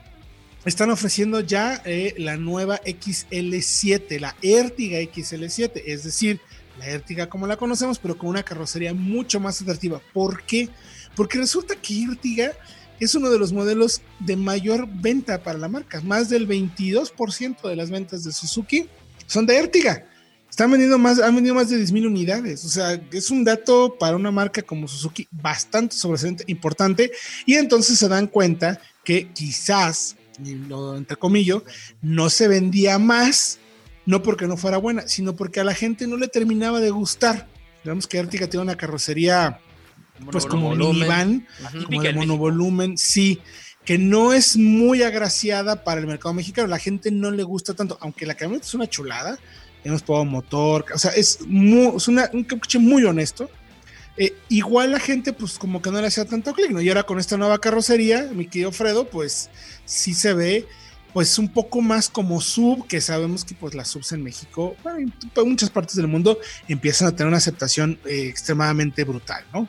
están 0.64 0.90
ofreciendo 0.90 1.40
ya 1.40 1.82
eh, 1.84 2.14
la 2.18 2.36
nueva 2.36 2.80
XL7, 2.82 4.18
la 4.20 4.36
Ertiga 4.42 4.98
XL7, 5.00 5.82
es 5.86 6.04
decir, 6.04 6.40
la 6.78 6.86
Ertiga 6.86 7.28
como 7.28 7.46
la 7.46 7.56
conocemos, 7.56 7.98
pero 7.98 8.16
con 8.16 8.30
una 8.30 8.42
carrocería 8.42 8.94
mucho 8.94 9.40
más 9.40 9.60
atractiva. 9.60 10.00
¿Por 10.12 10.42
qué? 10.44 10.68
Porque 11.14 11.38
resulta 11.38 11.76
que 11.76 12.02
Ertiga 12.02 12.52
es 13.00 13.14
uno 13.14 13.30
de 13.30 13.38
los 13.38 13.52
modelos 13.52 14.02
de 14.20 14.36
mayor 14.36 14.88
venta 14.88 15.42
para 15.42 15.58
la 15.58 15.68
marca. 15.68 16.00
Más 16.00 16.28
del 16.28 16.48
22% 16.48 17.68
de 17.68 17.76
las 17.76 17.90
ventas 17.90 18.24
de 18.24 18.32
Suzuki 18.32 18.88
son 19.26 19.46
de 19.46 19.56
Ertiga. 19.56 20.04
Están 20.50 20.70
vendiendo 20.70 20.98
más, 20.98 21.20
han 21.20 21.34
vendido 21.34 21.54
más 21.54 21.68
de 21.68 21.76
10 21.76 21.92
mil 21.92 22.06
unidades. 22.06 22.64
O 22.64 22.68
sea, 22.68 23.00
es 23.12 23.30
un 23.30 23.44
dato 23.44 23.96
para 23.98 24.16
una 24.16 24.30
marca 24.30 24.62
como 24.62 24.88
Suzuki 24.88 25.28
bastante 25.30 25.94
sobresaliente, 25.94 26.44
importante. 26.48 27.12
Y 27.46 27.54
entonces 27.54 27.98
se 27.98 28.08
dan 28.08 28.26
cuenta 28.26 28.80
que 29.04 29.28
quizás, 29.32 30.16
entre 30.44 31.16
comillas, 31.16 31.62
no 32.02 32.30
se 32.30 32.48
vendía 32.48 32.98
más, 32.98 33.58
no 34.08 34.22
porque 34.22 34.46
no 34.46 34.56
fuera 34.56 34.78
buena, 34.78 35.06
sino 35.06 35.36
porque 35.36 35.60
a 35.60 35.64
la 35.64 35.74
gente 35.74 36.06
no 36.06 36.16
le 36.16 36.28
terminaba 36.28 36.80
de 36.80 36.88
gustar. 36.90 37.46
Digamos 37.84 38.06
que 38.06 38.16
Ertiga 38.18 38.46
tiene 38.48 38.64
una 38.64 38.76
carrocería, 38.76 39.60
pues 40.32 40.44
como 40.46 40.70
minivan, 40.94 41.46
como 41.84 42.02
de 42.02 42.08
monovolumen, 42.18 42.96
sí, 42.96 43.40
que 43.84 43.98
no 43.98 44.32
es 44.32 44.56
muy 44.56 45.02
agraciada 45.02 45.84
para 45.84 46.00
el 46.00 46.06
mercado 46.06 46.32
mexicano. 46.32 46.68
La 46.68 46.78
gente 46.78 47.10
no 47.10 47.30
le 47.30 47.42
gusta 47.42 47.74
tanto, 47.74 47.98
aunque 48.00 48.24
la 48.24 48.34
camioneta 48.34 48.66
es 48.66 48.74
una 48.74 48.86
chulada. 48.88 49.38
Hemos 49.84 50.02
probado 50.02 50.24
motor, 50.24 50.86
o 50.94 50.98
sea, 50.98 51.10
es, 51.12 51.40
muy, 51.46 51.96
es 51.96 52.08
una- 52.08 52.30
un 52.32 52.44
coche 52.44 52.78
muy 52.78 53.04
honesto. 53.04 53.50
Eh, 54.16 54.34
igual 54.48 54.90
la 54.92 55.00
gente, 55.00 55.32
pues 55.34 55.58
como 55.58 55.80
que 55.82 55.90
no 55.90 56.00
le 56.00 56.06
hacía 56.08 56.24
tanto 56.24 56.52
clic, 56.54 56.70
¿no? 56.70 56.80
Y 56.80 56.88
ahora 56.88 57.04
con 57.04 57.18
esta 57.20 57.36
nueva 57.36 57.58
carrocería, 57.60 58.28
mi 58.34 58.46
querido 58.46 58.72
Fredo, 58.72 59.08
pues 59.08 59.48
sí 59.84 60.14
se 60.14 60.32
ve, 60.34 60.66
pues 61.12 61.38
un 61.38 61.48
poco 61.48 61.80
más 61.80 62.08
como 62.08 62.40
sub, 62.40 62.86
que 62.86 63.00
sabemos 63.00 63.44
que 63.44 63.54
pues 63.54 63.74
las 63.74 63.88
subs 63.88 64.12
en 64.12 64.22
México, 64.22 64.76
bueno, 64.82 64.98
en 64.98 65.48
muchas 65.48 65.70
partes 65.70 65.96
del 65.96 66.06
mundo 66.06 66.38
empiezan 66.68 67.08
a 67.08 67.12
tener 67.12 67.28
una 67.28 67.38
aceptación 67.38 67.98
eh, 68.04 68.28
extremadamente 68.28 69.04
brutal, 69.04 69.44
¿no? 69.52 69.68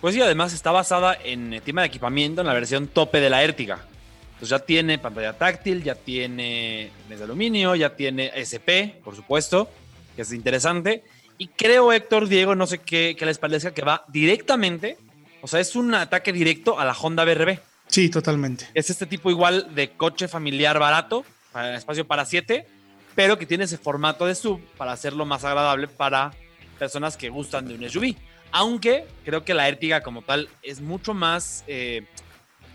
Pues 0.00 0.14
sí, 0.14 0.20
además 0.20 0.52
está 0.52 0.70
basada 0.70 1.16
en 1.24 1.54
el 1.54 1.62
tema 1.62 1.80
de 1.80 1.88
equipamiento 1.88 2.42
en 2.42 2.46
la 2.46 2.52
versión 2.52 2.88
tope 2.88 3.20
de 3.20 3.30
la 3.30 3.42
Ertiga. 3.42 3.86
Entonces 4.34 4.50
ya 4.50 4.58
tiene 4.58 4.98
pantalla 4.98 5.32
táctil, 5.32 5.82
ya 5.82 5.94
tiene 5.94 6.90
mes 7.08 7.18
de 7.18 7.24
aluminio, 7.24 7.74
ya 7.74 7.96
tiene 7.96 8.30
SP, 8.36 9.00
por 9.02 9.16
supuesto, 9.16 9.70
que 10.14 10.22
es 10.22 10.32
interesante. 10.32 11.04
Y 11.38 11.48
creo, 11.48 11.92
Héctor, 11.92 12.28
Diego, 12.28 12.54
no 12.54 12.66
sé 12.66 12.78
qué, 12.78 13.16
qué 13.18 13.26
les 13.26 13.38
parezca, 13.38 13.72
que 13.72 13.82
va 13.82 14.04
directamente, 14.08 14.98
o 15.40 15.46
sea, 15.46 15.60
es 15.60 15.74
un 15.76 15.94
ataque 15.94 16.32
directo 16.32 16.78
a 16.78 16.84
la 16.84 16.92
Honda 16.92 17.24
BRB. 17.24 17.58
Sí, 17.94 18.08
totalmente. 18.08 18.66
Es 18.74 18.90
este 18.90 19.06
tipo 19.06 19.30
igual 19.30 19.72
de 19.72 19.92
coche 19.92 20.26
familiar 20.26 20.80
barato, 20.80 21.24
para 21.52 21.76
espacio 21.76 22.04
para 22.04 22.24
7, 22.24 22.66
pero 23.14 23.38
que 23.38 23.46
tiene 23.46 23.62
ese 23.62 23.78
formato 23.78 24.26
de 24.26 24.34
sub 24.34 24.60
para 24.76 24.90
hacerlo 24.90 25.24
más 25.26 25.44
agradable 25.44 25.86
para 25.86 26.32
personas 26.76 27.16
que 27.16 27.28
gustan 27.28 27.68
de 27.68 27.74
un 27.74 27.88
SUV. 27.88 28.16
Aunque 28.50 29.06
creo 29.24 29.44
que 29.44 29.54
la 29.54 29.68
Ertiga 29.68 30.00
como 30.00 30.22
tal 30.22 30.48
es 30.64 30.80
mucho 30.80 31.14
más 31.14 31.62
eh, 31.68 32.04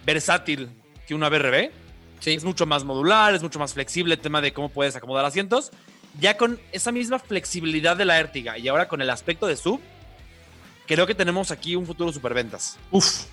versátil 0.06 0.70
que 1.06 1.14
una 1.14 1.28
BRB. 1.28 1.70
Sí. 2.22 2.36
Es 2.36 2.46
mucho 2.46 2.66
más 2.66 2.86
modular, 2.86 3.36
es 3.36 3.44
mucho 3.44 3.60
más 3.60 3.74
flexible 3.74 4.14
el 4.14 4.22
tema 4.22 4.40
de 4.40 4.54
cómo 4.54 4.70
puedes 4.70 4.96
acomodar 4.96 5.26
asientos. 5.26 5.72
Ya 6.18 6.38
con 6.38 6.62
esa 6.72 6.94
misma 6.94 7.20
flexibilidad 7.20 7.98
de 7.98 8.06
la 8.06 8.22
Ertiga 8.22 8.58
y 8.58 8.70
ahora 8.70 8.88
con 8.88 9.02
el 9.02 9.10
aspecto 9.10 9.48
de 9.48 9.58
sub, 9.58 9.82
creo 10.88 11.06
que 11.06 11.14
tenemos 11.14 11.52
aquí 11.52 11.76
un 11.76 11.86
futuro 11.86 12.14
superventas. 12.14 12.78
Uf, 12.90 13.26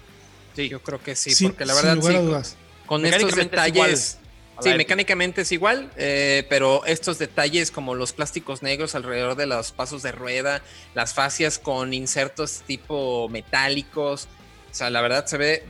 Sí, 0.57 0.69
Yo 0.69 0.83
creo 0.83 1.01
que 1.03 1.15
sí, 1.15 1.31
sin- 1.33 1.51
porque 1.51 1.65
la 1.67 1.75
sin 1.75 1.83
verdad 1.83 1.97
lugar 1.97 2.13
sí, 2.13 2.19
a 2.19 2.23
dudas. 2.23 2.57
con 2.87 3.07
estos 3.07 3.31
es 3.31 3.37
detalles. 3.37 4.19
Sí, 4.63 4.71
mecánicamente 4.75 5.43
es 5.43 5.53
igual, 5.53 5.91
eh, 5.99 6.47
pero 6.49 6.83
estos 6.87 7.19
detalles 7.19 7.71
como 7.71 7.95
los 7.95 8.15
plásticos 8.15 8.63
negros 8.63 8.95
alrededor 8.95 9.35
de 9.37 9.45
los 9.45 9.71
pasos 9.71 10.03
de 10.03 10.13
rueda, 10.13 10.63
las 10.95 11.13
fascias 11.13 11.59
con 11.59 11.93
insertos 11.93 12.63
tipo 12.67 13.29
metálicos, 13.29 14.29
o 14.73 14.75
sea, 14.75 14.89
la 14.89 15.03
verdad 15.03 15.27
se 15.27 15.37
ve, 15.37 15.65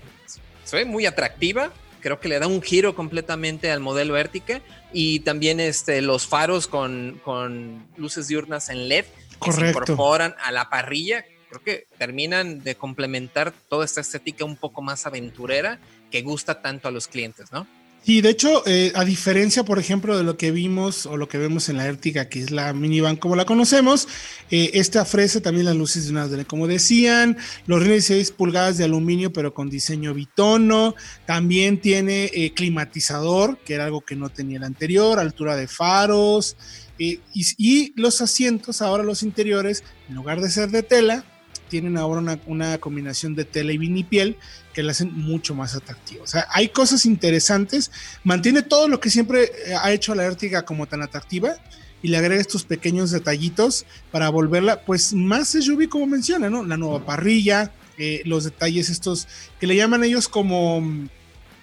se 0.64 0.76
ve 0.76 0.84
muy 0.84 1.04
atractiva. 1.04 1.72
creo 2.00 2.20
que 2.20 2.28
le 2.28 2.38
da 2.38 2.46
un 2.46 2.62
giro 2.62 2.94
completamente 2.94 3.72
al 3.72 3.80
modelo 3.80 4.16
Ertiga 4.16 4.60
y 4.92 5.18
también 5.20 5.58
este, 5.58 6.00
los 6.00 6.28
faros 6.28 6.68
con, 6.68 7.20
con 7.24 7.84
luces 7.96 8.28
diurnas 8.28 8.68
en 8.68 8.88
LED 8.88 9.06
que 9.42 9.50
se 9.50 9.68
incorporan 9.70 10.36
a 10.44 10.52
la 10.52 10.70
parrilla. 10.70 11.24
Creo 11.58 11.78
que 11.78 11.86
terminan 11.98 12.62
de 12.62 12.74
complementar 12.74 13.52
toda 13.68 13.84
esta 13.84 14.00
estética 14.00 14.44
un 14.44 14.56
poco 14.56 14.82
más 14.82 15.06
aventurera 15.06 15.78
que 16.10 16.22
gusta 16.22 16.60
tanto 16.60 16.88
a 16.88 16.90
los 16.90 17.08
clientes, 17.08 17.50
¿no? 17.52 17.66
Sí, 18.06 18.20
de 18.20 18.30
hecho, 18.30 18.62
eh, 18.66 18.92
a 18.94 19.04
diferencia, 19.04 19.64
por 19.64 19.80
ejemplo, 19.80 20.16
de 20.16 20.22
lo 20.22 20.36
que 20.36 20.52
vimos 20.52 21.06
o 21.06 21.16
lo 21.16 21.28
que 21.28 21.38
vemos 21.38 21.68
en 21.68 21.76
la 21.76 21.86
Ertiga, 21.86 22.28
que 22.28 22.40
es 22.40 22.52
la 22.52 22.72
minivan 22.72 23.16
como 23.16 23.34
la 23.34 23.46
conocemos, 23.46 24.06
eh, 24.48 24.70
esta 24.74 25.02
ofrece 25.02 25.40
también 25.40 25.64
las 25.64 25.74
luces 25.74 26.04
de 26.04 26.12
una 26.12 26.44
como 26.44 26.68
decían, 26.68 27.36
los 27.66 27.80
rines 27.82 28.06
16 28.06 28.30
pulgadas 28.30 28.78
de 28.78 28.84
aluminio, 28.84 29.32
pero 29.32 29.52
con 29.54 29.70
diseño 29.70 30.14
bitono. 30.14 30.94
También 31.26 31.80
tiene 31.80 32.30
eh, 32.32 32.52
climatizador, 32.54 33.58
que 33.64 33.74
era 33.74 33.86
algo 33.86 34.02
que 34.02 34.14
no 34.14 34.28
tenía 34.28 34.58
el 34.58 34.64
anterior, 34.64 35.18
altura 35.18 35.56
de 35.56 35.66
faros. 35.66 36.56
Y, 36.98 37.20
y, 37.34 37.92
los 38.00 38.20
asientos, 38.20 38.82
ahora 38.82 39.02
los 39.02 39.24
interiores, 39.24 39.82
en 40.08 40.14
lugar 40.14 40.40
de 40.40 40.48
ser 40.48 40.70
de 40.70 40.84
tela, 40.84 41.24
tienen 41.68 41.96
ahora 41.96 42.38
una, 42.46 42.78
combinación 42.78 43.34
de 43.34 43.44
tela 43.44 43.72
y 43.72 43.78
vinipiel 43.78 44.36
que 44.72 44.82
la 44.82 44.92
hacen 44.92 45.12
mucho 45.12 45.54
más 45.54 45.74
atractiva. 45.74 46.22
O 46.22 46.26
sea, 46.26 46.46
hay 46.50 46.68
cosas 46.68 47.06
interesantes, 47.06 47.90
mantiene 48.24 48.62
todo 48.62 48.88
lo 48.88 49.00
que 49.00 49.10
siempre 49.10 49.44
eh, 49.44 49.74
ha 49.80 49.92
hecho 49.92 50.12
a 50.12 50.16
la 50.16 50.24
Ertiga 50.24 50.64
como 50.64 50.86
tan 50.86 51.02
atractiva 51.02 51.56
y 52.02 52.08
le 52.08 52.16
agrega 52.16 52.40
estos 52.40 52.64
pequeños 52.64 53.10
detallitos 53.10 53.86
para 54.10 54.28
volverla 54.28 54.82
pues 54.82 55.12
más 55.12 55.48
SUV 55.48 55.88
como 55.88 56.06
menciona, 56.06 56.50
¿no? 56.50 56.64
La 56.64 56.76
nueva 56.76 57.04
parrilla, 57.04 57.72
eh, 57.98 58.22
los 58.24 58.44
detalles 58.44 58.90
estos 58.90 59.26
que 59.58 59.66
le 59.66 59.76
llaman 59.76 60.04
ellos 60.04 60.28
como 60.28 60.80
mm, 60.80 61.08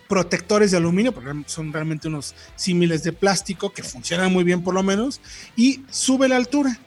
protectores 0.08 0.72
de 0.72 0.78
aluminio, 0.78 1.14
porque 1.14 1.32
son 1.48 1.72
realmente 1.72 2.08
unos 2.08 2.36
símiles 2.56 3.04
de 3.04 3.14
plástico 3.14 3.72
que 3.72 3.84
funcionan 3.84 4.32
muy 4.32 4.44
bien 4.44 4.64
por 4.64 4.74
lo 4.74 4.84
menos, 4.84 5.22
y 5.56 5.82
sube 5.90 6.28
la 6.28 6.38
altura, 6.38 6.80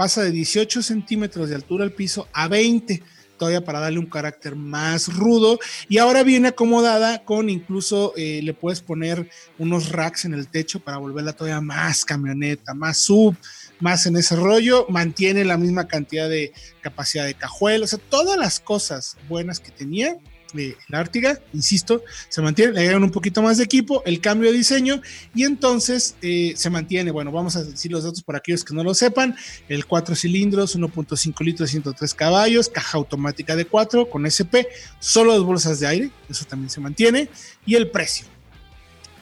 pasa 0.00 0.22
de 0.22 0.30
18 0.30 0.82
centímetros 0.82 1.50
de 1.50 1.54
altura 1.54 1.84
al 1.84 1.92
piso 1.92 2.26
a 2.32 2.48
20 2.48 3.02
todavía 3.36 3.62
para 3.62 3.80
darle 3.80 3.98
un 3.98 4.06
carácter 4.06 4.56
más 4.56 5.14
rudo. 5.14 5.58
Y 5.90 5.98
ahora 5.98 6.22
viene 6.22 6.48
acomodada 6.48 7.22
con 7.22 7.50
incluso 7.50 8.14
eh, 8.16 8.40
le 8.42 8.54
puedes 8.54 8.80
poner 8.80 9.28
unos 9.58 9.90
racks 9.90 10.24
en 10.24 10.32
el 10.32 10.48
techo 10.48 10.80
para 10.80 10.96
volverla 10.96 11.34
todavía 11.34 11.60
más 11.60 12.06
camioneta, 12.06 12.72
más 12.72 12.96
sub, 12.96 13.36
más 13.78 14.06
en 14.06 14.16
ese 14.16 14.36
rollo. 14.36 14.86
Mantiene 14.88 15.44
la 15.44 15.58
misma 15.58 15.86
cantidad 15.86 16.30
de 16.30 16.54
capacidad 16.80 17.26
de 17.26 17.34
cajuela, 17.34 17.84
o 17.84 17.88
sea, 17.88 17.98
todas 17.98 18.38
las 18.38 18.58
cosas 18.58 19.18
buenas 19.28 19.60
que 19.60 19.70
tenía 19.70 20.16
eh, 20.54 20.76
la 20.88 20.98
Ártiga, 20.98 21.38
insisto, 21.52 22.02
se 22.28 22.42
mantiene, 22.42 22.72
le 22.72 22.80
agregan 22.80 23.04
un 23.04 23.10
poquito 23.10 23.42
más 23.42 23.58
de 23.58 23.64
equipo, 23.64 24.02
el 24.04 24.20
cambio 24.20 24.50
de 24.50 24.56
diseño 24.56 25.00
y 25.34 25.44
entonces 25.44 26.16
eh, 26.22 26.54
se 26.56 26.70
mantiene, 26.70 27.10
bueno, 27.10 27.30
vamos 27.32 27.56
a 27.56 27.64
decir 27.64 27.92
los 27.92 28.04
datos 28.04 28.22
para 28.22 28.38
aquellos 28.38 28.64
que 28.64 28.74
no 28.74 28.84
lo 28.84 28.94
sepan, 28.94 29.36
el 29.68 29.86
4 29.86 30.14
cilindros, 30.14 30.76
1.5 30.76 31.44
litros, 31.44 31.70
103 31.70 32.14
caballos, 32.14 32.68
caja 32.68 32.98
automática 32.98 33.56
de 33.56 33.64
4 33.64 34.10
con 34.10 34.26
SP, 34.26 34.66
solo 34.98 35.34
dos 35.34 35.44
bolsas 35.44 35.80
de 35.80 35.86
aire, 35.86 36.10
eso 36.28 36.44
también 36.44 36.68
se 36.70 36.80
mantiene, 36.80 37.30
y 37.66 37.74
el 37.74 37.90
precio, 37.90 38.26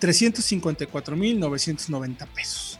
354.990 0.00 2.26
pesos. 2.28 2.78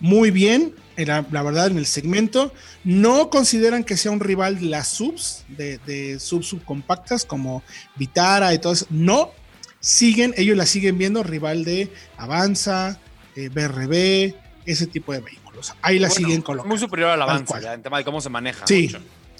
Muy 0.00 0.30
bien, 0.30 0.74
la, 0.96 1.24
la, 1.30 1.42
verdad, 1.42 1.68
en 1.68 1.78
el 1.78 1.86
segmento. 1.86 2.52
No 2.84 3.30
consideran 3.30 3.84
que 3.84 3.96
sea 3.96 4.10
un 4.12 4.20
rival 4.20 4.60
de 4.60 4.66
las 4.66 4.88
subs, 4.88 5.44
de, 5.48 5.78
de 5.78 6.18
sub 6.20 6.42
subcompactas 6.42 7.24
como 7.24 7.62
Vitara 7.96 8.54
y 8.54 8.58
todo 8.58 8.72
eso. 8.72 8.86
No, 8.90 9.32
siguen, 9.80 10.34
ellos 10.36 10.56
la 10.56 10.66
siguen 10.66 10.98
viendo 10.98 11.22
rival 11.22 11.64
de 11.64 11.90
Avanza, 12.16 12.98
eh, 13.36 13.48
BRB, 13.48 14.34
ese 14.66 14.86
tipo 14.86 15.12
de 15.12 15.20
vehículos. 15.20 15.74
Ahí 15.82 15.98
la 15.98 16.10
siguen 16.10 16.42
colocando. 16.42 16.68
Muy 16.68 16.78
superior 16.78 17.10
a 17.10 17.16
la 17.16 17.24
Avanza, 17.24 17.60
ya, 17.60 17.74
en 17.74 17.82
tema 17.82 17.98
de 17.98 18.04
cómo 18.04 18.20
se 18.20 18.30
maneja. 18.30 18.66
Sí. 18.66 18.94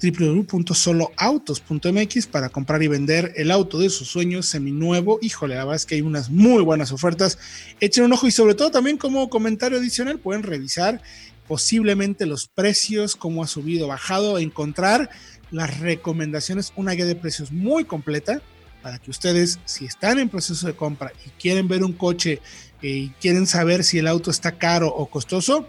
www.soloautos.mx 0.00 2.26
para 2.26 2.50
comprar 2.50 2.82
y 2.82 2.88
vender 2.88 3.32
el 3.34 3.50
auto 3.50 3.78
de 3.78 3.88
sus 3.88 4.08
sueños 4.08 4.44
seminuevo. 4.44 5.18
Híjole, 5.22 5.54
la 5.54 5.64
verdad 5.64 5.76
es 5.76 5.86
que 5.86 5.94
hay 5.94 6.02
unas 6.02 6.28
muy 6.28 6.62
buenas 6.62 6.92
ofertas. 6.92 7.38
Echen 7.80 8.04
un 8.04 8.12
ojo 8.12 8.26
y 8.26 8.30
sobre 8.30 8.56
todo 8.56 8.70
también 8.70 8.98
como 8.98 9.30
comentario 9.30 9.78
adicional 9.78 10.18
pueden 10.18 10.42
revisar 10.42 11.00
posiblemente 11.48 12.26
los 12.26 12.46
precios, 12.46 13.16
cómo 13.16 13.42
ha 13.42 13.46
subido, 13.46 13.88
bajado, 13.88 14.38
encontrar 14.38 15.08
las 15.50 15.80
recomendaciones, 15.80 16.72
una 16.76 16.92
guía 16.92 17.06
de 17.06 17.14
precios 17.14 17.52
muy 17.52 17.84
completa 17.84 18.40
para 18.82 18.98
que 18.98 19.10
ustedes, 19.10 19.58
si 19.64 19.84
están 19.84 20.18
en 20.18 20.28
proceso 20.28 20.66
de 20.66 20.74
compra 20.74 21.12
y 21.26 21.30
quieren 21.40 21.68
ver 21.68 21.82
un 21.82 21.92
coche 21.92 22.40
eh, 22.82 22.88
y 22.88 23.08
quieren 23.20 23.46
saber 23.46 23.84
si 23.84 23.98
el 23.98 24.06
auto 24.06 24.30
está 24.30 24.52
caro 24.52 24.88
o 24.88 25.06
costoso, 25.06 25.68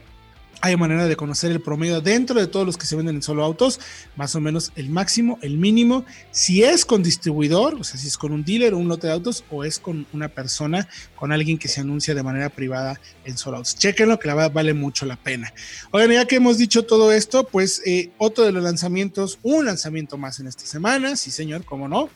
hay 0.62 0.76
manera 0.76 1.08
de 1.08 1.16
conocer 1.16 1.52
el 1.52 1.62
promedio 1.62 2.02
dentro 2.02 2.40
de 2.40 2.48
todos 2.48 2.66
los 2.66 2.78
que 2.78 2.86
se 2.86 2.96
venden 2.96 3.16
en 3.16 3.22
solo 3.22 3.44
autos, 3.44 3.80
más 4.16 4.36
o 4.36 4.42
menos 4.42 4.72
el 4.76 4.90
máximo, 4.90 5.40
el 5.42 5.58
mínimo, 5.58 6.06
si 6.32 6.64
es 6.64 6.86
con 6.86 7.04
distribuidor, 7.04 7.76
o 7.76 7.84
sea, 7.84 8.00
si 8.00 8.08
es 8.08 8.18
con 8.18 8.32
un 8.32 8.44
dealer 8.44 8.74
o 8.74 8.78
un 8.78 8.88
lote 8.88 9.08
de 9.08 9.14
autos, 9.14 9.44
o 9.50 9.64
es 9.64 9.80
con 9.80 10.06
una 10.14 10.28
persona, 10.28 10.88
con 11.16 11.32
alguien 11.32 11.58
que 11.58 11.68
se 11.68 11.82
anuncia 11.82 12.14
de 12.14 12.24
manera 12.24 12.50
privada 12.50 13.00
en 13.26 13.38
solo 13.38 13.58
autos. 13.58 13.78
Chequenlo, 13.78 14.20
que 14.20 14.28
la 14.28 14.36
verdad 14.36 14.52
vale 14.52 14.74
mucho 14.74 15.06
la 15.06 15.16
pena. 15.16 15.54
Oigan, 15.92 16.12
ya 16.12 16.26
que 16.26 16.36
hemos 16.36 16.58
dicho 16.58 16.84
todo 16.84 17.12
esto, 17.12 17.46
pues 17.46 17.82
eh, 17.86 18.12
otro 18.18 18.44
de 18.44 18.52
los 18.52 18.64
lanzamientos, 18.64 19.40
un 19.44 19.66
lanzamiento 19.66 20.18
más 20.18 20.40
en 20.40 20.48
esta 20.48 20.66
semana, 20.66 21.16
sí 21.16 21.32
señor, 21.32 21.64
cómo 21.64 21.88
no, 21.88 22.10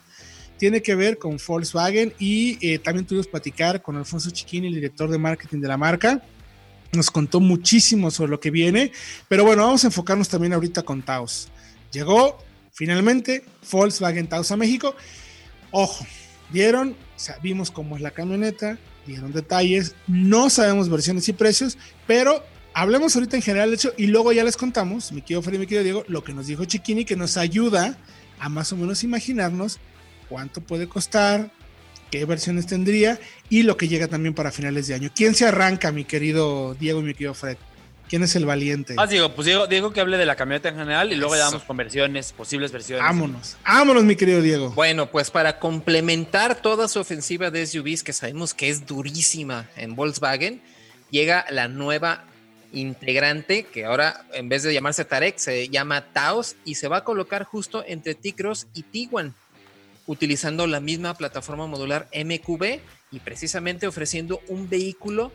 tiene 0.58 0.82
que 0.82 0.94
ver 0.94 1.18
con 1.18 1.38
Volkswagen 1.44 2.12
y 2.18 2.58
eh, 2.60 2.78
también 2.78 3.06
tuvimos 3.06 3.26
platicar 3.26 3.82
con 3.82 3.96
Alfonso 3.96 4.30
Chiquini, 4.30 4.68
el 4.68 4.74
director 4.74 5.10
de 5.10 5.18
marketing 5.18 5.60
de 5.60 5.68
la 5.68 5.76
marca 5.76 6.22
nos 6.94 7.10
contó 7.10 7.40
muchísimo 7.40 8.10
sobre 8.10 8.30
lo 8.30 8.40
que 8.40 8.50
viene, 8.50 8.92
pero 9.28 9.44
bueno, 9.44 9.64
vamos 9.64 9.84
a 9.84 9.88
enfocarnos 9.88 10.28
también 10.28 10.52
ahorita 10.52 10.82
con 10.82 11.02
Taos. 11.02 11.48
Llegó 11.92 12.38
finalmente 12.72 13.44
Volkswagen 13.70 14.26
Taos 14.26 14.50
a 14.50 14.56
México. 14.56 14.94
Ojo, 15.70 16.06
vieron, 16.50 16.90
o 16.90 17.18
sea, 17.18 17.38
vimos 17.42 17.70
cómo 17.70 17.96
es 17.96 18.02
la 18.02 18.10
camioneta, 18.10 18.78
dieron 19.06 19.32
detalles, 19.32 19.94
no 20.06 20.50
sabemos 20.50 20.88
versiones 20.88 21.28
y 21.28 21.32
precios, 21.32 21.78
pero 22.06 22.42
hablemos 22.72 23.14
ahorita 23.14 23.36
en 23.36 23.42
general 23.42 23.70
de 23.70 23.76
hecho 23.76 23.92
y 23.96 24.06
luego 24.06 24.32
ya 24.32 24.44
les 24.44 24.56
contamos, 24.56 25.12
mi 25.12 25.22
querido 25.22 25.42
Freddy, 25.42 25.58
mi 25.58 25.66
querido 25.66 25.84
Diego, 25.84 26.04
lo 26.08 26.24
que 26.24 26.32
nos 26.32 26.46
dijo 26.46 26.64
Chiquini, 26.64 27.04
que 27.04 27.16
nos 27.16 27.36
ayuda 27.36 27.96
a 28.38 28.48
más 28.48 28.72
o 28.72 28.76
menos 28.76 29.04
imaginarnos 29.04 29.78
cuánto 30.28 30.60
puede 30.60 30.88
costar, 30.88 31.50
qué 32.18 32.24
versiones 32.26 32.66
tendría 32.68 33.18
y 33.50 33.64
lo 33.64 33.76
que 33.76 33.88
llega 33.88 34.06
también 34.06 34.34
para 34.34 34.52
finales 34.52 34.86
de 34.86 34.94
año. 34.94 35.10
¿Quién 35.12 35.34
se 35.34 35.46
arranca, 35.46 35.90
mi 35.90 36.04
querido 36.04 36.74
Diego 36.74 37.00
y 37.00 37.02
mi 37.02 37.12
querido 37.12 37.34
Fred? 37.34 37.56
¿Quién 38.08 38.22
es 38.22 38.36
el 38.36 38.46
valiente? 38.46 38.94
Ah, 38.96 39.08
Diego, 39.08 39.34
pues 39.34 39.46
Diego, 39.46 39.66
Diego 39.66 39.92
que 39.92 40.00
hable 40.00 40.16
de 40.16 40.24
la 40.24 40.36
camioneta 40.36 40.68
en 40.68 40.76
general 40.76 41.12
y 41.12 41.16
luego 41.16 41.34
ya 41.34 41.46
vamos 41.46 41.64
con 41.64 41.76
versiones, 41.76 42.32
posibles 42.32 42.70
versiones. 42.70 43.04
Vámonos, 43.04 43.56
vámonos, 43.64 44.04
mi 44.04 44.14
querido 44.14 44.40
Diego. 44.42 44.70
Bueno, 44.70 45.10
pues 45.10 45.32
para 45.32 45.58
complementar 45.58 46.54
toda 46.54 46.86
su 46.86 47.00
ofensiva 47.00 47.50
de 47.50 47.66
SUVs, 47.66 48.04
que 48.04 48.12
sabemos 48.12 48.54
que 48.54 48.68
es 48.68 48.86
durísima 48.86 49.68
en 49.74 49.96
Volkswagen, 49.96 50.62
llega 51.10 51.44
la 51.50 51.66
nueva 51.66 52.26
integrante 52.72 53.64
que 53.64 53.86
ahora 53.86 54.24
en 54.32 54.48
vez 54.48 54.62
de 54.62 54.72
llamarse 54.72 55.04
Tarek 55.04 55.38
se 55.38 55.68
llama 55.68 56.12
Taos 56.12 56.54
y 56.64 56.76
se 56.76 56.86
va 56.86 56.98
a 56.98 57.04
colocar 57.04 57.42
justo 57.42 57.84
entre 57.86 58.14
T-Cross 58.14 58.68
y 58.72 58.82
Tiguan 58.82 59.34
utilizando 60.06 60.66
la 60.66 60.80
misma 60.80 61.14
plataforma 61.14 61.66
modular 61.66 62.08
MQB 62.14 62.80
y 63.10 63.20
precisamente 63.20 63.86
ofreciendo 63.86 64.40
un 64.48 64.68
vehículo 64.68 65.32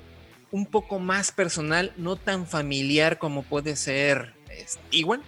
un 0.52 0.66
poco 0.66 1.00
más 1.00 1.32
personal, 1.32 1.94
no 1.98 2.16
tan 2.16 2.48
familiar 2.48 3.20
como 3.20 3.44
puede 3.44 3.76
ser 3.76 4.34
Tiguan 4.89 5.22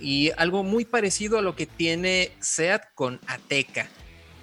y 0.00 0.30
algo 0.36 0.62
muy 0.62 0.84
parecido 0.84 1.38
a 1.38 1.42
lo 1.42 1.54
que 1.54 1.66
tiene 1.66 2.32
SEAT 2.40 2.82
con 2.94 3.20
Ateca. 3.26 3.88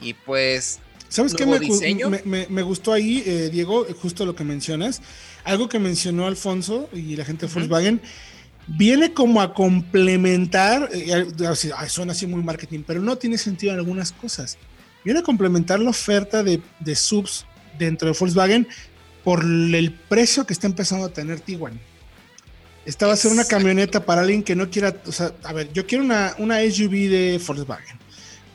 Y 0.01 0.13
pues 0.13 0.79
¿Sabes 1.07 1.33
qué 1.33 1.45
me, 1.45 2.47
me, 2.49 2.61
gustó 2.61 2.91
ahí, 2.91 3.23
eh, 3.25 3.49
Diego? 3.51 3.85
Justo 4.01 4.25
lo 4.25 4.35
que 4.35 4.43
mencionas. 4.43 5.01
Algo 5.43 5.69
que 5.69 5.79
mencionó 5.79 6.27
Alfonso 6.27 6.89
y 6.91 7.15
la 7.15 7.23
gente 7.23 7.47
de 7.47 7.53
Volkswagen 7.53 8.01
viene 8.67 9.13
como 9.13 9.41
a 9.41 9.53
complementar, 9.53 10.89
eh, 10.91 11.27
suena 11.87 12.13
así 12.13 12.27
muy 12.27 12.43
marketing, 12.43 12.83
pero 12.85 13.01
no 13.01 13.17
tiene 13.17 13.37
sentido 13.37 13.73
en 13.73 13.79
algunas 13.79 14.11
cosas. 14.11 14.57
Viene 15.03 15.19
a 15.19 15.23
complementar 15.23 15.79
la 15.79 15.91
oferta 15.91 16.43
de, 16.43 16.61
de 16.79 16.95
subs 16.95 17.45
dentro 17.77 18.11
de 18.11 18.17
Volkswagen 18.17 18.67
por 19.23 19.43
el 19.43 19.91
precio 19.91 20.45
que 20.45 20.53
está 20.53 20.67
empezando 20.67 21.05
a 21.05 21.09
tener 21.09 21.39
Tiguan. 21.39 21.79
Esta 22.85 23.07
va 23.07 23.13
a 23.13 23.17
ser 23.17 23.31
una 23.31 23.45
camioneta 23.45 24.05
para 24.05 24.21
alguien 24.21 24.43
que 24.43 24.55
no 24.55 24.69
quiera, 24.69 24.95
o 25.07 25.11
sea, 25.11 25.33
a 25.43 25.53
ver, 25.53 25.71
yo 25.73 25.87
quiero 25.87 26.03
una, 26.03 26.35
una 26.37 26.59
SUV 26.59 27.09
de 27.09 27.41
Volkswagen, 27.45 27.97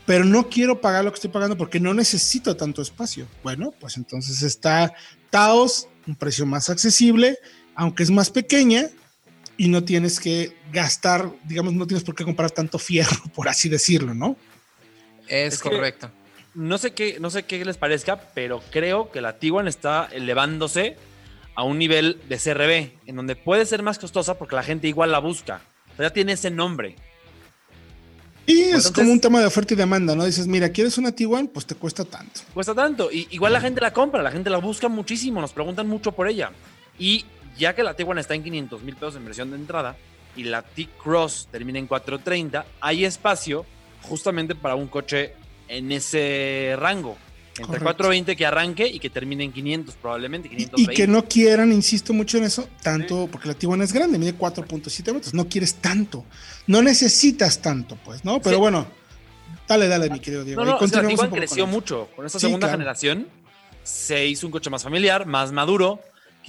pero 0.06 0.24
no 0.24 0.48
quiero 0.48 0.80
pagar 0.80 1.04
lo 1.04 1.10
que 1.10 1.16
estoy 1.16 1.30
pagando 1.30 1.56
porque 1.56 1.80
no 1.80 1.94
necesito 1.94 2.56
tanto 2.56 2.82
espacio. 2.82 3.26
Bueno, 3.42 3.72
pues 3.78 3.96
entonces 3.96 4.42
está 4.42 4.92
Taos, 5.30 5.88
un 6.06 6.14
precio 6.16 6.46
más 6.46 6.70
accesible, 6.70 7.38
aunque 7.74 8.02
es 8.02 8.10
más 8.10 8.30
pequeña 8.30 8.90
y 9.60 9.68
no 9.68 9.84
tienes 9.84 10.20
que 10.20 10.56
gastar, 10.72 11.30
digamos, 11.44 11.74
no 11.74 11.86
tienes 11.86 12.02
por 12.02 12.14
qué 12.14 12.24
comprar 12.24 12.50
tanto 12.50 12.78
fierro, 12.78 13.24
por 13.34 13.46
así 13.46 13.68
decirlo, 13.68 14.14
¿no? 14.14 14.34
Es, 15.28 15.58
correcto. 15.58 16.10
No 16.54 16.78
sé, 16.78 16.94
qué, 16.94 17.20
no 17.20 17.28
sé 17.28 17.42
qué 17.42 17.62
les 17.62 17.76
parezca, 17.76 18.18
pero 18.32 18.62
creo 18.70 19.10
que 19.10 19.20
la 19.20 19.38
Tiguan 19.38 19.68
está 19.68 20.08
elevándose 20.12 20.96
a 21.54 21.64
un 21.64 21.76
nivel 21.76 22.22
de 22.26 22.38
CRB, 22.38 23.06
en 23.06 23.16
donde 23.16 23.36
puede 23.36 23.66
ser 23.66 23.82
más 23.82 23.98
costosa 23.98 24.38
porque 24.38 24.56
la 24.56 24.62
gente 24.62 24.88
igual 24.88 25.12
la 25.12 25.18
busca. 25.18 25.60
ya 25.98 26.10
tiene 26.10 26.32
ese 26.32 26.50
nombre. 26.50 26.96
Y 28.46 28.62
es 28.62 28.90
como 28.90 29.12
un 29.12 29.20
tema 29.20 29.40
de 29.40 29.46
oferta 29.46 29.74
y 29.74 29.76
demanda, 29.76 30.16
¿no? 30.16 30.24
Dices, 30.24 30.46
mira, 30.46 30.70
¿quieres 30.70 30.96
una 30.96 31.12
Tiguan? 31.12 31.48
Pues 31.48 31.66
te 31.66 31.74
cuesta 31.74 32.06
tanto. 32.06 32.40
Cuesta 32.54 32.74
tanto. 32.74 33.12
Y 33.12 33.28
igual 33.30 33.52
la 33.52 33.60
gente 33.60 33.82
la 33.82 33.92
compra, 33.92 34.22
la 34.22 34.32
gente 34.32 34.48
la 34.48 34.56
busca 34.56 34.88
muchísimo, 34.88 35.38
nos 35.42 35.52
preguntan 35.52 35.86
mucho 35.86 36.12
por 36.12 36.28
ella. 36.28 36.50
Y 36.98 37.26
ya 37.60 37.74
que 37.74 37.84
la 37.84 37.94
Tiguan 37.94 38.18
está 38.18 38.34
en 38.34 38.42
500 38.42 38.82
mil 38.82 38.96
pesos 38.96 39.16
en 39.16 39.24
versión 39.24 39.50
de 39.50 39.56
entrada 39.56 39.96
y 40.34 40.44
la 40.44 40.62
T-Cross 40.62 41.48
termina 41.52 41.78
en 41.78 41.86
430, 41.86 42.64
hay 42.80 43.04
espacio 43.04 43.66
justamente 44.02 44.54
para 44.54 44.74
un 44.74 44.88
coche 44.88 45.34
en 45.68 45.92
ese 45.92 46.74
rango. 46.78 47.16
Entre 47.58 47.78
420 47.78 48.36
que 48.36 48.46
arranque 48.46 48.86
y 48.86 48.98
que 48.98 49.10
termine 49.10 49.44
en 49.44 49.52
500 49.52 49.94
probablemente. 49.96 50.48
Y, 50.50 50.86
que 50.86 51.06
no 51.06 51.26
quieran, 51.26 51.72
insisto 51.72 52.14
mucho 52.14 52.38
en 52.38 52.44
eso, 52.44 52.66
tanto, 52.82 53.28
porque 53.30 53.48
la 53.48 53.54
Tiguan 53.54 53.82
es 53.82 53.92
grande, 53.92 54.18
mide 54.18 54.34
4.7 54.34 55.12
metros, 55.12 55.34
no 55.34 55.46
quieres 55.46 55.74
tanto, 55.74 56.24
no 56.66 56.80
necesitas 56.80 57.60
tanto, 57.60 57.98
pues, 58.02 58.24
¿no? 58.24 58.40
Pero 58.40 58.60
bueno, 58.60 58.86
dale, 59.68 59.88
dale, 59.88 60.08
mi 60.08 60.20
querido 60.20 60.42
Diego. 60.42 60.64
No, 60.64 60.78
no, 60.80 60.86
la 60.86 61.06
Tiguan 61.06 61.30
creció 61.30 61.66
mucho, 61.66 62.08
con 62.16 62.24
esta 62.24 62.38
segunda 62.38 62.70
generación 62.70 63.26
se 63.82 64.26
hizo 64.26 64.46
un 64.46 64.52
coche 64.52 64.70
más 64.70 64.82
familiar, 64.82 65.26
más 65.26 65.52
maduro. 65.52 66.00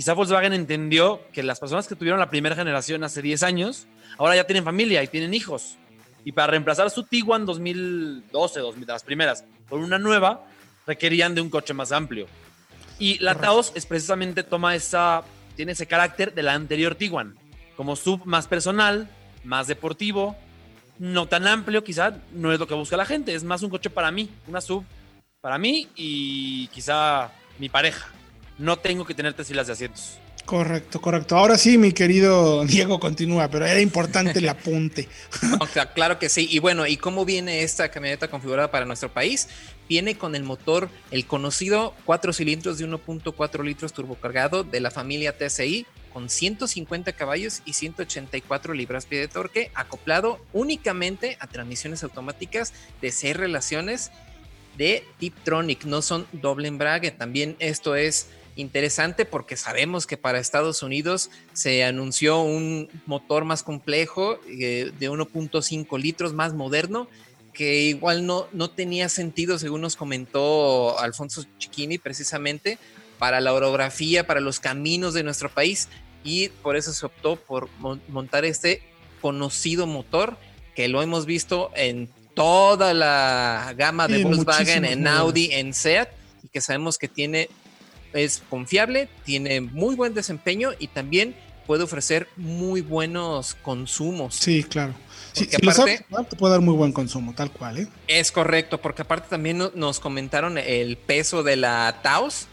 Quizá 0.02 0.14
Volkswagen 0.14 0.54
entendió 0.54 1.22
que 1.32 1.44
las 1.44 1.60
personas 1.60 1.88
que 1.88 1.96
tuvieron 1.96 2.20
la 2.20 2.32
primera 2.32 2.56
generación 2.56 3.04
hace 3.04 3.22
10 3.22 3.44
años, 3.44 3.86
ahora 4.18 4.36
ya 4.36 4.46
tienen 4.46 4.64
familia 4.64 5.04
y 5.04 5.08
tienen 5.08 5.36
hijos. 5.36 5.78
Y 6.26 6.32
para 6.32 6.48
reemplazar 6.48 6.90
su 6.90 7.04
Tiguan 7.04 7.46
2012, 7.46 8.60
2000, 8.62 8.88
las 8.88 9.04
primeras, 9.04 9.46
por 9.70 9.80
una 9.80 10.00
nueva, 10.00 10.44
requerían 10.88 11.36
de 11.36 11.42
un 11.42 11.52
coche 11.52 11.76
más 11.76 11.92
amplio. 11.92 12.26
Y 12.98 13.20
la 13.20 13.36
Taos 13.36 13.74
es 13.76 13.86
precisamente 13.86 14.42
toma 14.42 14.74
esa, 14.74 15.22
tiene 15.56 15.74
ese 15.74 15.86
carácter 15.86 16.34
de 16.34 16.42
la 16.42 16.56
anterior 16.56 16.96
Tiguan, 16.96 17.36
como 17.78 17.96
sub 17.96 18.26
más 18.26 18.48
personal, 18.48 19.08
más 19.44 19.68
deportivo, 19.68 20.36
no 20.98 21.28
tan 21.28 21.46
amplio, 21.46 21.84
quizá 21.84 22.18
no 22.34 22.52
es 22.52 22.60
lo 22.60 22.68
que 22.68 22.74
busca 22.74 22.98
la 22.98 23.06
gente, 23.06 23.36
es 23.36 23.44
más 23.44 23.62
un 23.62 23.70
coche 23.70 23.92
para 23.92 24.10
mí, 24.10 24.32
una 24.48 24.62
sub 24.62 24.84
para 25.42 25.60
mí 25.60 25.90
y 25.96 26.70
quizá 26.70 27.30
mi 27.60 27.70
pareja. 27.70 28.08
No 28.62 28.78
tengo 28.78 29.06
que 29.06 29.16
tener 29.16 29.34
tres 29.34 29.48
filas 29.48 29.68
de 29.68 29.74
asientos. 29.74 30.20
Correcto, 30.46 31.02
correcto. 31.02 31.38
Ahora 31.38 31.58
sí, 31.58 31.78
mi 31.78 31.94
querido 31.94 32.64
Diego 32.66 33.00
continúa, 33.00 33.48
pero 33.50 33.66
era 33.66 33.80
importante 33.80 34.40
el 34.40 34.50
apunte. 34.50 35.08
claro 35.96 36.20
que 36.20 36.30
sí. 36.30 36.48
Y 36.50 36.60
bueno, 36.60 36.86
¿y 36.88 36.98
cómo 36.98 37.26
viene 37.26 37.64
esta 37.64 37.90
camioneta 37.90 38.28
configurada 38.30 38.70
para 38.70 38.86
nuestro 38.86 39.12
país? 39.12 39.48
Viene 39.90 40.16
con 40.16 40.36
el 40.36 40.44
motor, 40.44 40.90
el 41.10 41.26
conocido 41.26 41.96
4 42.06 42.34
cilindros 42.34 42.78
de 42.78 42.88
1.4 42.88 43.64
litros 43.64 43.94
turbocargado 43.94 44.64
de 44.64 44.80
la 44.80 44.92
familia 44.92 45.38
TSI, 45.38 45.86
con 46.14 46.30
150 46.30 47.14
caballos 47.14 47.62
y 47.66 47.74
184 47.74 48.74
libras-pie 48.74 49.20
de 49.20 49.28
torque, 49.28 49.72
acoplado 49.74 50.44
únicamente 50.54 51.38
a 51.40 51.48
transmisiones 51.48 52.04
automáticas 52.04 52.74
de 53.02 53.12
6 53.12 53.38
relaciones 53.38 54.12
de 54.78 55.06
Tiptronic, 55.20 55.86
no 55.86 56.02
son 56.02 56.28
doble 56.32 56.68
embrague. 56.68 57.12
También 57.12 57.56
esto 57.60 57.96
es 57.96 58.28
interesante 58.62 59.26
porque 59.26 59.58
sabemos 59.58 60.08
que 60.08 60.18
para 60.18 60.40
Estados 60.40 60.84
Unidos 60.84 61.30
se 61.54 61.84
anunció 61.84 62.42
un 62.42 62.90
motor 63.06 63.44
más 63.44 63.64
complejo 63.64 64.40
eh, 64.48 64.92
de 64.98 65.10
1.5 65.10 66.00
litros, 66.00 66.34
más 66.34 66.54
moderno, 66.54 67.08
que 67.54 67.82
igual 67.82 68.26
no, 68.26 68.48
no 68.54 68.70
tenía 68.70 69.10
sentido, 69.10 69.60
según 69.60 69.82
nos 69.82 69.96
comentó 69.96 70.98
Alfonso 71.00 71.44
Chiquini, 71.58 71.98
precisamente 71.98 72.78
para 73.20 73.42
la 73.42 73.54
orografía, 73.54 74.26
para 74.26 74.40
los 74.40 74.60
caminos 74.60 75.14
de 75.14 75.24
nuestro 75.24 75.50
país, 75.50 75.90
y 76.24 76.50
por 76.50 76.76
eso 76.76 76.94
se 76.94 77.06
optó 77.06 77.36
por 77.36 77.70
montar 78.08 78.46
este 78.46 78.82
conocido 79.22 79.86
motor 79.86 80.38
que 80.76 80.88
lo 80.88 81.02
hemos 81.02 81.26
visto 81.26 81.72
en 81.76 82.10
toda 82.34 82.94
la 82.94 83.74
gama 83.78 84.08
de 84.08 84.24
Volkswagen, 84.24 84.86
en 84.86 85.08
Audi, 85.08 85.50
en 85.52 85.74
Seat, 85.74 86.10
y 86.44 86.48
que 86.48 86.62
sabemos 86.62 86.98
que 86.98 87.08
tiene 87.08 87.50
es 88.14 88.44
confiable, 88.50 89.10
tiene 89.26 89.62
muy 89.62 89.96
buen 89.96 90.14
desempeño 90.14 90.72
y 90.80 90.88
también 90.88 91.36
puede 91.68 91.84
ofrecer 91.84 92.28
muy 92.36 92.82
buenos 92.82 93.56
consumos. 93.56 94.36
Sí, 94.36 94.64
claro. 94.64 94.94
Sí, 95.32 95.48
si 95.50 95.56
aparte, 95.56 96.06
te 96.30 96.36
puede 96.36 96.54
dar 96.54 96.62
muy 96.62 96.76
buen 96.76 96.92
consumo, 96.92 97.34
tal 97.34 97.52
cual. 97.52 97.80
¿eh? 97.80 97.88
Es 98.08 98.32
correcto, 98.32 98.82
porque 98.82 99.04
aparte 99.04 99.30
también 99.30 99.62
nos 99.76 100.00
comentaron 100.00 100.58
el 100.58 100.98
peso 100.98 101.44
de 101.44 101.56
la 101.56 102.00
Taos 102.02 102.48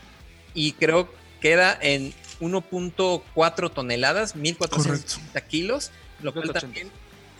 y 0.54 0.72
creo 0.72 1.10
que 1.10 1.18
queda 1.40 1.78
en 1.80 2.12
1.4 2.40 3.72
toneladas, 3.72 4.36
1450 4.36 5.40
kilos, 5.42 5.90
lo 6.20 6.32
cual 6.34 6.52
también 6.52 6.90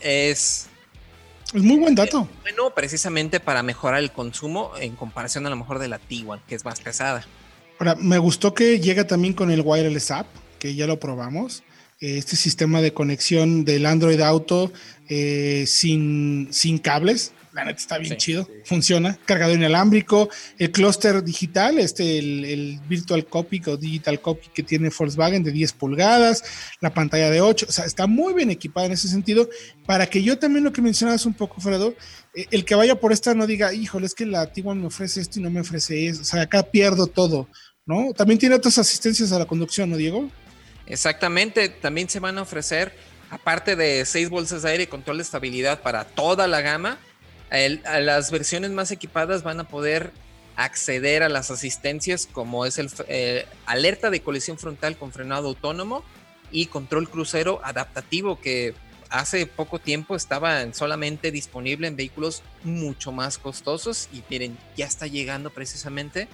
es 0.01 0.69
es 1.53 1.63
muy 1.63 1.77
buen 1.77 1.95
dato. 1.95 2.29
Bueno, 2.43 2.69
precisamente 2.75 3.39
para 3.39 3.63
mejorar 3.63 3.99
el 3.99 4.11
consumo 4.11 4.71
en 4.79 4.95
comparación 4.95 5.47
a 5.47 5.49
lo 5.49 5.55
mejor 5.55 5.79
de 5.79 5.87
la 5.87 5.97
Tiguan, 5.97 6.41
que 6.47 6.53
es 6.53 6.63
más 6.63 6.79
pesada. 6.79 7.25
Ahora, 7.79 7.95
me 7.95 8.17
gustó 8.17 8.53
que 8.53 8.79
llega 8.81 9.07
también 9.07 9.33
con 9.33 9.51
el 9.51 9.61
Wireless 9.61 10.11
App, 10.11 10.27
que 10.59 10.75
ya 10.75 10.85
lo 10.85 10.99
probamos. 10.99 11.63
Este 12.01 12.35
sistema 12.35 12.81
de 12.81 12.93
conexión 12.93 13.65
del 13.65 13.85
Android 13.85 14.19
Auto 14.21 14.71
eh, 15.07 15.63
sin, 15.65 16.49
sin 16.51 16.77
cables. 16.77 17.33
La 17.51 17.65
neta 17.65 17.79
está 17.79 17.97
bien 17.97 18.15
chido, 18.17 18.47
funciona. 18.63 19.17
Cargador 19.25 19.55
inalámbrico, 19.57 20.29
el 20.59 20.71
clúster 20.71 21.23
digital, 21.23 21.79
este, 21.79 22.19
el, 22.19 22.79
Virtual 22.87 23.25
Copy 23.25 23.61
o 23.65 23.75
Digital 23.75 24.21
Copy 24.21 24.47
que 24.53 24.61
tiene 24.61 24.91
Volkswagen 24.97 25.43
de 25.43 25.51
10 25.51 25.73
pulgadas, 25.73 26.43
la 26.79 26.93
pantalla 26.93 27.29
de 27.31 27.41
8, 27.41 27.65
o 27.67 27.71
sea, 27.71 27.85
está 27.85 28.07
muy 28.07 28.33
bien 28.33 28.51
equipada 28.51 28.85
en 28.85 28.91
ese 28.93 29.07
sentido. 29.07 29.49
Para 29.85 30.05
que 30.05 30.21
yo 30.21 30.37
también 30.37 30.63
lo 30.63 30.71
que 30.71 30.81
mencionabas 30.81 31.25
un 31.25 31.33
poco, 31.33 31.59
Fredo, 31.59 31.95
eh, 32.35 32.45
el 32.51 32.65
que 32.65 32.75
vaya 32.75 32.99
por 32.99 33.11
esta 33.11 33.33
no 33.33 33.47
diga, 33.47 33.73
híjole, 33.73 34.05
es 34.05 34.13
que 34.13 34.25
la 34.25 34.51
Tiguan 34.51 34.79
me 34.79 34.87
ofrece 34.87 35.19
esto 35.19 35.39
y 35.39 35.43
no 35.43 35.49
me 35.49 35.61
ofrece 35.61 36.07
eso. 36.07 36.21
O 36.21 36.25
sea, 36.25 36.43
acá 36.43 36.63
pierdo 36.63 37.07
todo. 37.07 37.47
¿No? 37.89 38.13
También 38.13 38.37
tiene 38.37 38.53
otras 38.53 38.77
asistencias 38.77 39.31
a 39.31 39.39
la 39.39 39.47
conducción, 39.47 39.89
¿no, 39.89 39.97
Diego? 39.97 40.29
Exactamente, 40.85 41.69
también 41.69 42.07
se 42.07 42.19
van 42.19 42.37
a 42.37 42.43
ofrecer, 42.43 42.93
aparte 43.31 43.75
de 43.75 44.05
seis 44.05 44.29
bolsas 44.29 44.61
de 44.61 44.69
aire 44.69 44.83
y 44.83 44.87
control 44.87 45.17
de 45.17 45.23
estabilidad 45.23 45.81
para 45.81 46.03
toda 46.03 46.47
la 46.47 46.61
gama, 46.61 46.99
las 47.49 48.29
versiones 48.29 48.69
más 48.69 48.91
equipadas 48.91 49.41
van 49.41 49.59
a 49.59 49.63
poder 49.63 50.11
acceder 50.55 51.23
a 51.23 51.29
las 51.29 51.49
asistencias 51.49 52.27
como 52.31 52.67
es 52.67 52.77
el 52.77 52.91
eh, 53.07 53.47
alerta 53.65 54.11
de 54.11 54.21
colisión 54.21 54.59
frontal 54.59 54.95
con 54.95 55.11
frenado 55.11 55.47
autónomo 55.47 56.03
y 56.51 56.67
control 56.67 57.09
crucero 57.09 57.59
adaptativo 57.63 58.39
que 58.39 58.75
hace 59.09 59.47
poco 59.47 59.79
tiempo 59.79 60.15
estaba 60.15 60.71
solamente 60.73 61.31
disponible 61.31 61.87
en 61.87 61.95
vehículos 61.95 62.43
mucho 62.63 63.11
más 63.11 63.39
costosos 63.39 64.09
y 64.13 64.21
miren, 64.29 64.59
ya 64.77 64.85
está 64.85 65.07
llegando 65.07 65.49
precisamente 65.49 66.27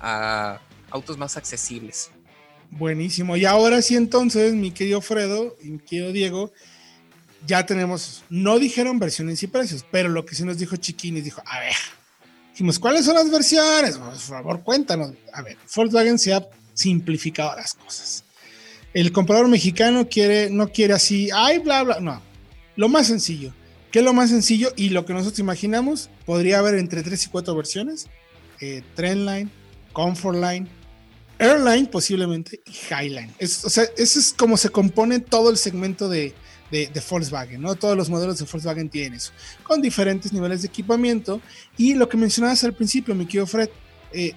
a 0.00 0.60
autos 0.90 1.18
más 1.18 1.36
accesibles. 1.36 2.10
Buenísimo. 2.70 3.36
Y 3.36 3.44
ahora 3.44 3.82
sí 3.82 3.96
entonces, 3.96 4.54
mi 4.54 4.70
querido 4.70 5.00
Fredo 5.00 5.56
y 5.62 5.70
mi 5.70 5.78
querido 5.78 6.12
Diego, 6.12 6.52
ya 7.46 7.64
tenemos, 7.64 8.24
no 8.28 8.58
dijeron 8.58 8.98
versiones 8.98 9.42
y 9.42 9.46
precios, 9.46 9.84
pero 9.90 10.08
lo 10.08 10.26
que 10.26 10.34
sí 10.34 10.44
nos 10.44 10.58
dijo 10.58 10.76
Chiquini, 10.76 11.20
dijo, 11.20 11.42
a 11.46 11.60
ver, 11.60 11.74
dijimos, 12.52 12.78
¿cuáles 12.78 13.04
son 13.04 13.14
las 13.14 13.30
versiones? 13.30 13.96
Por 13.96 14.16
favor, 14.16 14.62
cuéntanos. 14.62 15.12
A 15.32 15.42
ver, 15.42 15.56
Volkswagen 15.74 16.18
se 16.18 16.34
ha 16.34 16.46
simplificado 16.74 17.56
las 17.56 17.74
cosas. 17.74 18.24
El 18.92 19.12
comprador 19.12 19.48
mexicano 19.48 20.08
quiere, 20.08 20.50
no 20.50 20.68
quiere 20.68 20.94
así, 20.94 21.30
ay, 21.34 21.58
bla, 21.58 21.82
bla, 21.82 22.00
no. 22.00 22.20
Lo 22.76 22.88
más 22.88 23.06
sencillo. 23.06 23.52
¿Qué 23.90 24.00
es 24.00 24.04
lo 24.04 24.12
más 24.12 24.30
sencillo? 24.30 24.72
Y 24.76 24.90
lo 24.90 25.06
que 25.06 25.14
nosotros 25.14 25.38
imaginamos, 25.38 26.10
podría 26.26 26.58
haber 26.58 26.74
entre 26.74 27.02
3 27.02 27.26
y 27.26 27.28
4 27.28 27.54
versiones. 27.54 28.06
Eh, 28.60 28.82
Trendline, 28.94 29.50
Comfortline, 29.92 30.68
Airline 31.38 31.86
posiblemente 31.86 32.60
y 32.66 32.94
Highline. 32.94 33.32
Es, 33.38 33.64
o 33.64 33.70
sea, 33.70 33.84
eso 33.96 34.18
es 34.18 34.32
como 34.32 34.56
se 34.56 34.70
compone 34.70 35.20
todo 35.20 35.50
el 35.50 35.56
segmento 35.56 36.08
de, 36.08 36.34
de, 36.70 37.02
Volkswagen, 37.08 37.60
¿no? 37.60 37.74
Todos 37.74 37.96
los 37.96 38.10
modelos 38.10 38.38
de 38.38 38.44
Volkswagen 38.44 38.88
tienen 38.88 39.14
eso, 39.14 39.32
con 39.62 39.80
diferentes 39.80 40.32
niveles 40.32 40.62
de 40.62 40.68
equipamiento. 40.68 41.40
Y 41.76 41.94
lo 41.94 42.08
que 42.08 42.16
mencionabas 42.16 42.64
al 42.64 42.74
principio, 42.74 43.14
mi 43.14 43.26
querido 43.26 43.46
Fred, 43.46 43.70
eh, 44.12 44.32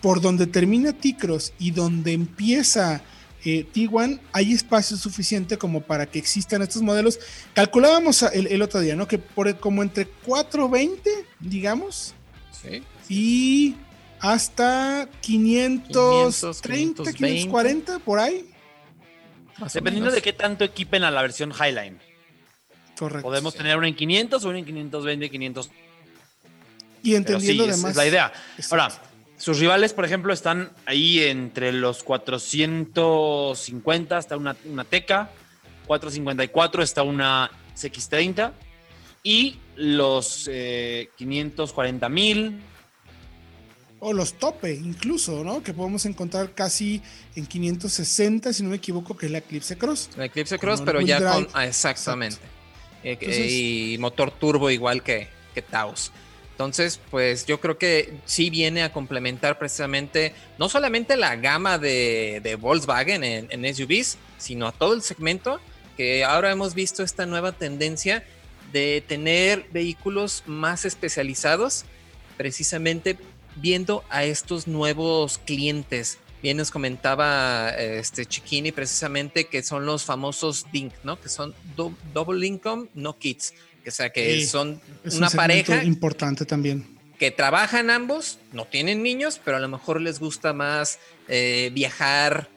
por 0.00 0.20
donde 0.20 0.46
termina 0.46 0.92
T-Cross 0.92 1.52
y 1.58 1.70
donde 1.70 2.12
empieza 2.12 3.02
eh, 3.44 3.66
Tiguan, 3.72 4.20
hay 4.32 4.52
espacio 4.52 4.96
suficiente 4.96 5.58
como 5.58 5.80
para 5.80 6.06
que 6.06 6.18
existan 6.18 6.62
estos 6.62 6.82
modelos. 6.82 7.18
Calculábamos 7.54 8.22
el, 8.22 8.62
otro 8.62 8.80
día, 8.80 8.96
¿no? 8.96 9.08
Que 9.08 9.18
por 9.18 9.58
como 9.58 9.82
entre 9.82 10.06
420, 10.06 11.10
digamos, 11.40 12.14
sí. 12.62 12.82
y 13.08 13.76
hasta 14.22 15.06
530, 15.20 17.12
540 17.12 17.98
por 17.98 18.20
ahí. 18.20 18.48
Dependiendo 19.74 20.10
de 20.10 20.22
qué 20.22 20.32
tanto 20.32 20.64
equipen 20.64 21.04
a 21.04 21.10
la 21.10 21.20
versión 21.22 21.52
Highline. 21.52 21.98
Correcto. 22.96 23.22
Podemos 23.22 23.54
tener 23.54 23.76
una 23.76 23.88
en 23.88 23.96
500 23.96 24.44
o 24.44 24.48
una 24.48 24.60
en 24.60 24.64
520, 24.64 25.28
500. 25.28 25.70
Y 27.02 27.16
entendiendo 27.16 27.64
además. 27.64 27.90
Es 27.90 27.96
la 27.96 28.06
idea. 28.06 28.32
Ahora, 28.70 28.92
sus 29.36 29.58
rivales, 29.58 29.92
por 29.92 30.04
ejemplo, 30.04 30.32
están 30.32 30.70
ahí 30.86 31.24
entre 31.24 31.72
los 31.72 32.04
450 32.04 34.16
hasta 34.16 34.36
una, 34.36 34.54
una 34.66 34.84
Teca, 34.84 35.32
454 35.86 36.84
está 36.84 37.02
una 37.02 37.50
CX30 37.76 38.52
y 39.24 39.58
los 39.74 40.48
540 41.16 42.06
eh, 42.06 42.08
mil 42.08 42.62
o 44.04 44.12
los 44.12 44.34
tope 44.34 44.74
incluso, 44.74 45.44
¿no? 45.44 45.62
Que 45.62 45.72
podemos 45.72 46.04
encontrar 46.06 46.50
casi 46.54 47.00
en 47.36 47.46
560, 47.46 48.52
si 48.52 48.64
no 48.64 48.70
me 48.70 48.76
equivoco, 48.76 49.16
que 49.16 49.26
es 49.26 49.32
la 49.32 49.38
Eclipse 49.38 49.78
Cross. 49.78 50.10
La 50.16 50.24
Eclipse 50.24 50.58
Cross, 50.58 50.82
pero 50.84 51.00
ya 51.00 51.20
con... 51.20 51.46
Ah, 51.52 51.66
exactamente. 51.66 52.38
Eh, 53.04 53.94
y 53.94 53.98
motor 53.98 54.32
turbo 54.32 54.70
igual 54.70 55.04
que, 55.04 55.28
que 55.54 55.62
Taos. 55.62 56.10
Entonces, 56.50 57.00
pues 57.12 57.46
yo 57.46 57.60
creo 57.60 57.78
que 57.78 58.14
sí 58.24 58.50
viene 58.50 58.82
a 58.82 58.92
complementar 58.92 59.56
precisamente 59.56 60.34
no 60.58 60.68
solamente 60.68 61.16
la 61.16 61.36
gama 61.36 61.78
de, 61.78 62.58
Volkswagen 62.60 63.22
en, 63.22 63.46
en, 63.50 63.74
SUVs, 63.74 64.18
sino 64.36 64.66
a 64.66 64.72
todo 64.72 64.94
el 64.94 65.02
segmento, 65.02 65.60
que 65.96 66.24
ahora 66.24 66.50
hemos 66.50 66.74
visto 66.74 67.04
esta 67.04 67.24
nueva 67.24 67.52
tendencia 67.52 68.24
de 68.72 69.04
tener 69.06 69.64
vehículos 69.72 70.42
más 70.46 70.84
especializados, 70.84 71.84
precisamente 72.36 73.16
viendo 73.56 74.04
a 74.10 74.24
estos 74.24 74.66
nuevos 74.66 75.38
clientes. 75.38 76.18
Bien 76.42 76.56
nos 76.56 76.70
comentaba 76.70 77.70
este 77.70 78.26
Chiquini 78.26 78.72
precisamente 78.72 79.46
que 79.46 79.62
son 79.62 79.86
los 79.86 80.04
famosos 80.04 80.66
DINK, 80.72 80.92
¿no? 81.04 81.20
Que 81.20 81.28
son 81.28 81.54
Double 82.12 82.46
Income, 82.46 82.88
no 82.94 83.16
Kids. 83.16 83.54
O 83.86 83.90
sea, 83.90 84.10
que 84.10 84.44
son 84.46 84.80
una 85.04 85.30
pareja 85.30 85.84
importante 85.84 86.44
también. 86.44 86.86
Que 87.18 87.30
trabajan 87.30 87.90
ambos, 87.90 88.38
no 88.52 88.64
tienen 88.64 89.02
niños, 89.02 89.40
pero 89.44 89.56
a 89.56 89.60
lo 89.60 89.68
mejor 89.68 90.00
les 90.00 90.18
gusta 90.18 90.52
más 90.52 90.98
eh, 91.28 91.70
viajar, 91.72 92.48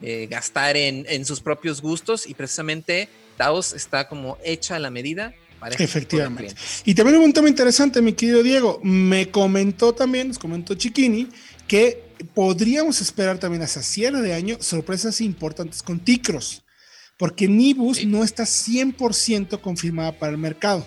eh, 0.00 0.26
gastar 0.30 0.76
en, 0.76 1.04
en, 1.08 1.26
sus 1.26 1.40
propios 1.40 1.82
gustos 1.82 2.26
y 2.26 2.34
precisamente 2.34 3.08
Taos 3.36 3.74
está 3.74 4.08
como 4.08 4.38
hecha 4.42 4.76
a 4.76 4.78
la 4.78 4.90
medida 4.90 5.34
Efectivamente. 5.78 6.54
Y 6.84 6.94
también 6.94 7.18
un 7.18 7.32
tema 7.32 7.48
interesante, 7.48 8.02
mi 8.02 8.12
querido 8.12 8.42
Diego. 8.42 8.80
Me 8.82 9.30
comentó 9.30 9.94
también, 9.94 10.28
nos 10.28 10.38
comentó 10.38 10.74
Chiquini, 10.74 11.28
que 11.66 12.02
podríamos 12.34 13.00
esperar 13.00 13.38
también 13.38 13.62
hasta 13.62 13.82
cierre 13.82 14.20
de 14.20 14.34
año 14.34 14.56
sorpresas 14.60 15.20
importantes 15.20 15.82
con 15.82 16.00
Ticros, 16.00 16.64
porque 17.16 17.48
Nibus 17.48 18.04
no 18.06 18.24
está 18.24 18.44
100% 18.44 19.60
confirmada 19.60 20.12
para 20.18 20.32
el 20.32 20.38
mercado. 20.38 20.86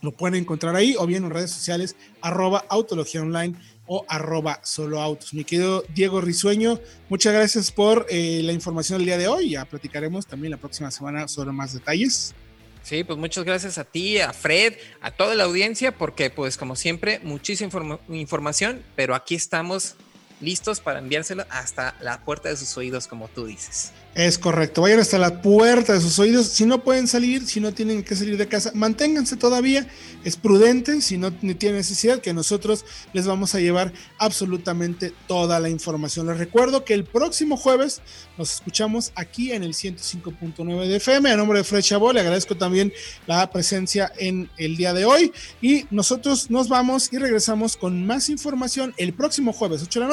Lo 0.00 0.12
pueden 0.12 0.40
encontrar 0.40 0.74
ahí 0.76 0.96
o 0.98 1.06
bien 1.06 1.24
en 1.24 1.30
redes 1.30 1.50
sociales, 1.50 1.94
arroba 2.22 2.64
Autología 2.70 3.20
Online 3.20 3.54
o 3.86 4.04
arroba 4.08 4.60
solo 4.62 5.00
autos. 5.00 5.34
Mi 5.34 5.44
querido 5.44 5.84
Diego 5.94 6.20
Risueño, 6.20 6.80
muchas 7.08 7.32
gracias 7.32 7.70
por 7.70 8.06
eh, 8.10 8.40
la 8.42 8.52
información 8.52 8.98
del 8.98 9.06
día 9.06 9.18
de 9.18 9.28
hoy. 9.28 9.50
Ya 9.50 9.64
platicaremos 9.64 10.26
también 10.26 10.50
la 10.50 10.56
próxima 10.56 10.90
semana 10.90 11.28
sobre 11.28 11.52
más 11.52 11.72
detalles. 11.72 12.34
Sí, 12.82 13.02
pues 13.02 13.18
muchas 13.18 13.42
gracias 13.42 13.78
a 13.78 13.84
ti, 13.84 14.20
a 14.20 14.32
Fred, 14.32 14.74
a 15.00 15.10
toda 15.10 15.34
la 15.34 15.42
audiencia, 15.42 15.90
porque 15.90 16.30
pues 16.30 16.56
como 16.56 16.76
siempre, 16.76 17.18
muchísima 17.24 17.98
información, 18.08 18.84
pero 18.94 19.16
aquí 19.16 19.34
estamos 19.34 19.96
listos 20.40 20.80
para 20.80 20.98
enviárselo 20.98 21.44
hasta 21.50 21.94
la 22.00 22.24
puerta 22.24 22.48
de 22.48 22.56
sus 22.56 22.76
oídos, 22.76 23.06
como 23.06 23.28
tú 23.28 23.46
dices. 23.46 23.92
Es 24.14 24.38
correcto, 24.38 24.80
vayan 24.80 25.00
hasta 25.00 25.18
la 25.18 25.42
puerta 25.42 25.92
de 25.92 26.00
sus 26.00 26.18
oídos. 26.18 26.46
Si 26.46 26.64
no 26.64 26.82
pueden 26.82 27.06
salir, 27.06 27.46
si 27.46 27.60
no 27.60 27.74
tienen 27.74 28.02
que 28.02 28.16
salir 28.16 28.38
de 28.38 28.48
casa, 28.48 28.70
manténganse 28.74 29.36
todavía. 29.36 29.86
Es 30.24 30.38
prudente, 30.38 31.02
si 31.02 31.18
no 31.18 31.32
tienen 31.32 31.76
necesidad, 31.76 32.20
que 32.20 32.32
nosotros 32.32 32.86
les 33.12 33.26
vamos 33.26 33.54
a 33.54 33.60
llevar 33.60 33.92
absolutamente 34.16 35.12
toda 35.26 35.60
la 35.60 35.68
información. 35.68 36.26
Les 36.28 36.38
recuerdo 36.38 36.82
que 36.82 36.94
el 36.94 37.04
próximo 37.04 37.58
jueves 37.58 38.00
nos 38.38 38.54
escuchamos 38.54 39.12
aquí 39.16 39.52
en 39.52 39.62
el 39.62 39.74
105.9 39.74 40.86
de 40.86 40.96
FM. 40.96 41.30
A 41.30 41.36
nombre 41.36 41.58
de 41.58 41.64
Fred 41.64 41.82
Chabot, 41.82 42.14
le 42.14 42.20
agradezco 42.20 42.56
también 42.56 42.94
la 43.26 43.50
presencia 43.50 44.10
en 44.16 44.48
el 44.56 44.78
día 44.78 44.94
de 44.94 45.04
hoy. 45.04 45.30
Y 45.60 45.84
nosotros 45.90 46.50
nos 46.50 46.70
vamos 46.70 47.12
y 47.12 47.18
regresamos 47.18 47.76
con 47.76 48.06
más 48.06 48.30
información 48.30 48.94
el 48.96 49.12
próximo 49.12 49.52
jueves, 49.52 49.82
8 49.82 50.00
de 50.00 50.06
la 50.06 50.12